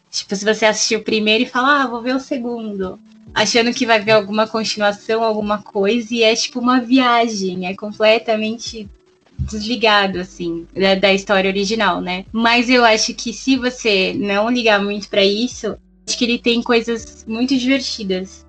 [0.09, 2.99] Tipo, se você assistir o primeiro e falar, ah, vou ver o segundo.
[3.33, 8.89] Achando que vai ver alguma continuação, alguma coisa, e é tipo uma viagem, é completamente
[9.37, 12.25] desligado, assim, da, da história original, né?
[12.31, 15.77] Mas eu acho que se você não ligar muito para isso,
[16.15, 18.45] que ele tem coisas muito divertidas.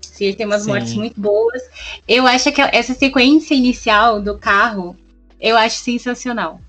[0.00, 0.70] Sim, ele tem umas Sim.
[0.70, 1.62] mortes muito boas.
[2.06, 4.96] Eu acho que essa sequência inicial do carro,
[5.40, 6.60] eu acho sensacional.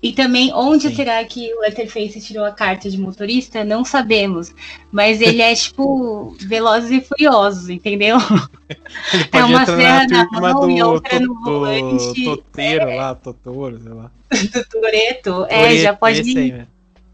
[0.00, 0.94] E também, onde Sim.
[0.94, 3.64] será que o Letterface tirou a carta de motorista?
[3.64, 4.54] Não sabemos.
[4.92, 8.16] Mas ele é, tipo, Velozes e Furiosos, entendeu?
[9.32, 12.24] é uma cena na mão do, e outra no volante.
[12.24, 12.96] Toteiro é...
[12.96, 14.10] lá, Totoro, sei lá.
[14.30, 15.46] do Toreto.
[15.48, 16.20] É, já pode...
[16.20, 16.66] Aí,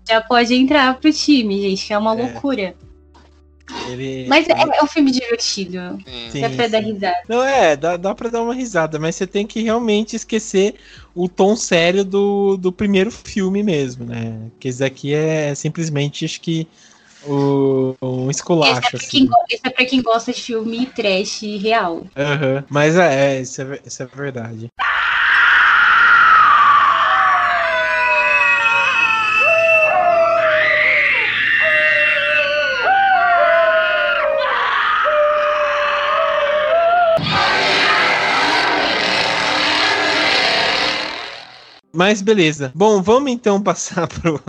[0.09, 2.23] já pode entrar pro time, gente, que é uma é.
[2.23, 2.75] loucura.
[3.89, 4.27] Ele...
[4.29, 5.79] Mas é, é, um filme divertido.
[6.31, 6.71] Sim, dá pra sim.
[6.71, 7.17] dar risada.
[7.29, 10.75] Não, é, dá, dá pra dar uma risada, mas você tem que realmente esquecer
[11.15, 14.51] o tom sério do, do primeiro filme mesmo, né?
[14.61, 16.69] Que esse aqui é simplesmente, acho que,
[17.27, 18.81] o, um esculacho.
[18.87, 19.09] Esse é, assim.
[19.09, 21.97] quem, esse é pra quem gosta de filme trash real.
[21.97, 22.65] Uhum.
[22.69, 24.69] Mas é, é, isso é, isso é verdade.
[41.95, 42.73] Mas beleza.
[42.75, 44.41] Bom, vamos então passar pro,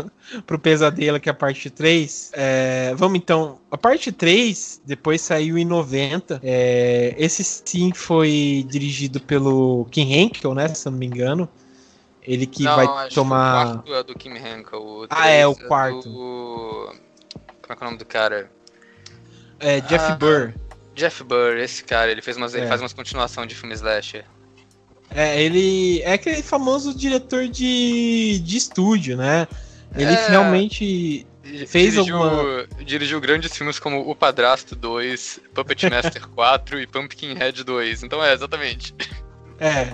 [0.47, 2.31] pro pesadelo, que é a parte 3.
[2.33, 3.59] É, vamos então.
[3.69, 6.41] A parte 3 depois saiu em 90.
[6.43, 10.67] É, esse sim foi dirigido pelo Kim Henkel, né?
[10.69, 11.47] Se eu não me engano.
[12.23, 13.67] Ele que não, vai tomar.
[13.67, 15.05] o quarto é do Kim Henkel.
[15.11, 16.09] ah, é, o quarto.
[16.09, 16.95] É do...
[17.61, 18.51] Como é que é o nome do cara?
[19.59, 20.53] É, Jeff ah, Burr.
[20.95, 22.59] Jeff Burr, esse cara, ele fez umas, é.
[22.59, 24.25] ele faz umas continuação de filmes slasher.
[25.09, 29.47] É, ele é aquele famoso diretor de, de estúdio, né?
[29.95, 31.25] Ele é, realmente
[31.67, 32.67] fez dirigiu, alguma...
[32.83, 38.03] dirigiu grandes filmes como O Padrasto 2, Puppet Master 4 e Pumpkinhead 2.
[38.03, 38.93] Então é, exatamente.
[39.59, 39.93] É,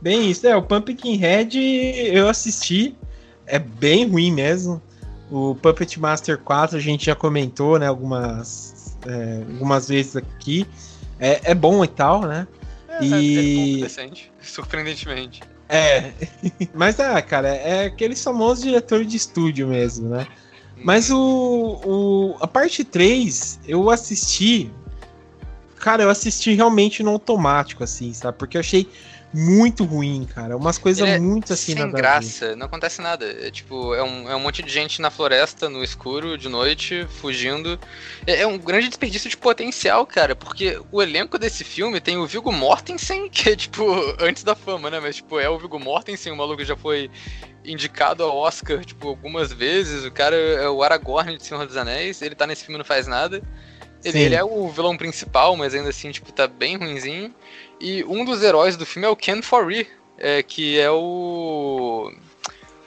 [0.00, 0.46] bem isso.
[0.46, 1.58] É, o Pumpkinhead
[2.12, 2.96] eu assisti,
[3.46, 4.82] é bem ruim mesmo.
[5.30, 10.66] O Puppet Master 4 a gente já comentou, né, algumas, é, algumas vezes aqui.
[11.18, 12.46] É, é bom e tal, né?
[13.00, 13.78] É, e...
[13.78, 15.42] é decente, surpreendentemente.
[15.68, 16.12] É,
[16.74, 20.26] mas ah, cara, é aquele famoso diretor de estúdio mesmo, né?
[20.84, 24.70] Mas o, o a parte 3 eu assisti.
[25.76, 28.38] Cara, eu assisti realmente no automático, assim, sabe?
[28.38, 28.88] Porque eu achei
[29.36, 30.56] muito ruim, cara.
[30.56, 33.26] Umas coisas é muito assim sem graça, não acontece nada.
[33.26, 37.06] É tipo, é um, é um monte de gente na floresta, no escuro, de noite,
[37.20, 37.78] fugindo.
[38.26, 42.26] É, é, um grande desperdício de potencial, cara, porque o elenco desse filme tem o
[42.26, 43.84] Viggo Mortensen, que é tipo,
[44.18, 44.98] antes da fama, né?
[45.00, 47.10] Mas tipo, é o Viggo Mortensen, o maluco já foi
[47.62, 50.04] indicado ao Oscar, tipo, algumas vezes.
[50.06, 52.84] O cara é o Aragorn de Senhor dos Anéis, ele tá nesse filme e não
[52.86, 53.42] faz nada.
[54.04, 57.34] Ele, ele, é o vilão principal, mas ainda assim, tipo, tá bem ruinzinho.
[57.80, 59.86] E um dos heróis do filme é o Ken Foree,
[60.18, 62.10] é, que é o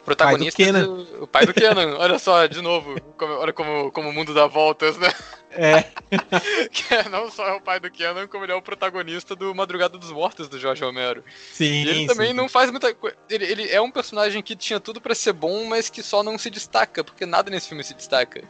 [0.03, 1.97] protagonista pai do, do, o pai do Kenan.
[1.99, 5.13] olha só, de novo, como, olha como, como o mundo dá voltas, né?
[5.51, 5.83] É.
[6.71, 9.53] que é, não só é o pai do Kenan, como ele é o protagonista do
[9.53, 11.23] Madrugada dos Mortos do Jorge Romero.
[11.53, 11.83] Sim.
[11.83, 12.33] E ele também sim.
[12.33, 13.15] não faz muita coisa.
[13.29, 16.37] Ele, ele é um personagem que tinha tudo para ser bom, mas que só não
[16.37, 18.43] se destaca, porque nada nesse filme se destaca.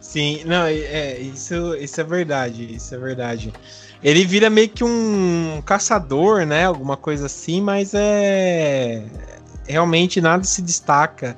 [0.00, 3.52] Sim, não, é, isso, isso é verdade, isso é verdade.
[4.02, 6.66] Ele vira meio que um caçador, né?
[6.66, 9.04] Alguma coisa assim, mas é.
[9.66, 11.36] Realmente nada se destaca.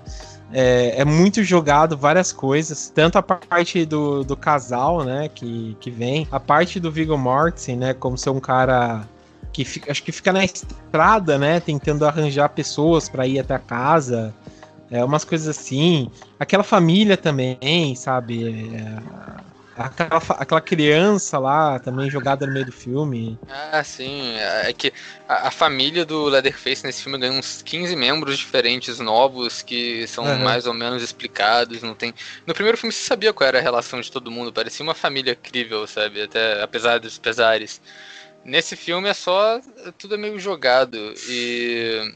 [0.53, 5.93] É, é, muito jogado várias coisas, tanto a parte do, do casal, né, que, que
[5.93, 9.09] vem, a parte do Viggo Mortensen, né, como ser um cara
[9.53, 13.61] que fica, acho que fica na estrada, né, tentando arranjar pessoas para ir até a
[13.61, 14.35] casa,
[14.91, 16.11] é, umas coisas assim.
[16.39, 18.75] Aquela família também, sabe?
[18.75, 23.39] É, aquela, aquela criança lá também jogada no meio do filme.
[23.49, 24.35] Ah, sim.
[24.37, 24.93] É que
[25.29, 30.25] a, a, família do Leatherface nesse filme ganha uns 15 membros diferentes novos que são
[30.25, 30.39] uhum.
[30.39, 31.83] mais ou menos explicados.
[31.83, 32.15] Não tem.
[32.47, 35.35] No primeiro filme você sabia qual era a relação de todo mundo, parecia uma família
[35.35, 36.23] crível, sabe?
[36.23, 37.81] Até apesar dos pesares.
[38.45, 39.61] Nesse filme é só.
[39.99, 41.15] Tudo é meio jogado.
[41.29, 42.15] E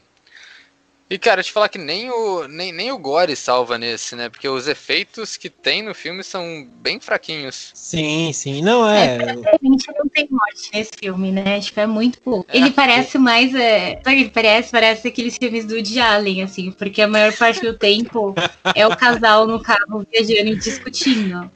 [1.07, 4.27] e, cara, te falar que nem o, nem, nem o Gore salva nesse, né?
[4.27, 7.71] Porque os efeitos que tem no filme são bem fraquinhos.
[7.75, 8.63] Sim, sim.
[8.63, 9.15] Não é.
[9.15, 11.59] é praticamente não tem morte nesse filme, né?
[11.59, 12.49] Tipo, é muito pouco.
[12.51, 12.57] É.
[12.57, 13.53] Ele parece mais.
[13.53, 14.01] É...
[14.03, 14.71] Sabe ele parece?
[14.71, 18.33] Parece aqueles filmes do Woody Allen, assim, porque a maior parte do tempo
[18.73, 21.51] é o casal no carro viajando e discutindo.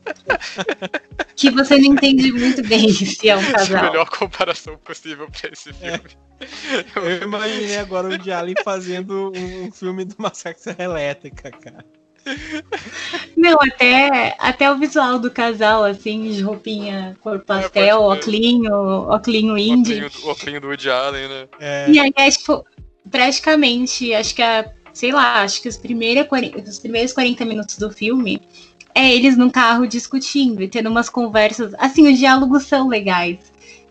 [1.36, 3.78] Que você não entende muito bem se é um casal.
[3.78, 6.02] É a melhor comparação possível pra esse filme.
[6.06, 6.29] É.
[6.96, 11.86] Eu imaginei agora o Allen fazendo um filme do Massacre Serra Elétrica, cara.
[13.36, 19.58] Não, até, até o visual do casal, assim, de roupinha cor pastel, é, oclinho, oclinho
[19.58, 20.04] indie.
[20.24, 21.48] O oclinho do Woody Allen, né?
[21.60, 21.90] É.
[21.90, 22.66] E aí, é, tipo,
[23.10, 26.28] praticamente, acho que a, sei lá, acho que os, primeiros
[26.68, 28.42] os primeiros 40 minutos do filme
[28.94, 31.74] é eles num carro discutindo e tendo umas conversas.
[31.78, 33.40] Assim, os diálogos são legais.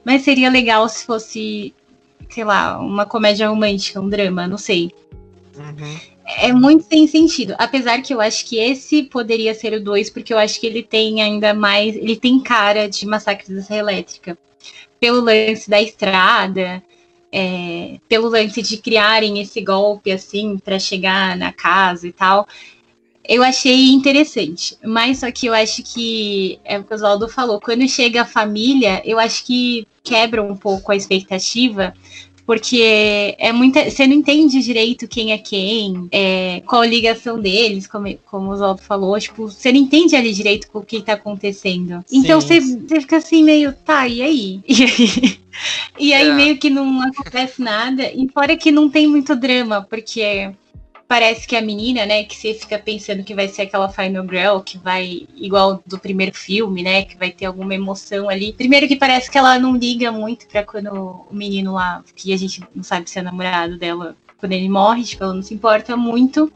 [0.04, 1.74] Mas seria legal se fosse,
[2.28, 4.92] sei lá, uma comédia romântica, um drama, não sei.
[5.56, 5.98] Uhum.
[6.36, 7.54] É muito sem sentido.
[7.58, 10.82] Apesar que eu acho que esse poderia ser o 2, porque eu acho que ele
[10.82, 11.96] tem ainda mais.
[11.96, 14.38] Ele tem cara de massacre da Serra Elétrica.
[15.00, 16.82] Pelo lance da estrada,
[17.32, 22.46] é, pelo lance de criarem esse golpe assim para chegar na casa e tal.
[23.28, 27.60] Eu achei interessante, mas só que eu acho que é o que o Oswaldo falou,
[27.60, 31.92] quando chega a família, eu acho que quebra um pouco a expectativa,
[32.46, 33.90] porque é muita.
[33.90, 38.52] Você não entende direito quem é quem, é, qual a ligação deles, como, como o
[38.54, 42.02] Oswaldo falou, tipo, você não entende ali direito o que tá acontecendo.
[42.06, 42.20] Sim.
[42.20, 44.60] Então você, você fica assim, meio, tá, e aí?
[45.98, 46.34] E aí, e aí é.
[46.34, 50.52] meio que não acontece nada, e fora que não tem muito drama, porque
[51.08, 54.60] parece que a menina, né, que você fica pensando que vai ser aquela Final Girl,
[54.60, 58.52] que vai, igual do primeiro filme, né, que vai ter alguma emoção ali.
[58.52, 62.36] Primeiro que parece que ela não liga muito pra quando o menino lá, que a
[62.36, 65.96] gente não sabe se é namorado dela, quando ele morre, tipo, ela não se importa
[65.96, 66.52] muito.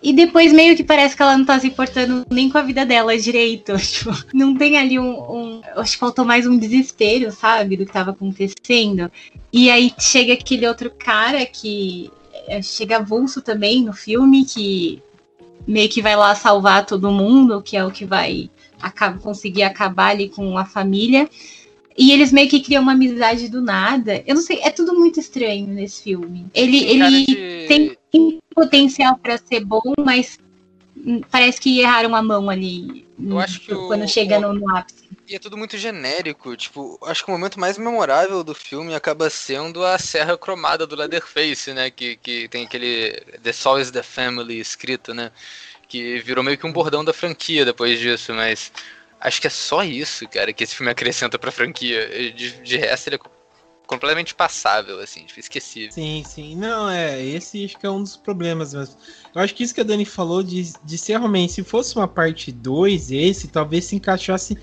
[0.00, 2.84] E depois meio que parece que ela não tá se importando nem com a vida
[2.86, 3.74] dela direito.
[3.78, 5.60] Tipo, não tem ali um, um.
[5.76, 7.76] Acho que faltou mais um desespero, sabe?
[7.76, 9.12] Do que tava acontecendo.
[9.52, 12.10] E aí chega aquele outro cara que
[12.46, 15.02] é, chega avulso também no filme, que
[15.66, 18.50] meio que vai lá salvar todo mundo, que é o que vai
[19.22, 21.28] conseguir acabar ali com a família.
[21.96, 24.22] E eles meio que criam uma amizade do nada.
[24.26, 26.46] Eu não sei, é tudo muito estranho nesse filme.
[26.54, 27.66] Ele, tem ele de...
[28.10, 30.38] tem potencial para ser bom, mas
[31.30, 33.06] parece que erraram a mão ali.
[33.18, 35.08] Eu acho que quando o, chega no, no ápice.
[35.28, 36.56] E é tudo muito genérico.
[36.56, 40.96] Tipo, acho que o momento mais memorável do filme acaba sendo a serra cromada do
[40.96, 41.90] Leatherface, né?
[41.90, 45.30] Que, que tem aquele The Soul is the Family escrito, né?
[45.88, 48.72] Que virou meio que um bordão da franquia depois disso, mas
[49.20, 52.32] acho que é só isso, cara, que esse filme acrescenta pra franquia.
[52.32, 53.41] De, de resto, ele é
[53.92, 55.92] completamente passável, assim, tipo, esquecível.
[55.92, 56.56] Sim, sim.
[56.56, 58.96] Não, é, esse acho que é um dos problemas mesmo.
[59.34, 62.08] Eu acho que isso que a Dani falou de, de ser realmente, se fosse uma
[62.08, 64.56] parte 2, esse talvez se encaixasse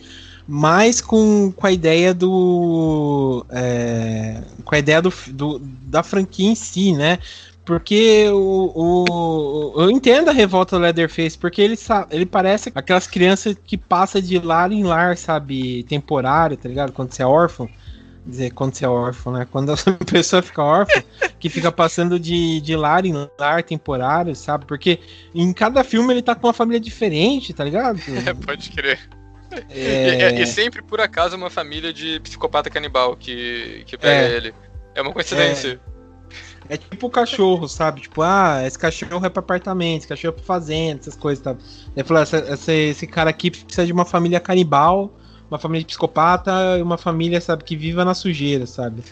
[0.47, 3.45] mais com, com a ideia do.
[3.51, 7.19] É, com a ideia do, do, da franquia em si, né?
[7.63, 11.77] Porque o, o, eu entendo a revolta do Leatherface, porque ele,
[12.09, 16.91] ele parece aquelas crianças que passa de lar em lar, sabe, temporário, tá ligado?
[16.91, 17.69] Quando você é órfão.
[18.25, 19.47] Dizer, quando você é órfão, né?
[19.49, 21.01] Quando a pessoa fica órfã,
[21.39, 24.65] que fica passando de, de lar em lar temporário, sabe?
[24.65, 24.99] Porque
[25.33, 27.99] em cada filme ele tá com uma família diferente, tá ligado?
[28.25, 28.99] É, pode crer.
[29.69, 30.31] É...
[30.37, 34.35] E, e, sempre, por acaso, uma família de psicopata canibal que, que pega é.
[34.35, 34.53] ele.
[34.93, 35.79] É uma coincidência.
[36.69, 36.75] É...
[36.75, 38.01] é tipo o cachorro, sabe?
[38.01, 41.55] Tipo, ah, esse cachorro é pra apartamento, esse cachorro é pra fazenda, essas coisas, tá?
[41.95, 45.17] Ele falou, esse cara aqui precisa de uma família canibal,
[45.49, 49.03] uma família de psicopata e uma família, sabe, que viva na sujeira, sabe?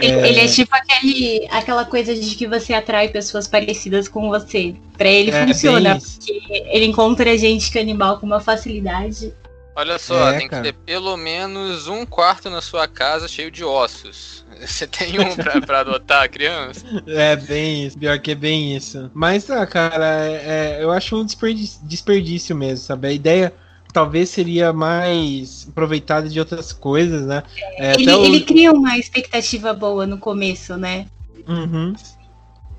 [0.00, 0.28] Ele é...
[0.28, 4.74] ele é tipo aquele, aquela coisa de que você atrai pessoas parecidas com você.
[4.96, 9.34] Pra ele é, funciona, porque ele encontra gente canibal com uma facilidade.
[9.74, 10.62] Olha só, é, tem cara.
[10.62, 14.44] que ter pelo menos um quarto na sua casa cheio de ossos.
[14.60, 16.84] Você tem um pra, pra adotar a criança?
[17.06, 17.98] É, bem isso.
[17.98, 19.10] Pior que é bem isso.
[19.14, 23.08] Mas, ah, cara, é, é, eu acho um desperdício, desperdício mesmo, sabe?
[23.08, 23.52] A ideia
[23.92, 27.42] talvez seria mais aproveitada de outras coisas, né?
[27.76, 28.24] É, ele, o...
[28.24, 31.06] ele cria uma expectativa boa no começo, né?
[31.46, 31.94] Uhum.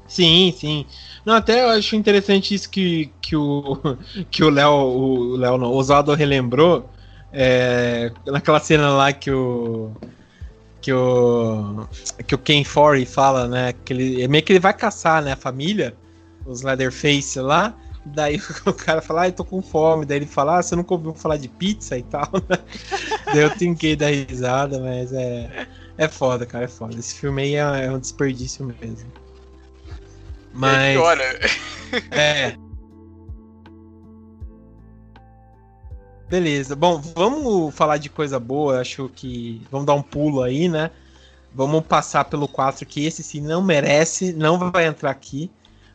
[0.08, 0.86] Sim, sim.
[1.26, 3.78] Não, até eu acho interessante isso que, que o
[4.30, 6.90] que o Léo, o Léo não, o Oswaldo relembrou,
[7.32, 9.92] é, naquela cena lá que o
[10.82, 11.88] que o
[12.28, 15.38] que o Ken Forey fala, né, que ele meio que ele vai caçar, né, a
[15.38, 15.96] família,
[16.46, 17.74] os Leatherface lá,
[18.06, 20.06] Daí o cara fala, ah, eu tô com fome.
[20.06, 22.58] Daí ele fala, ah, você nunca ouviu falar de pizza e tal, né?
[23.26, 25.68] Daí eu tinquei da risada, mas é.
[25.98, 26.96] É foda, cara, é foda.
[26.96, 29.12] Esse filme aí é, é um desperdício mesmo.
[30.54, 30.98] Mas.
[30.98, 31.24] Olha.
[32.10, 32.56] É.
[36.28, 36.76] Beleza.
[36.76, 38.82] Bom, vamos falar de coisa boa.
[38.82, 39.62] Acho que.
[39.70, 40.90] Vamos dar um pulo aí, né?
[41.54, 45.52] Vamos passar pelo 4, que esse sim não merece, não vai entrar aqui.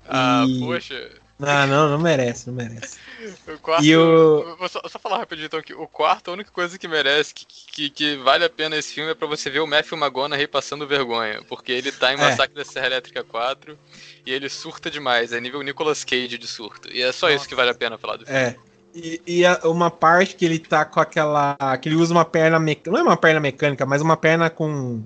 [0.09, 0.61] Ah, e...
[0.61, 1.18] poxa.
[1.39, 2.99] Não, não, não merece, não merece.
[3.47, 3.85] O quarto.
[3.85, 4.57] E o...
[4.57, 7.47] Vou só, só, falar rapidinho então que o quarto, a única coisa que merece, que,
[7.47, 10.87] que, que, vale a pena esse filme é pra você ver o Matthew McGonaghy passando
[10.87, 11.41] vergonha.
[11.49, 12.21] Porque ele tá em é.
[12.21, 12.65] Massacre é.
[12.65, 13.79] da Serra Elétrica 4
[14.27, 15.33] e ele surta demais.
[15.33, 16.91] É nível Nicolas Cage de surto.
[16.93, 17.37] E é só Nossa.
[17.37, 18.41] isso que vale a pena falar do filme.
[18.41, 18.57] É.
[18.93, 21.57] E, e a, uma parte que ele tá com aquela.
[21.81, 22.91] que ele usa uma perna mecânica.
[22.91, 25.05] Não é uma perna mecânica, mas uma perna com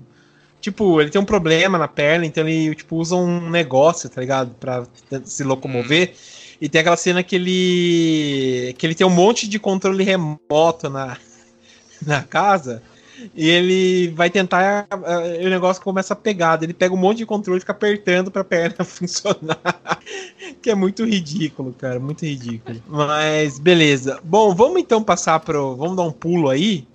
[0.63, 4.55] Tipo, ele tem um problema na perna, então ele, tipo, usa um negócio, tá ligado?
[4.61, 4.87] Pra
[5.25, 6.13] se locomover.
[6.61, 8.73] E tem aquela cena que ele.
[8.77, 11.17] que ele tem um monte de controle remoto na,
[12.07, 12.81] na casa.
[13.35, 14.87] E ele vai tentar.
[15.37, 16.63] E o negócio começa a pegar.
[16.63, 19.99] Ele pega um monte de controle e fica apertando pra perna funcionar.
[20.61, 21.99] que é muito ridículo, cara.
[21.99, 22.81] Muito ridículo.
[22.87, 24.21] Mas, beleza.
[24.23, 25.75] Bom, vamos então passar pro.
[25.75, 26.87] Vamos dar um pulo aí.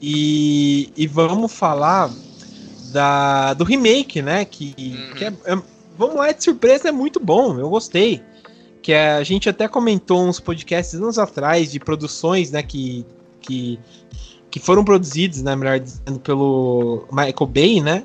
[0.00, 2.08] E, e vamos falar
[2.92, 4.44] da, do remake, né?
[4.44, 5.14] Que, uhum.
[5.14, 5.62] que é, é,
[5.96, 8.22] vamos lá, de surpresa, é muito bom, eu gostei.
[8.82, 12.62] Que a gente até comentou uns podcasts anos atrás de produções, né?
[12.62, 13.04] Que,
[13.40, 13.78] que,
[14.50, 15.56] que foram produzidos, né?
[15.56, 18.04] Melhor dizendo, pelo Michael Bay, né?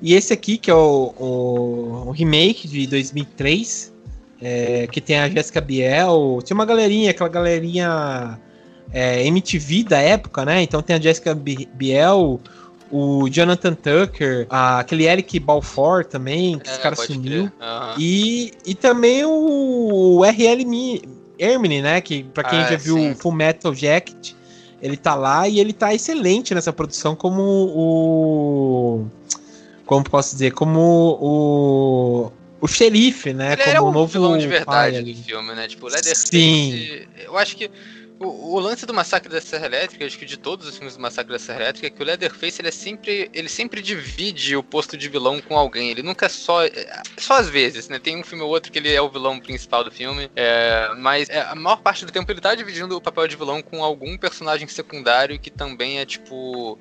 [0.00, 3.92] E esse aqui, que é o, o, o remake de 2003,
[4.40, 8.38] é, que tem a Jessica Biel, tinha uma galerinha, aquela galerinha
[8.92, 10.62] é, MTV da época, né?
[10.62, 12.40] Então tem a Jessica Biel,
[12.90, 17.44] o Jonathan Tucker, a, aquele Eric Balfour também, que é, esse cara sumiu.
[17.44, 17.50] Uhum.
[17.98, 20.64] E, e também o, o R.L.
[21.38, 22.00] Hermine, né?
[22.00, 23.14] Que pra quem ah, já viu sim.
[23.14, 24.32] Full Metal Jacket,
[24.82, 29.06] ele tá lá e ele tá excelente nessa produção como o.
[29.86, 30.52] Como posso dizer?
[30.52, 30.80] Como
[31.20, 32.32] o.
[32.60, 33.52] O xerife, né?
[33.52, 35.68] Ele como é o novo vilão de verdade do filme, né?
[35.68, 36.26] Tipo, o Leatherface.
[36.26, 37.06] Sim.
[37.24, 37.70] Eu acho que
[38.20, 41.00] O, o, lance do Massacre da Serra Elétrica, acho que de todos os filmes do
[41.00, 44.62] Massacre da Serra Elétrica, é que o Leatherface ele é sempre, ele sempre divide o
[44.62, 45.90] posto de vilão com alguém.
[45.90, 46.64] Ele nunca é só.
[46.64, 48.00] É, só às vezes, né?
[48.00, 50.28] Tem um filme ou outro que ele é o vilão principal do filme.
[50.34, 53.62] É, mas é, a maior parte do tempo ele tá dividindo o papel de vilão
[53.62, 56.76] com algum personagem secundário que também é tipo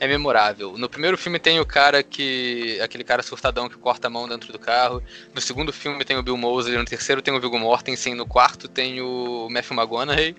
[0.00, 0.78] é memorável.
[0.78, 2.80] No primeiro filme tem o cara que.
[2.80, 5.02] aquele cara surtadão que corta a mão dentro do carro.
[5.34, 6.76] No segundo filme tem o Bill Mosley.
[6.76, 8.14] No terceiro tem o Viggo Mortensen.
[8.14, 10.34] No quarto tem o Matthew McConaughey.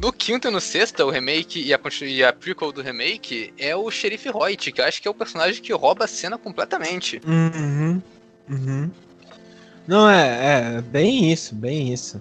[0.00, 3.74] No quinto e no sexto, o remake e a, e a prequel do remake é
[3.74, 7.20] o Xerife Hoyt, que eu acho que é o personagem que rouba a cena completamente.
[7.26, 8.02] Uhum.
[8.48, 8.90] Uhum.
[9.86, 12.20] Não, é, é bem isso, bem isso.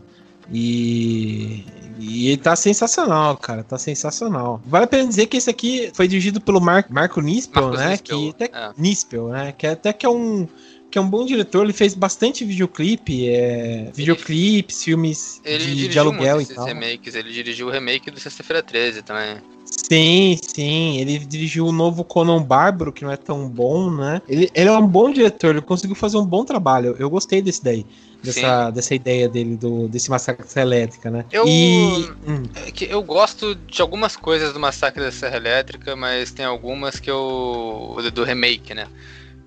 [0.51, 1.65] E,
[1.99, 3.63] e tá sensacional, cara.
[3.63, 4.61] Tá sensacional.
[4.65, 7.89] Vale a pena dizer que esse aqui foi dirigido pelo Mar Marco Nispel, Marcos né?
[7.91, 8.71] Nispel, que até, é.
[8.77, 9.51] Nispel, né?
[9.57, 10.47] Que até que é um
[10.95, 16.39] que é um bom diretor, ele fez bastante videoclipe, é, videoclipes, filmes de, de, aluguel
[16.39, 16.63] e tal.
[16.63, 17.15] Remakes.
[17.15, 19.35] Ele dirigiu o remake do Sexta-feira 13 também.
[19.65, 20.97] Sim, sim.
[21.01, 24.21] Ele dirigiu o novo Conan Bárbaro, que não é tão bom, né?
[24.25, 26.95] Ele, ele é um bom diretor, ele conseguiu fazer um bom trabalho.
[26.97, 27.85] Eu gostei desse daí.
[28.23, 31.25] Dessa, dessa ideia dele, do, desse massacre da Serra Elétrica, né?
[31.29, 32.09] Eu, e...
[32.25, 32.43] hum.
[32.55, 37.11] É eu gosto de algumas coisas do massacre da Serra Elétrica, mas tem algumas que
[37.11, 37.97] eu.
[38.13, 38.87] do remake, né?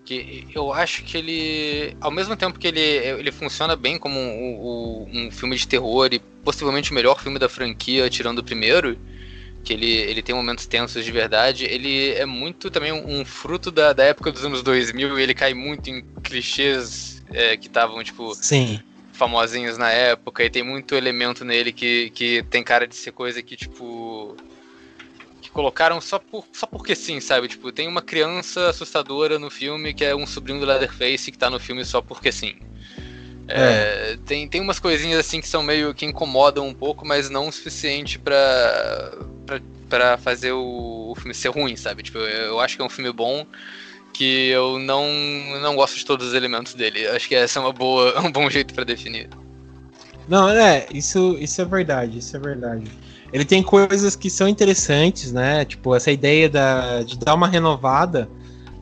[0.08, 5.06] Que eu acho que ele, ao mesmo tempo que ele, ele funciona bem como um,
[5.12, 8.98] um, um, filme de terror e possivelmente o melhor filme da franquia, tirando o primeiro,
[9.62, 13.70] que ele, ele tem momentos tensos de verdade, ele é muito também um, um fruto
[13.70, 18.02] da, da época dos anos 2000 e ele cai muito em clichês é, que estavam,
[18.02, 18.34] tipo...
[18.34, 18.80] Sim.
[19.12, 23.42] famosinhos na época e tem muito elemento nele que, que tem cara de ser coisa
[23.42, 23.84] que, tipo,
[25.52, 27.48] colocaram só, por, só porque sim, sabe?
[27.48, 31.50] Tipo, tem uma criança assustadora no filme que é um sobrinho do Leatherface que tá
[31.50, 32.54] no filme só porque sim.
[33.48, 34.18] É, é.
[34.26, 37.52] Tem, tem umas coisinhas assim que são meio que incomodam um pouco, mas não o
[37.52, 39.14] suficiente pra,
[39.46, 42.02] pra, pra fazer o, o filme ser ruim, sabe?
[42.02, 43.46] Tipo, eu, eu acho que é um filme bom
[44.12, 45.06] que eu não,
[45.62, 47.06] não gosto de todos os elementos dele.
[47.06, 49.28] Acho que essa é uma boa, um bom jeito para definir.
[50.28, 52.84] Não, é, isso, isso é verdade, isso é verdade.
[53.32, 55.64] Ele tem coisas que são interessantes, né?
[55.64, 58.28] Tipo, essa ideia da, de dar uma renovada.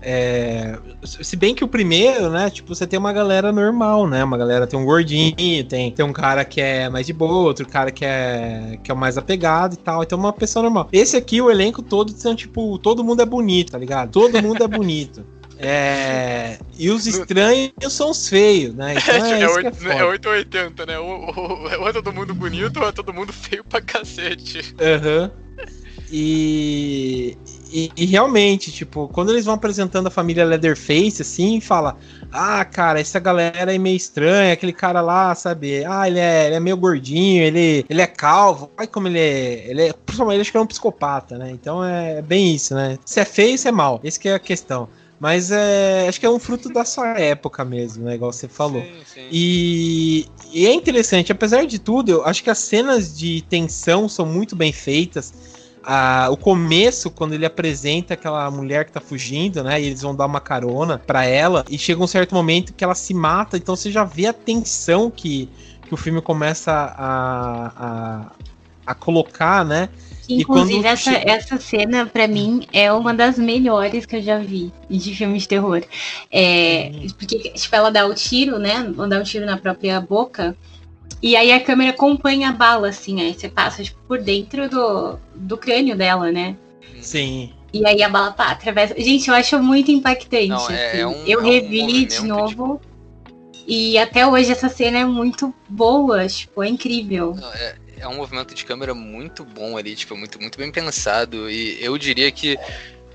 [0.01, 2.49] É, se bem que o primeiro, né?
[2.49, 4.23] Tipo, você tem uma galera normal, né?
[4.23, 7.67] Uma galera tem um gordinho, tem, tem um cara que é mais de boa, outro
[7.67, 10.05] cara que é, que é mais apegado e tal.
[10.05, 10.89] Então, uma pessoa normal.
[10.93, 14.13] Esse aqui, o elenco todo são, tipo, todo mundo é bonito, tá ligado?
[14.13, 15.25] Todo mundo é bonito.
[15.59, 18.95] É, e os estranhos são os feios, né?
[19.07, 20.99] Então é, é, 8, é, é 880, né?
[20.99, 24.75] Ou, ou, ou, é todo mundo bonito ou é todo mundo feio pra cacete.
[24.81, 25.31] Aham.
[25.35, 25.47] Uhum.
[26.11, 27.37] E,
[27.73, 31.97] e, e, realmente, tipo, quando eles vão apresentando a família Leatherface, assim, fala:
[32.31, 35.85] Ah, cara, essa galera é meio estranha, aquele cara lá, sabe?
[35.85, 38.71] Ah, ele é, ele é meio gordinho, ele, ele é calvo.
[38.77, 39.69] Ai, como ele é.
[39.69, 39.93] Ele é.
[39.93, 41.51] Principalmente, acho que é um psicopata, né?
[41.51, 42.99] Então é, é bem isso, né?
[43.05, 44.01] Se é feio, se é mal.
[44.05, 44.89] Esse que é a questão.
[45.19, 48.15] Mas é, acho que é um fruto da sua época mesmo, né?
[48.15, 48.83] Igual você falou.
[48.83, 49.29] Sim, sim.
[49.31, 54.27] E, e, é interessante, apesar de tudo, eu acho que as cenas de tensão são
[54.27, 55.33] muito bem feitas.
[55.83, 59.81] Ah, o começo, quando ele apresenta aquela mulher que tá fugindo, né?
[59.81, 62.95] E eles vão dar uma carona para ela, e chega um certo momento que ela
[62.95, 65.49] se mata, então você já vê a tensão que,
[65.87, 68.33] que o filme começa a, a,
[68.85, 69.89] a colocar, né?
[70.29, 70.87] Inclusive, quando...
[70.87, 75.43] essa, essa cena, para mim, é uma das melhores que eu já vi de filmes
[75.43, 75.83] de terror.
[76.31, 77.07] É, hum.
[77.19, 78.93] Porque, tipo, ela dá o tiro, né?
[78.97, 80.57] Ela dá o tiro na própria boca.
[81.23, 85.19] E aí a câmera acompanha a bala, assim, aí você passa tipo, por dentro do,
[85.35, 86.57] do crânio dela, né?
[87.01, 87.53] Sim.
[87.73, 88.95] E aí a bala pá, atravessa.
[88.99, 90.49] Gente, eu acho muito impactante.
[90.49, 90.99] Não, é, assim.
[90.99, 92.81] é um, eu é revi um de novo.
[92.81, 92.97] Tipo...
[93.67, 97.35] E até hoje essa cena é muito boa, tipo, é incrível.
[97.35, 101.51] Não, é, é um movimento de câmera muito bom ali, tipo, muito, muito bem pensado.
[101.51, 102.59] E eu diria que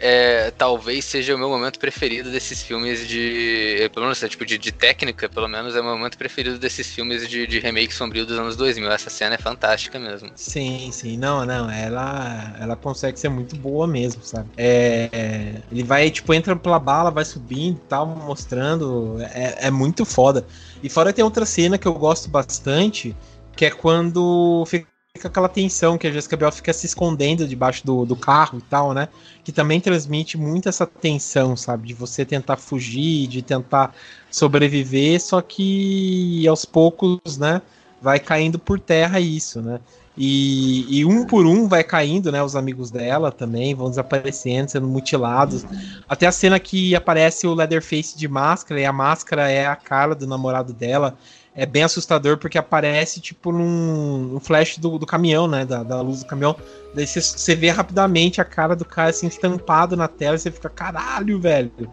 [0.03, 3.88] é, talvez seja o meu momento preferido desses filmes de.
[3.94, 7.30] Pelo menos, tipo, de, de técnica, pelo menos, é o meu momento preferido desses filmes
[7.30, 8.91] de, de remake sombrio dos anos 2000.
[8.91, 10.32] Essa cena é fantástica mesmo.
[10.36, 11.18] Sim, sim.
[11.18, 11.70] Não, não.
[11.70, 14.49] Ela, ela consegue ser muito boa mesmo, sabe?
[14.58, 19.18] É, é, ele vai, tipo, entra pela bala, vai subindo e tal, mostrando.
[19.22, 20.48] É, é muito foda.
[20.82, 23.16] E fora tem outra cena que eu gosto bastante
[23.56, 24.88] que é quando fica
[25.26, 28.94] aquela tensão que a Jessica Biel fica se escondendo debaixo do, do carro e tal,
[28.94, 29.10] né?
[29.44, 31.88] Que também transmite muito essa tensão, sabe?
[31.88, 33.94] De você tentar fugir, de tentar
[34.30, 37.61] sobreviver, só que aos poucos, né?
[38.02, 39.80] Vai caindo por terra isso, né?
[40.18, 42.44] E, e, um por um vai caindo, né?
[42.44, 45.65] Os amigos dela também vão desaparecendo, sendo mutilados.
[46.07, 50.14] Até a cena que aparece o Leatherface de máscara, e a máscara é a cara
[50.14, 51.18] do namorado dela.
[51.53, 55.65] É bem assustador porque aparece, tipo, num, flash do, do caminhão, né?
[55.65, 56.56] Da, da luz do caminhão.
[56.95, 60.69] Daí você vê rapidamente a cara do cara assim estampado na tela e você fica,
[60.69, 61.72] caralho, velho.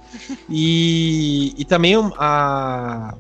[0.49, 3.15] E, e também a,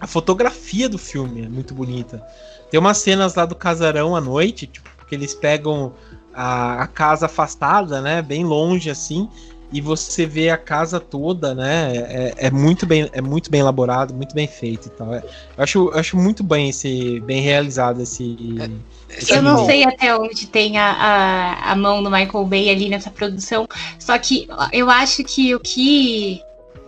[0.00, 2.22] a fotografia do filme é muito bonita.
[2.70, 5.92] Tem umas cenas lá do casarão à noite, tipo, que eles pegam
[6.34, 8.22] a, a casa afastada, né?
[8.22, 9.28] Bem longe assim
[9.70, 11.92] e você vê a casa toda, né?
[11.94, 15.14] É, é, muito bem, é muito bem elaborado, muito bem feito e tal.
[15.14, 15.22] É,
[15.56, 18.56] eu acho, eu acho muito bem esse, bem realizado esse.
[18.58, 22.70] É, esse eu não sei até onde tem a, a, a, mão do Michael Bay
[22.70, 23.68] ali nessa produção,
[23.98, 26.42] só que eu acho que o que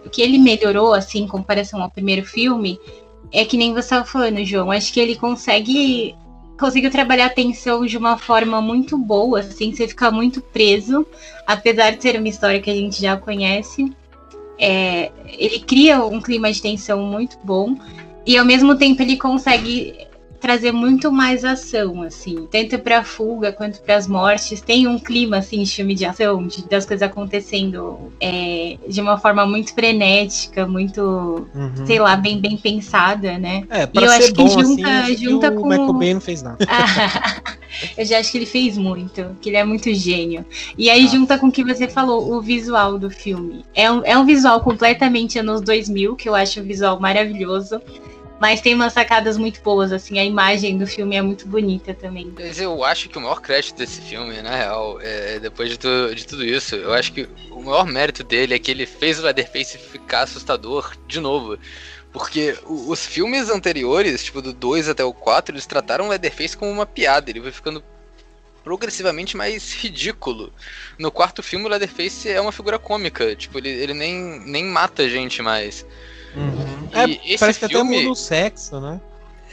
[0.04, 2.80] o que ele melhorou assim, em comparação ao primeiro filme,
[3.30, 4.70] é que nem você estava falando, João.
[4.70, 6.14] Acho que ele consegue
[6.60, 11.06] conseguiu trabalhar a tensão de uma forma muito boa, assim, você fica muito preso,
[11.46, 13.90] apesar de ser uma história que a gente já conhece.
[14.58, 17.74] É, ele cria um clima de tensão muito bom
[18.26, 20.06] e ao mesmo tempo ele consegue
[20.40, 24.60] trazer muito mais ação, assim, tanto para fuga quanto para as mortes.
[24.60, 29.18] Tem um clima assim de filme de ação, de, das coisas acontecendo é, de uma
[29.18, 31.86] forma muito frenética, muito, uhum.
[31.86, 33.64] sei lá, bem bem pensada, né?
[33.70, 36.58] É, e eu acho que junta, assim, junta com o Michael Bay não fez nada.
[37.96, 40.44] eu já acho que ele fez muito, que ele é muito gênio.
[40.76, 41.08] E aí ah.
[41.08, 43.64] junta com o que você falou, o visual do filme.
[43.74, 47.80] É um, é um visual completamente anos 2000, que eu acho um visual maravilhoso.
[48.40, 52.32] Mas tem umas sacadas muito boas, assim, a imagem do filme é muito bonita também.
[52.34, 56.14] Mas eu acho que o maior crédito desse filme, na real, é, depois de, tu,
[56.14, 59.22] de tudo isso, eu acho que o maior mérito dele é que ele fez o
[59.22, 61.58] Leatherface ficar assustador de novo.
[62.10, 66.70] Porque os filmes anteriores, tipo do 2 até o 4, eles trataram o Leatherface como
[66.70, 67.28] uma piada.
[67.28, 67.84] Ele vai ficando
[68.64, 70.50] progressivamente mais ridículo.
[70.98, 73.36] No quarto filme, o Leatherface é uma figura cômica.
[73.36, 75.84] Tipo, ele, ele nem, nem mata gente mais.
[76.34, 76.88] Uhum.
[76.92, 77.96] É, parece que filme...
[77.96, 79.00] até muda o sexo, né?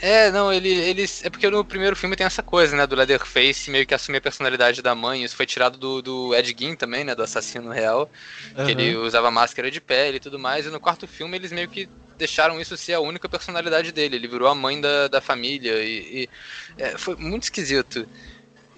[0.00, 1.24] É, não, ele, eles.
[1.24, 2.86] É porque no primeiro filme tem essa coisa, né?
[2.86, 5.24] Do Leatherface meio que assumir a personalidade da mãe.
[5.24, 7.14] Isso foi tirado do, do Ed Gein também, né?
[7.14, 8.08] Do assassino real.
[8.56, 8.64] Uhum.
[8.64, 10.66] Que ele usava máscara de pele e tudo mais.
[10.66, 14.16] E no quarto filme eles meio que deixaram isso ser a única personalidade dele.
[14.16, 15.82] Ele virou a mãe da, da família.
[15.82, 16.28] E, e
[16.78, 18.06] é, foi muito esquisito.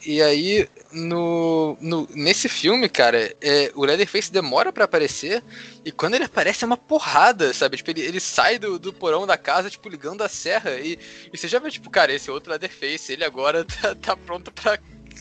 [0.04, 5.42] E aí, no, no, nesse filme, cara, é, o Leatherface demora para aparecer,
[5.84, 7.76] e quando ele aparece é uma porrada, sabe?
[7.76, 10.98] Tipo, ele, ele sai do, do porão da casa, tipo, ligando a serra, e,
[11.32, 14.50] e você já vê, tipo, cara, esse outro Leatherface, ele agora tá, tá pronto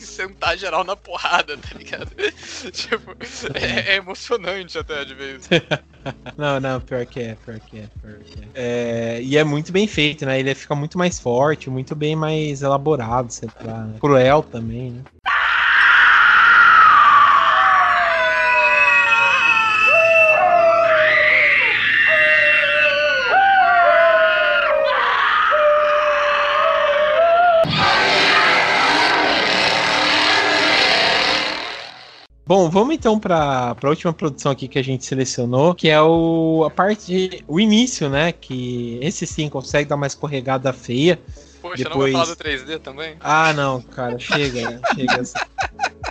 [0.00, 2.10] pra sentar geral na porrada, tá ligado?
[2.72, 3.12] tipo,
[3.54, 5.48] é, é, emocionante até de vez.
[6.36, 8.48] não, não, pior que é, pior que é, pior que é.
[8.54, 9.22] é.
[9.22, 10.38] E é muito bem feito, né?
[10.38, 13.84] Ele fica muito mais forte, muito bem mais elaborado, sei lá.
[13.84, 13.98] Né?
[14.00, 15.02] Cruel também, né?
[32.50, 36.64] Bom, vamos então para a última produção aqui que a gente selecionou, que é o,
[36.66, 38.32] a parte, o início, né?
[38.32, 41.16] Que esse sim consegue dar uma escorregada feia.
[41.62, 42.12] Poxa, Depois...
[42.12, 43.14] não vai falar do 3D também?
[43.20, 45.22] Ah, não, cara, chega, chega.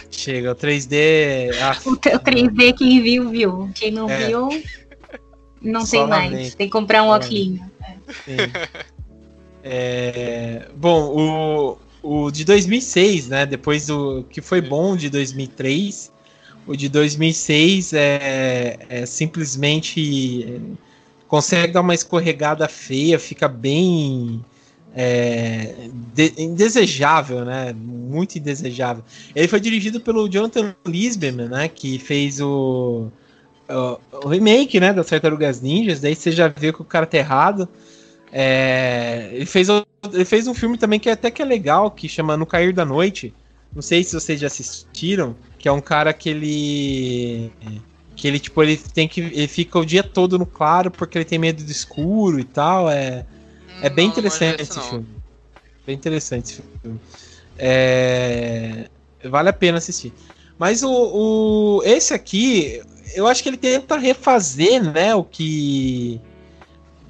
[0.09, 1.51] Chega, o 3D.
[1.61, 3.69] Ah, o 3D, quem viu, viu.
[3.75, 4.27] Quem não é.
[4.27, 4.47] viu,
[5.61, 6.55] não Só tem mais.
[6.55, 7.59] Tem que comprar um óculos.
[9.61, 13.45] É, bom, o, o de 2006, né?
[13.45, 16.13] Depois do que foi bom de 2003,
[16.67, 20.59] o de 2006 é, é simplesmente é,
[21.27, 24.43] consegue dar uma escorregada feia, fica bem
[24.95, 27.73] é, de, indesejável, né?
[27.73, 29.03] Muito indesejável.
[29.35, 31.67] Ele foi dirigido pelo Jonathan Lisbon, né?
[31.67, 33.07] Que fez o,
[33.69, 34.91] o, o remake, né?
[34.91, 35.99] Das Tartarugas Ninjas.
[35.99, 37.69] Daí você já vê que o cara tá errado.
[38.31, 39.69] É, ele, fez,
[40.13, 42.85] ele fez um filme também que até que é legal, que chama No Cair da
[42.85, 43.33] Noite.
[43.73, 47.51] Não sei se vocês já assistiram que é um cara que ele
[48.15, 51.25] que ele tipo ele tem que ele fica o dia todo no claro porque ele
[51.25, 53.25] tem medo do escuro e tal, é
[53.81, 55.05] é bem interessante esse filme.
[55.85, 56.99] Bem interessante esse filme.
[57.57, 58.89] É,
[59.23, 60.13] vale a pena assistir.
[60.57, 62.81] Mas o, o esse aqui,
[63.13, 66.19] eu acho que ele tenta refazer, né, o que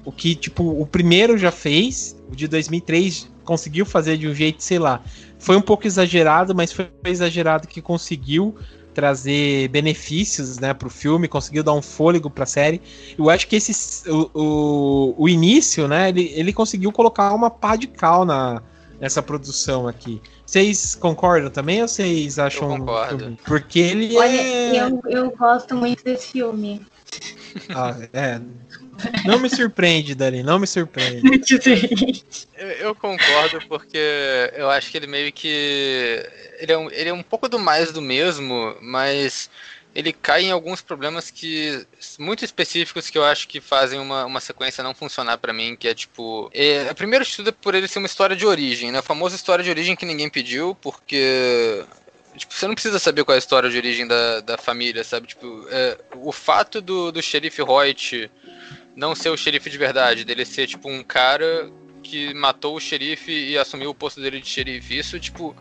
[0.04, 4.62] o que tipo o primeiro já fez, o de 2003 conseguiu fazer de um jeito,
[4.62, 5.02] sei lá,
[5.36, 8.54] foi um pouco exagerado, mas foi exagerado que conseguiu
[8.94, 12.80] trazer benefícios né, para o filme, conseguiu dar um fôlego para a série.
[13.18, 17.74] Eu acho que esse, o, o, o, início, né, ele, ele conseguiu colocar uma pá
[17.74, 18.62] de cal na,
[19.00, 20.22] nessa produção aqui.
[20.46, 22.70] Vocês concordam também ou vocês acham?
[22.70, 23.36] Eu concordo.
[23.46, 24.80] Porque ele Olha, é...
[24.80, 26.86] eu, eu gosto muito desse filme.
[27.74, 28.40] Ah, é.
[29.24, 31.22] Não me surpreende, Dani, não me surpreende.
[32.56, 33.98] eu, eu, concordo, porque
[34.54, 36.26] eu acho que ele meio que.
[36.58, 39.50] Ele é, um, ele é um pouco do mais do mesmo, mas
[39.94, 41.84] ele cai em alguns problemas que
[42.18, 45.88] muito específicos que eu acho que fazem uma, uma sequência não funcionar para mim, que
[45.88, 48.98] é tipo, é, a primeira estudo é por ele ser uma história de origem, né?
[48.98, 51.84] A famosa história de origem que ninguém pediu, porque
[52.36, 55.26] tipo, você não precisa saber qual é a história de origem da, da família, sabe?
[55.26, 58.30] Tipo, é, o fato do, do xerife Hoyt
[59.00, 61.70] não ser o xerife de verdade, dele ser tipo um cara
[62.02, 65.56] que matou o xerife e assumiu o posto dele de xerife, isso tipo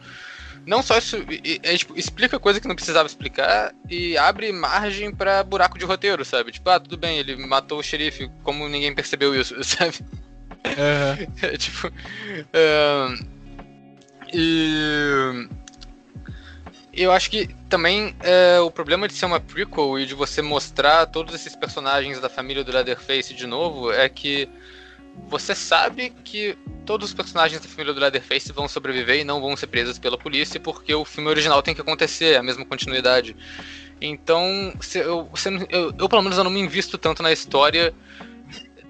[0.65, 1.15] não só isso,
[1.63, 6.25] é, tipo, explica coisa que não precisava explicar e abre margem para buraco de roteiro,
[6.25, 6.51] sabe?
[6.51, 9.97] Tipo, ah, tudo bem, ele matou o xerife, como ninguém percebeu isso, sabe?
[10.65, 11.33] Uhum.
[11.41, 11.87] É, tipo.
[11.87, 13.25] Uh,
[14.33, 15.47] e.
[16.91, 21.05] Eu acho que também é, o problema de ser uma prequel e de você mostrar
[21.05, 24.49] todos esses personagens da família do Leatherface de novo é que
[25.27, 29.55] você sabe que todos os personagens da família do Leatherface vão sobreviver e não vão
[29.55, 33.35] ser presos pela polícia, porque o filme original tem que acontecer, é a mesma continuidade.
[34.01, 35.29] Então, eu,
[35.69, 37.93] eu, eu, pelo menos eu não me invisto tanto na história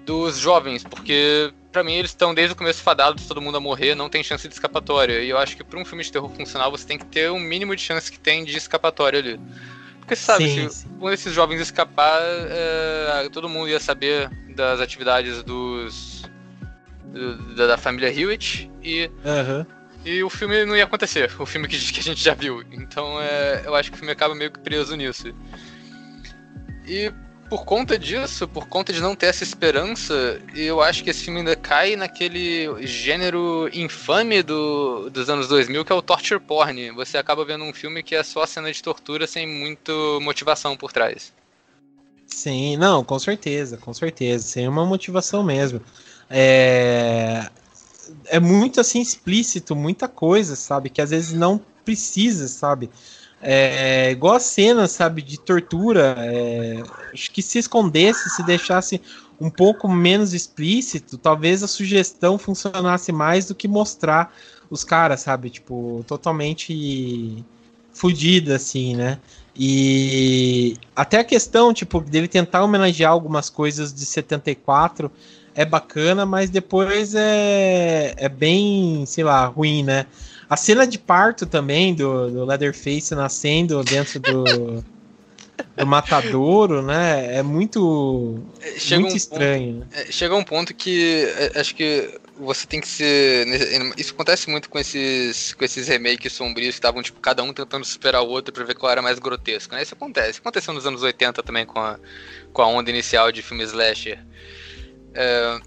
[0.06, 3.94] dos jovens, porque para mim eles estão desde o começo fadados, todo mundo a morrer,
[3.94, 5.20] não tem chance de escapatória.
[5.20, 7.34] E eu acho que para um filme de terror funcional você tem que ter o
[7.34, 9.40] um mínimo de chance que tem de escapatória ali.
[9.98, 10.88] Porque sabe, sim, se sim.
[11.00, 16.22] um desses jovens escapar, é, todo mundo ia saber das atividades dos
[17.56, 19.66] da, da família Hewitt e uhum.
[20.04, 22.62] e o filme não ia acontecer, o filme que, que a gente já viu.
[22.72, 25.32] Então é, eu acho que o filme acaba meio que preso nisso.
[26.86, 27.12] E
[27.50, 31.40] por conta disso, por conta de não ter essa esperança, eu acho que esse filme
[31.40, 36.92] ainda cai naquele gênero infame do, dos anos 2000, que é o torture porn.
[36.92, 40.92] Você acaba vendo um filme que é só cena de tortura sem muito motivação por
[40.92, 41.32] trás.
[42.28, 44.46] Sim, não, com certeza, com certeza.
[44.46, 45.80] Sem uma motivação mesmo.
[46.30, 47.50] É,
[48.26, 50.88] é muito assim explícito, muita coisa, sabe?
[50.88, 52.88] Que às vezes não precisa, sabe?
[53.42, 56.14] É, igual a cena, sabe, de tortura.
[56.18, 59.00] É, acho que se escondesse, se deixasse
[59.40, 64.34] um pouco menos explícito, talvez a sugestão funcionasse mais do que mostrar
[64.68, 65.48] os caras, sabe?
[65.48, 67.42] Tipo, totalmente
[67.92, 69.18] fodida, assim, né?
[69.56, 75.10] E até a questão, tipo, dele tentar homenagear algumas coisas de 74
[75.54, 80.06] é bacana, mas depois é, é bem, sei lá, ruim, né?
[80.50, 84.84] A cena de parto também do, do Leatherface nascendo dentro do,
[85.76, 87.36] do matadouro, né?
[87.36, 88.42] É muito,
[88.76, 89.74] chega muito um estranho.
[89.82, 93.46] Ponto, é, chega um ponto que é, acho que você tem que ser.
[93.96, 97.84] Isso acontece muito com esses, com esses remakes sombrios que estavam, tipo, cada um tentando
[97.84, 99.82] superar o outro pra ver qual era mais grotesco, né?
[99.82, 100.40] Isso acontece.
[100.40, 101.96] Aconteceu nos anos 80 também com a,
[102.52, 104.18] com a onda inicial de filmes slasher.
[105.14, 105.60] É,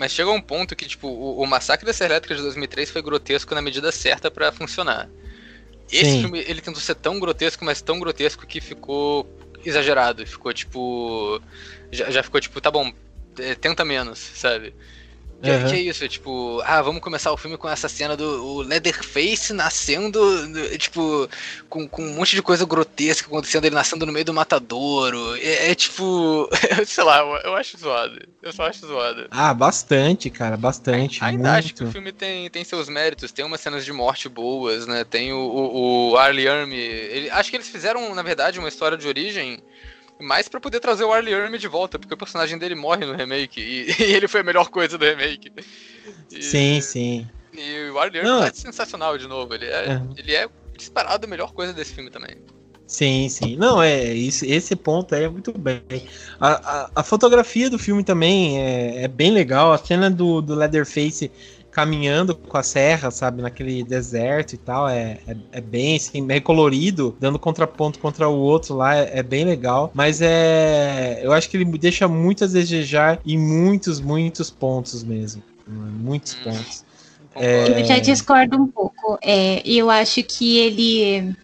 [0.00, 3.02] mas chega um ponto que, tipo, o, o Massacre da Serra Elétrica de 2003 foi
[3.02, 5.10] grotesco na medida certa para funcionar.
[5.92, 6.20] Esse Sim.
[6.22, 9.28] filme, ele tentou ser tão grotesco, mas tão grotesco que ficou
[9.62, 10.26] exagerado.
[10.26, 11.38] Ficou, tipo...
[11.92, 12.90] Já, já ficou, tipo, tá bom,
[13.38, 14.72] é, tenta menos, sabe?
[15.42, 15.68] Que, uhum.
[15.68, 16.04] que, é isso?
[16.04, 20.20] É tipo, ah, vamos começar o filme com essa cena do Leatherface nascendo,
[20.76, 21.28] tipo,
[21.68, 25.34] com, com um monte de coisa grotesca acontecendo, ele nascendo no meio do matadouro.
[25.36, 26.46] É, é tipo,
[26.84, 28.20] sei lá, eu, eu, acho zoado.
[28.42, 29.28] Eu só acho zoado.
[29.30, 31.24] Ah, bastante, cara, bastante.
[31.24, 31.64] Ainda muito.
[31.64, 35.04] acho que o filme tem, tem seus méritos, tem umas cenas de morte boas, né?
[35.04, 36.76] Tem o, o, o Arlie Army.
[36.76, 39.62] Ele, acho que eles fizeram, na verdade, uma história de origem
[40.20, 43.14] mais para poder trazer o Arlie Ermy de volta, porque o personagem dele morre no
[43.14, 45.52] remake e, e ele foi a melhor coisa do remake.
[46.30, 47.28] E, sim, sim.
[47.52, 50.02] E o Arlie Ermy é sensacional de novo, ele é, é.
[50.16, 52.36] ele é disparado a melhor coisa desse filme também.
[52.90, 53.54] Sim, sim.
[53.56, 55.80] Não, é isso, esse ponto aí é muito bem.
[56.40, 59.72] A, a, a fotografia do filme também é, é, bem legal.
[59.72, 61.30] A cena do, do Leatherface
[61.70, 66.40] caminhando com a serra, sabe, naquele deserto e tal, é, é, é bem assim, bem
[66.40, 71.48] colorido, dando contraponto contra o outro lá, é, é, bem legal, mas é, eu acho
[71.48, 76.44] que ele deixa muito a desejar em muitos, muitos pontos mesmo, muitos hum.
[76.44, 76.84] pontos.
[77.36, 77.80] É...
[77.80, 81.36] Eu já discordo um pouco, é, eu acho que ele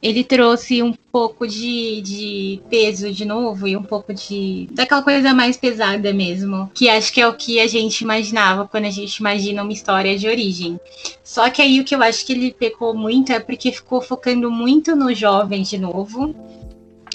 [0.00, 4.68] ele trouxe um pouco de, de peso de novo e um pouco de.
[4.70, 6.70] daquela coisa mais pesada mesmo.
[6.72, 10.16] Que acho que é o que a gente imaginava quando a gente imagina uma história
[10.16, 10.78] de origem.
[11.24, 14.50] Só que aí o que eu acho que ele pecou muito é porque ficou focando
[14.50, 16.34] muito no jovem de novo.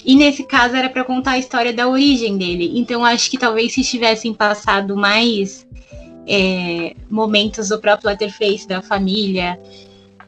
[0.04, 2.72] E nesse caso era para contar a história da origem dele.
[2.74, 5.66] Então acho que talvez se tivessem passado mais
[6.26, 9.58] é, momentos do próprio Letterface, da família,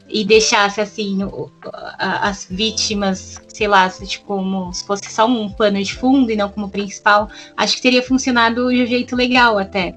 [0.08, 1.50] e deixasse assim o,
[1.98, 6.36] a, as vítimas, sei lá, tipo, como se fosse só um pano de fundo e
[6.36, 9.94] não como principal, acho que teria funcionado de um jeito legal até.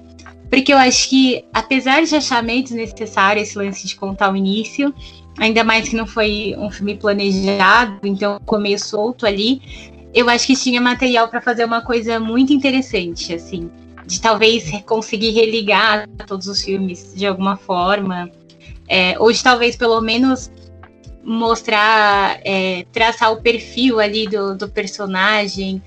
[0.48, 4.92] Porque eu acho que, apesar de achar meio desnecessário esse lance de contar o início,
[5.38, 9.62] ainda mais que não foi um filme planejado, então começo solto ali,
[10.12, 13.70] eu acho que tinha material para fazer uma coisa muito interessante, assim,
[14.06, 18.28] de talvez conseguir religar todos os filmes de alguma forma,
[18.90, 20.50] é, de talvez pelo menos
[21.22, 25.80] mostrar, é, traçar o perfil ali do, do personagem,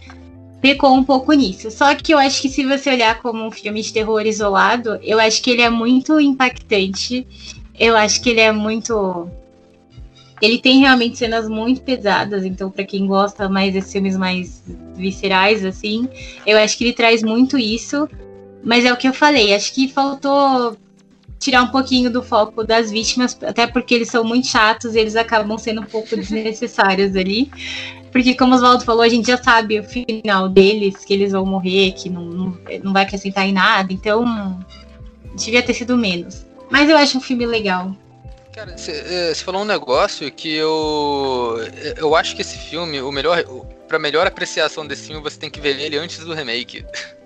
[0.61, 1.69] pecou um pouco nisso.
[1.69, 5.19] Só que eu acho que se você olhar como um filme de terror isolado, eu
[5.19, 7.27] acho que ele é muito impactante.
[7.77, 9.27] Eu acho que ele é muito.
[10.41, 14.63] Ele tem realmente cenas muito pesadas, então para quem gosta mais desses filmes mais
[14.95, 16.07] viscerais, assim,
[16.45, 18.09] eu acho que ele traz muito isso.
[18.63, 20.77] Mas é o que eu falei, acho que faltou
[21.43, 25.15] tirar um pouquinho do foco das vítimas, até porque eles são muito chatos e eles
[25.15, 27.51] acabam sendo um pouco desnecessários ali.
[28.11, 31.45] Porque, como o Oswaldo falou, a gente já sabe o final deles, que eles vão
[31.45, 34.63] morrer, que não, não, não vai acrescentar em nada, então
[35.35, 36.45] devia ter sido menos.
[36.69, 37.95] Mas eu acho um filme legal.
[38.53, 41.57] Cara, você é, falou um negócio que eu.
[41.97, 43.43] Eu acho que esse filme, o melhor.
[43.87, 46.85] Pra melhor apreciação desse filme, você tem que ver ele antes do remake.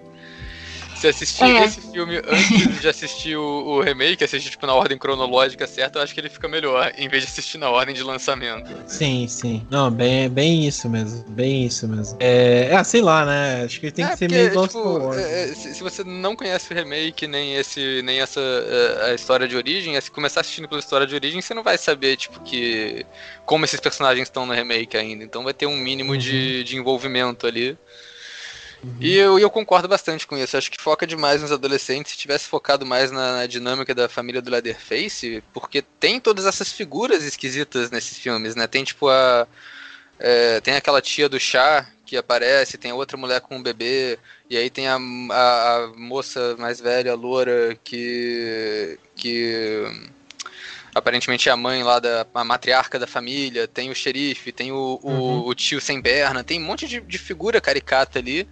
[0.99, 1.65] Se assistir é.
[1.65, 6.03] esse filme antes de assistir o, o, remake, assistir tipo, na ordem cronológica certa, eu
[6.03, 8.67] acho que ele fica melhor, em vez de assistir na ordem de lançamento.
[8.87, 9.65] Sim, sim.
[9.69, 11.23] Não, bem, bem isso mesmo.
[11.29, 12.17] Bem isso mesmo.
[12.19, 13.63] É, é sei lá, né?
[13.63, 16.03] Acho que tem é, que ser porque, meio igual tipo, é, é, se, se, você
[16.03, 20.41] não conhece o remake, nem esse, nem essa é, a história de origem, se começar
[20.41, 23.05] assistindo pela história de origem, você não vai saber, tipo, que.
[23.45, 25.23] como esses personagens estão no remake ainda.
[25.23, 26.17] Então vai ter um mínimo uhum.
[26.17, 27.77] de, de envolvimento ali.
[28.83, 28.95] Uhum.
[28.99, 30.55] E eu, eu concordo bastante com isso.
[30.55, 32.11] Acho que foca demais nos adolescentes.
[32.11, 36.71] Se tivesse focado mais na, na, dinâmica da família do Leatherface, porque tem todas essas
[36.71, 38.67] figuras esquisitas nesses filmes, né?
[38.67, 39.47] Tem tipo a.
[40.19, 44.17] É, tem aquela tia do chá que aparece, tem outra mulher com um bebê,
[44.49, 48.97] e aí tem a, a, a moça mais velha, loura, que.
[49.15, 49.85] que
[50.97, 54.99] aparentemente é a mãe lá da a matriarca da família, tem o xerife, tem o,
[55.03, 55.47] uhum.
[55.47, 58.47] o, tio sem perna, tem um monte de, de, figura caricata ali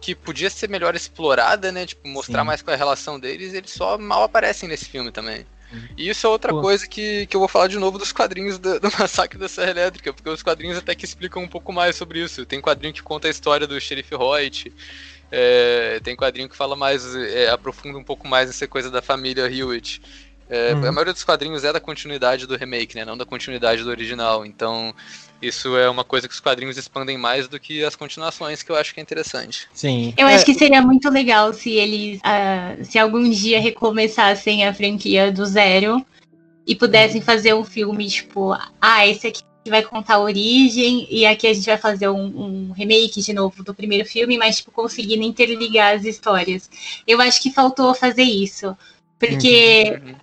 [0.00, 1.86] que podia ser melhor explorada, né?
[1.86, 2.46] Tipo, mostrar Sim.
[2.46, 5.46] mais qual é a relação deles, eles só mal aparecem nesse filme também.
[5.72, 5.88] Uhum.
[5.96, 6.60] E isso é outra Pô.
[6.60, 9.70] coisa que, que eu vou falar de novo dos quadrinhos do, do Massacre da Serra
[9.70, 12.46] Elétrica, porque os quadrinhos até que explicam um pouco mais sobre isso.
[12.46, 14.72] Tem quadrinho que conta a história do xerife Hoyt,
[15.30, 19.50] é, tem quadrinho que fala mais, é, aprofunda um pouco mais essa coisa da família
[19.50, 20.00] Hewitt.
[20.48, 20.86] É, uhum.
[20.86, 23.04] A maioria dos quadrinhos é da continuidade do remake, né?
[23.04, 24.46] Não da continuidade do original.
[24.46, 24.94] Então,
[25.40, 28.76] isso é uma coisa que os quadrinhos expandem mais do que as continuações, que eu
[28.76, 29.68] acho que é interessante.
[29.72, 30.14] Sim.
[30.16, 30.34] Eu é.
[30.34, 35.44] acho que seria muito legal se eles, uh, se algum dia recomeçassem a franquia do
[35.44, 36.04] zero
[36.66, 37.26] e pudessem uhum.
[37.26, 41.66] fazer um filme, tipo, ah, esse aqui vai contar a origem e aqui a gente
[41.66, 46.04] vai fazer um, um, remake de novo do primeiro filme, mas tipo conseguindo interligar as
[46.04, 46.70] histórias.
[47.06, 48.76] Eu acho que faltou fazer isso,
[49.18, 50.14] porque uhum.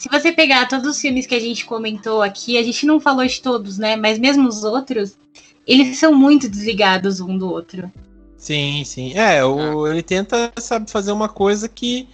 [0.00, 3.26] Se você pegar todos os filmes que a gente comentou aqui, a gente não falou
[3.26, 3.96] de todos, né?
[3.96, 5.18] Mas mesmo os outros,
[5.66, 7.92] eles são muito desligados um do outro.
[8.34, 9.12] Sim, sim.
[9.12, 12.08] É, o, ele tenta, sabe, fazer uma coisa que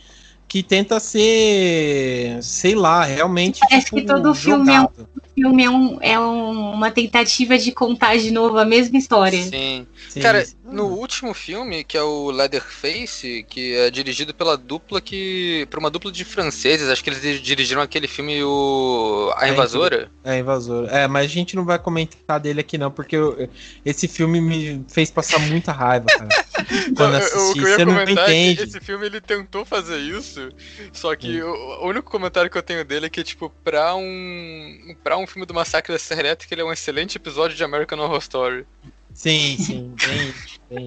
[0.49, 3.61] que tenta ser, sei lá, realmente.
[3.61, 4.89] Parece tipo, que todo filme é, um,
[5.37, 9.43] filme é, um, é um, uma tentativa de contar de novo a mesma história.
[9.43, 9.87] Sim.
[10.09, 10.21] Sim.
[10.21, 15.67] Cara, no último filme, que é o Leatherface, que é dirigido pela dupla que.
[15.71, 19.31] por uma dupla de franceses, acho que eles dirigiram aquele filme o.
[19.37, 20.11] A Invasora.
[20.25, 20.91] É, a Invasora.
[20.91, 23.49] É, mas a gente não vai comentar dele aqui não, porque eu,
[23.85, 26.29] esse filme me fez passar muita raiva, cara.
[26.97, 27.61] quando não, assisti.
[27.61, 28.63] Você não é entende.
[28.63, 30.49] esse filme ele tentou fazer isso,
[30.93, 31.53] só que o,
[31.83, 34.97] o, único comentário que eu tenho dele é que, tipo, pra um.
[35.03, 37.99] pra um filme do Massacre da Serra Elétrica, ele é um excelente episódio de American
[37.99, 38.67] Horror Story.
[39.13, 40.29] Sim, sim, bem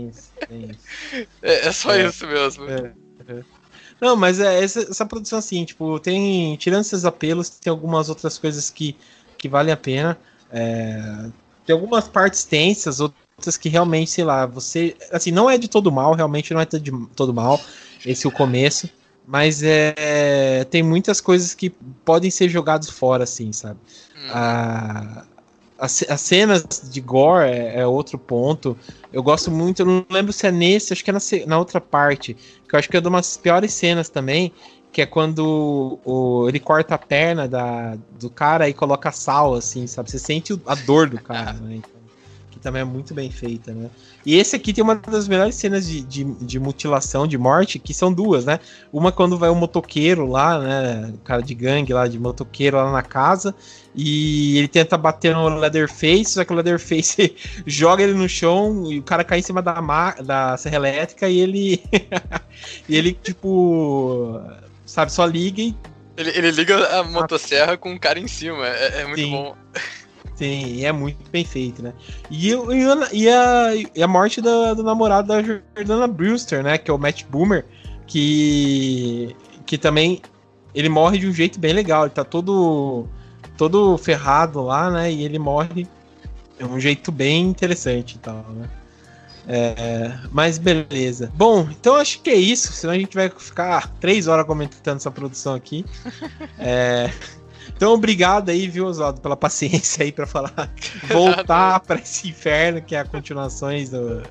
[0.09, 1.27] isso, bem isso.
[1.41, 2.69] É, é só é, isso mesmo.
[2.69, 2.93] É,
[3.27, 3.43] é.
[3.99, 6.55] Não, mas é essa, essa, produção assim, tipo, tem.
[6.55, 8.95] Tirando esses apelos, tem algumas outras coisas que,
[9.37, 10.17] que valem a pena.
[10.51, 11.29] É,
[11.65, 14.95] tem algumas partes tensas, outras que realmente, sei lá, você.
[15.11, 17.59] Assim, não é de todo mal, realmente não é de todo mal.
[18.05, 18.89] Esse é o começo.
[19.27, 21.69] Mas é, tem muitas coisas que
[22.03, 23.79] podem ser jogadas fora, assim, sabe?
[24.15, 24.29] Hum.
[24.31, 25.25] A,
[25.79, 28.77] as, as cenas de gore é, é, outro ponto.
[29.11, 31.79] Eu gosto muito, eu não lembro se é nesse, acho que é na, na outra
[31.79, 32.35] parte,
[32.67, 34.51] que eu acho que é uma das piores cenas também,
[34.91, 39.87] que é quando o, ele corta a perna da, do cara e coloca sal, assim,
[39.87, 40.11] sabe?
[40.11, 41.75] Você sente a dor do cara, né?
[41.75, 41.91] Então,
[42.49, 43.89] que também é muito bem feita, né?
[44.25, 47.93] E esse aqui tem uma das melhores cenas de, de, de, mutilação, de morte, que
[47.93, 48.59] são duas, né?
[48.91, 51.13] Uma quando vai o motoqueiro lá, né?
[51.13, 53.55] O cara de gangue lá, de motoqueiro lá na casa,
[53.95, 57.35] e ele tenta bater no Leatherface, só que o Leatherface
[57.65, 59.79] joga ele no chão e o cara cai em cima da,
[60.21, 61.83] da serra elétrica e ele.
[62.89, 64.41] e ele, tipo.
[64.85, 65.75] Sabe, só liga e.
[66.17, 69.31] Ele, ele liga a motosserra com o cara em cima, é, é muito Sim.
[69.31, 69.55] bom.
[70.39, 71.91] Sim, é muito bem feito, né?
[72.31, 72.51] E,
[73.11, 76.77] e, a, e a morte da, do namorado da Jordana Brewster, né?
[76.77, 77.65] Que é o Matt Boomer,
[78.07, 79.35] que,
[79.65, 80.21] que também
[80.73, 82.03] ele morre de um jeito bem legal.
[82.03, 83.05] Ele tá todo,
[83.57, 85.11] todo ferrado lá, né?
[85.11, 85.85] E ele morre
[86.57, 88.69] de um jeito bem interessante e tal, né?
[89.45, 91.33] É, mas beleza.
[91.35, 92.71] Bom, então acho que é isso.
[92.71, 95.83] Senão a gente vai ficar três horas comentando essa produção aqui.
[96.57, 97.11] é,
[97.79, 100.69] então, obrigado aí, viu, Oswaldo, pela paciência aí para falar,
[101.07, 104.21] voltar para esse inferno que é a continuações do,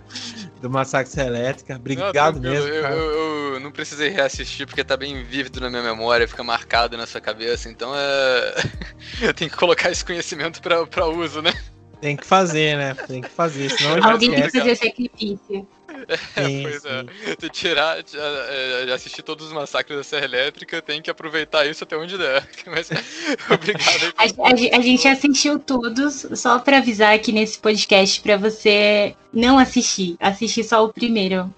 [0.60, 1.76] do Massacre Elétrica.
[1.76, 2.68] Obrigado não, mesmo.
[2.68, 6.98] Eu, eu, eu, não precisei reassistir porque tá bem vívido na minha memória, fica marcado
[6.98, 8.54] na sua cabeça, então é...
[9.22, 11.54] eu tenho que colocar esse conhecimento para uso, né?
[12.02, 12.92] Tem que fazer, né?
[12.92, 15.66] Tem que fazer, senão Alguém precisa de sacrifício.
[16.06, 16.16] É,
[16.46, 17.02] sim, pois é.
[17.02, 17.08] sim.
[17.26, 17.36] é.
[17.36, 21.96] Tu tirar, é, assistir todos os massacres da Serra Elétrica, tem que aproveitar isso até
[21.96, 22.46] onde der.
[22.66, 22.90] Mas
[23.50, 24.14] obrigado.
[24.16, 29.58] a, a, a, gente assistiu todos, só para avisar aqui nesse podcast para você não
[29.58, 31.52] assistir, assistir só o primeiro.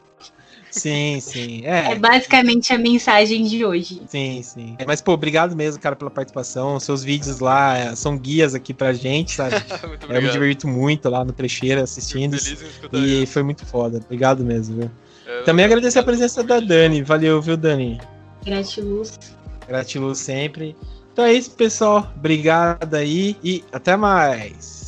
[0.71, 1.63] Sim, sim.
[1.65, 1.93] É.
[1.93, 4.03] é basicamente a mensagem de hoje.
[4.07, 4.77] Sim, sim.
[4.87, 6.79] Mas, pô, obrigado mesmo, cara, pela participação.
[6.79, 9.57] Seus vídeos lá é, são guias aqui pra gente, sabe?
[10.09, 12.37] eu me divirto muito lá no trecheira assistindo.
[12.93, 14.01] E foi muito foda.
[14.05, 14.91] Obrigado mesmo, viu?
[15.27, 17.03] É, Também agradecer a presença da Dani.
[17.03, 18.01] Valeu, viu, Dani?
[18.45, 19.19] Gratiluz.
[19.67, 20.77] Gratiluz sempre.
[21.13, 22.11] Então é isso, pessoal.
[22.17, 24.80] Obrigado aí e até mais.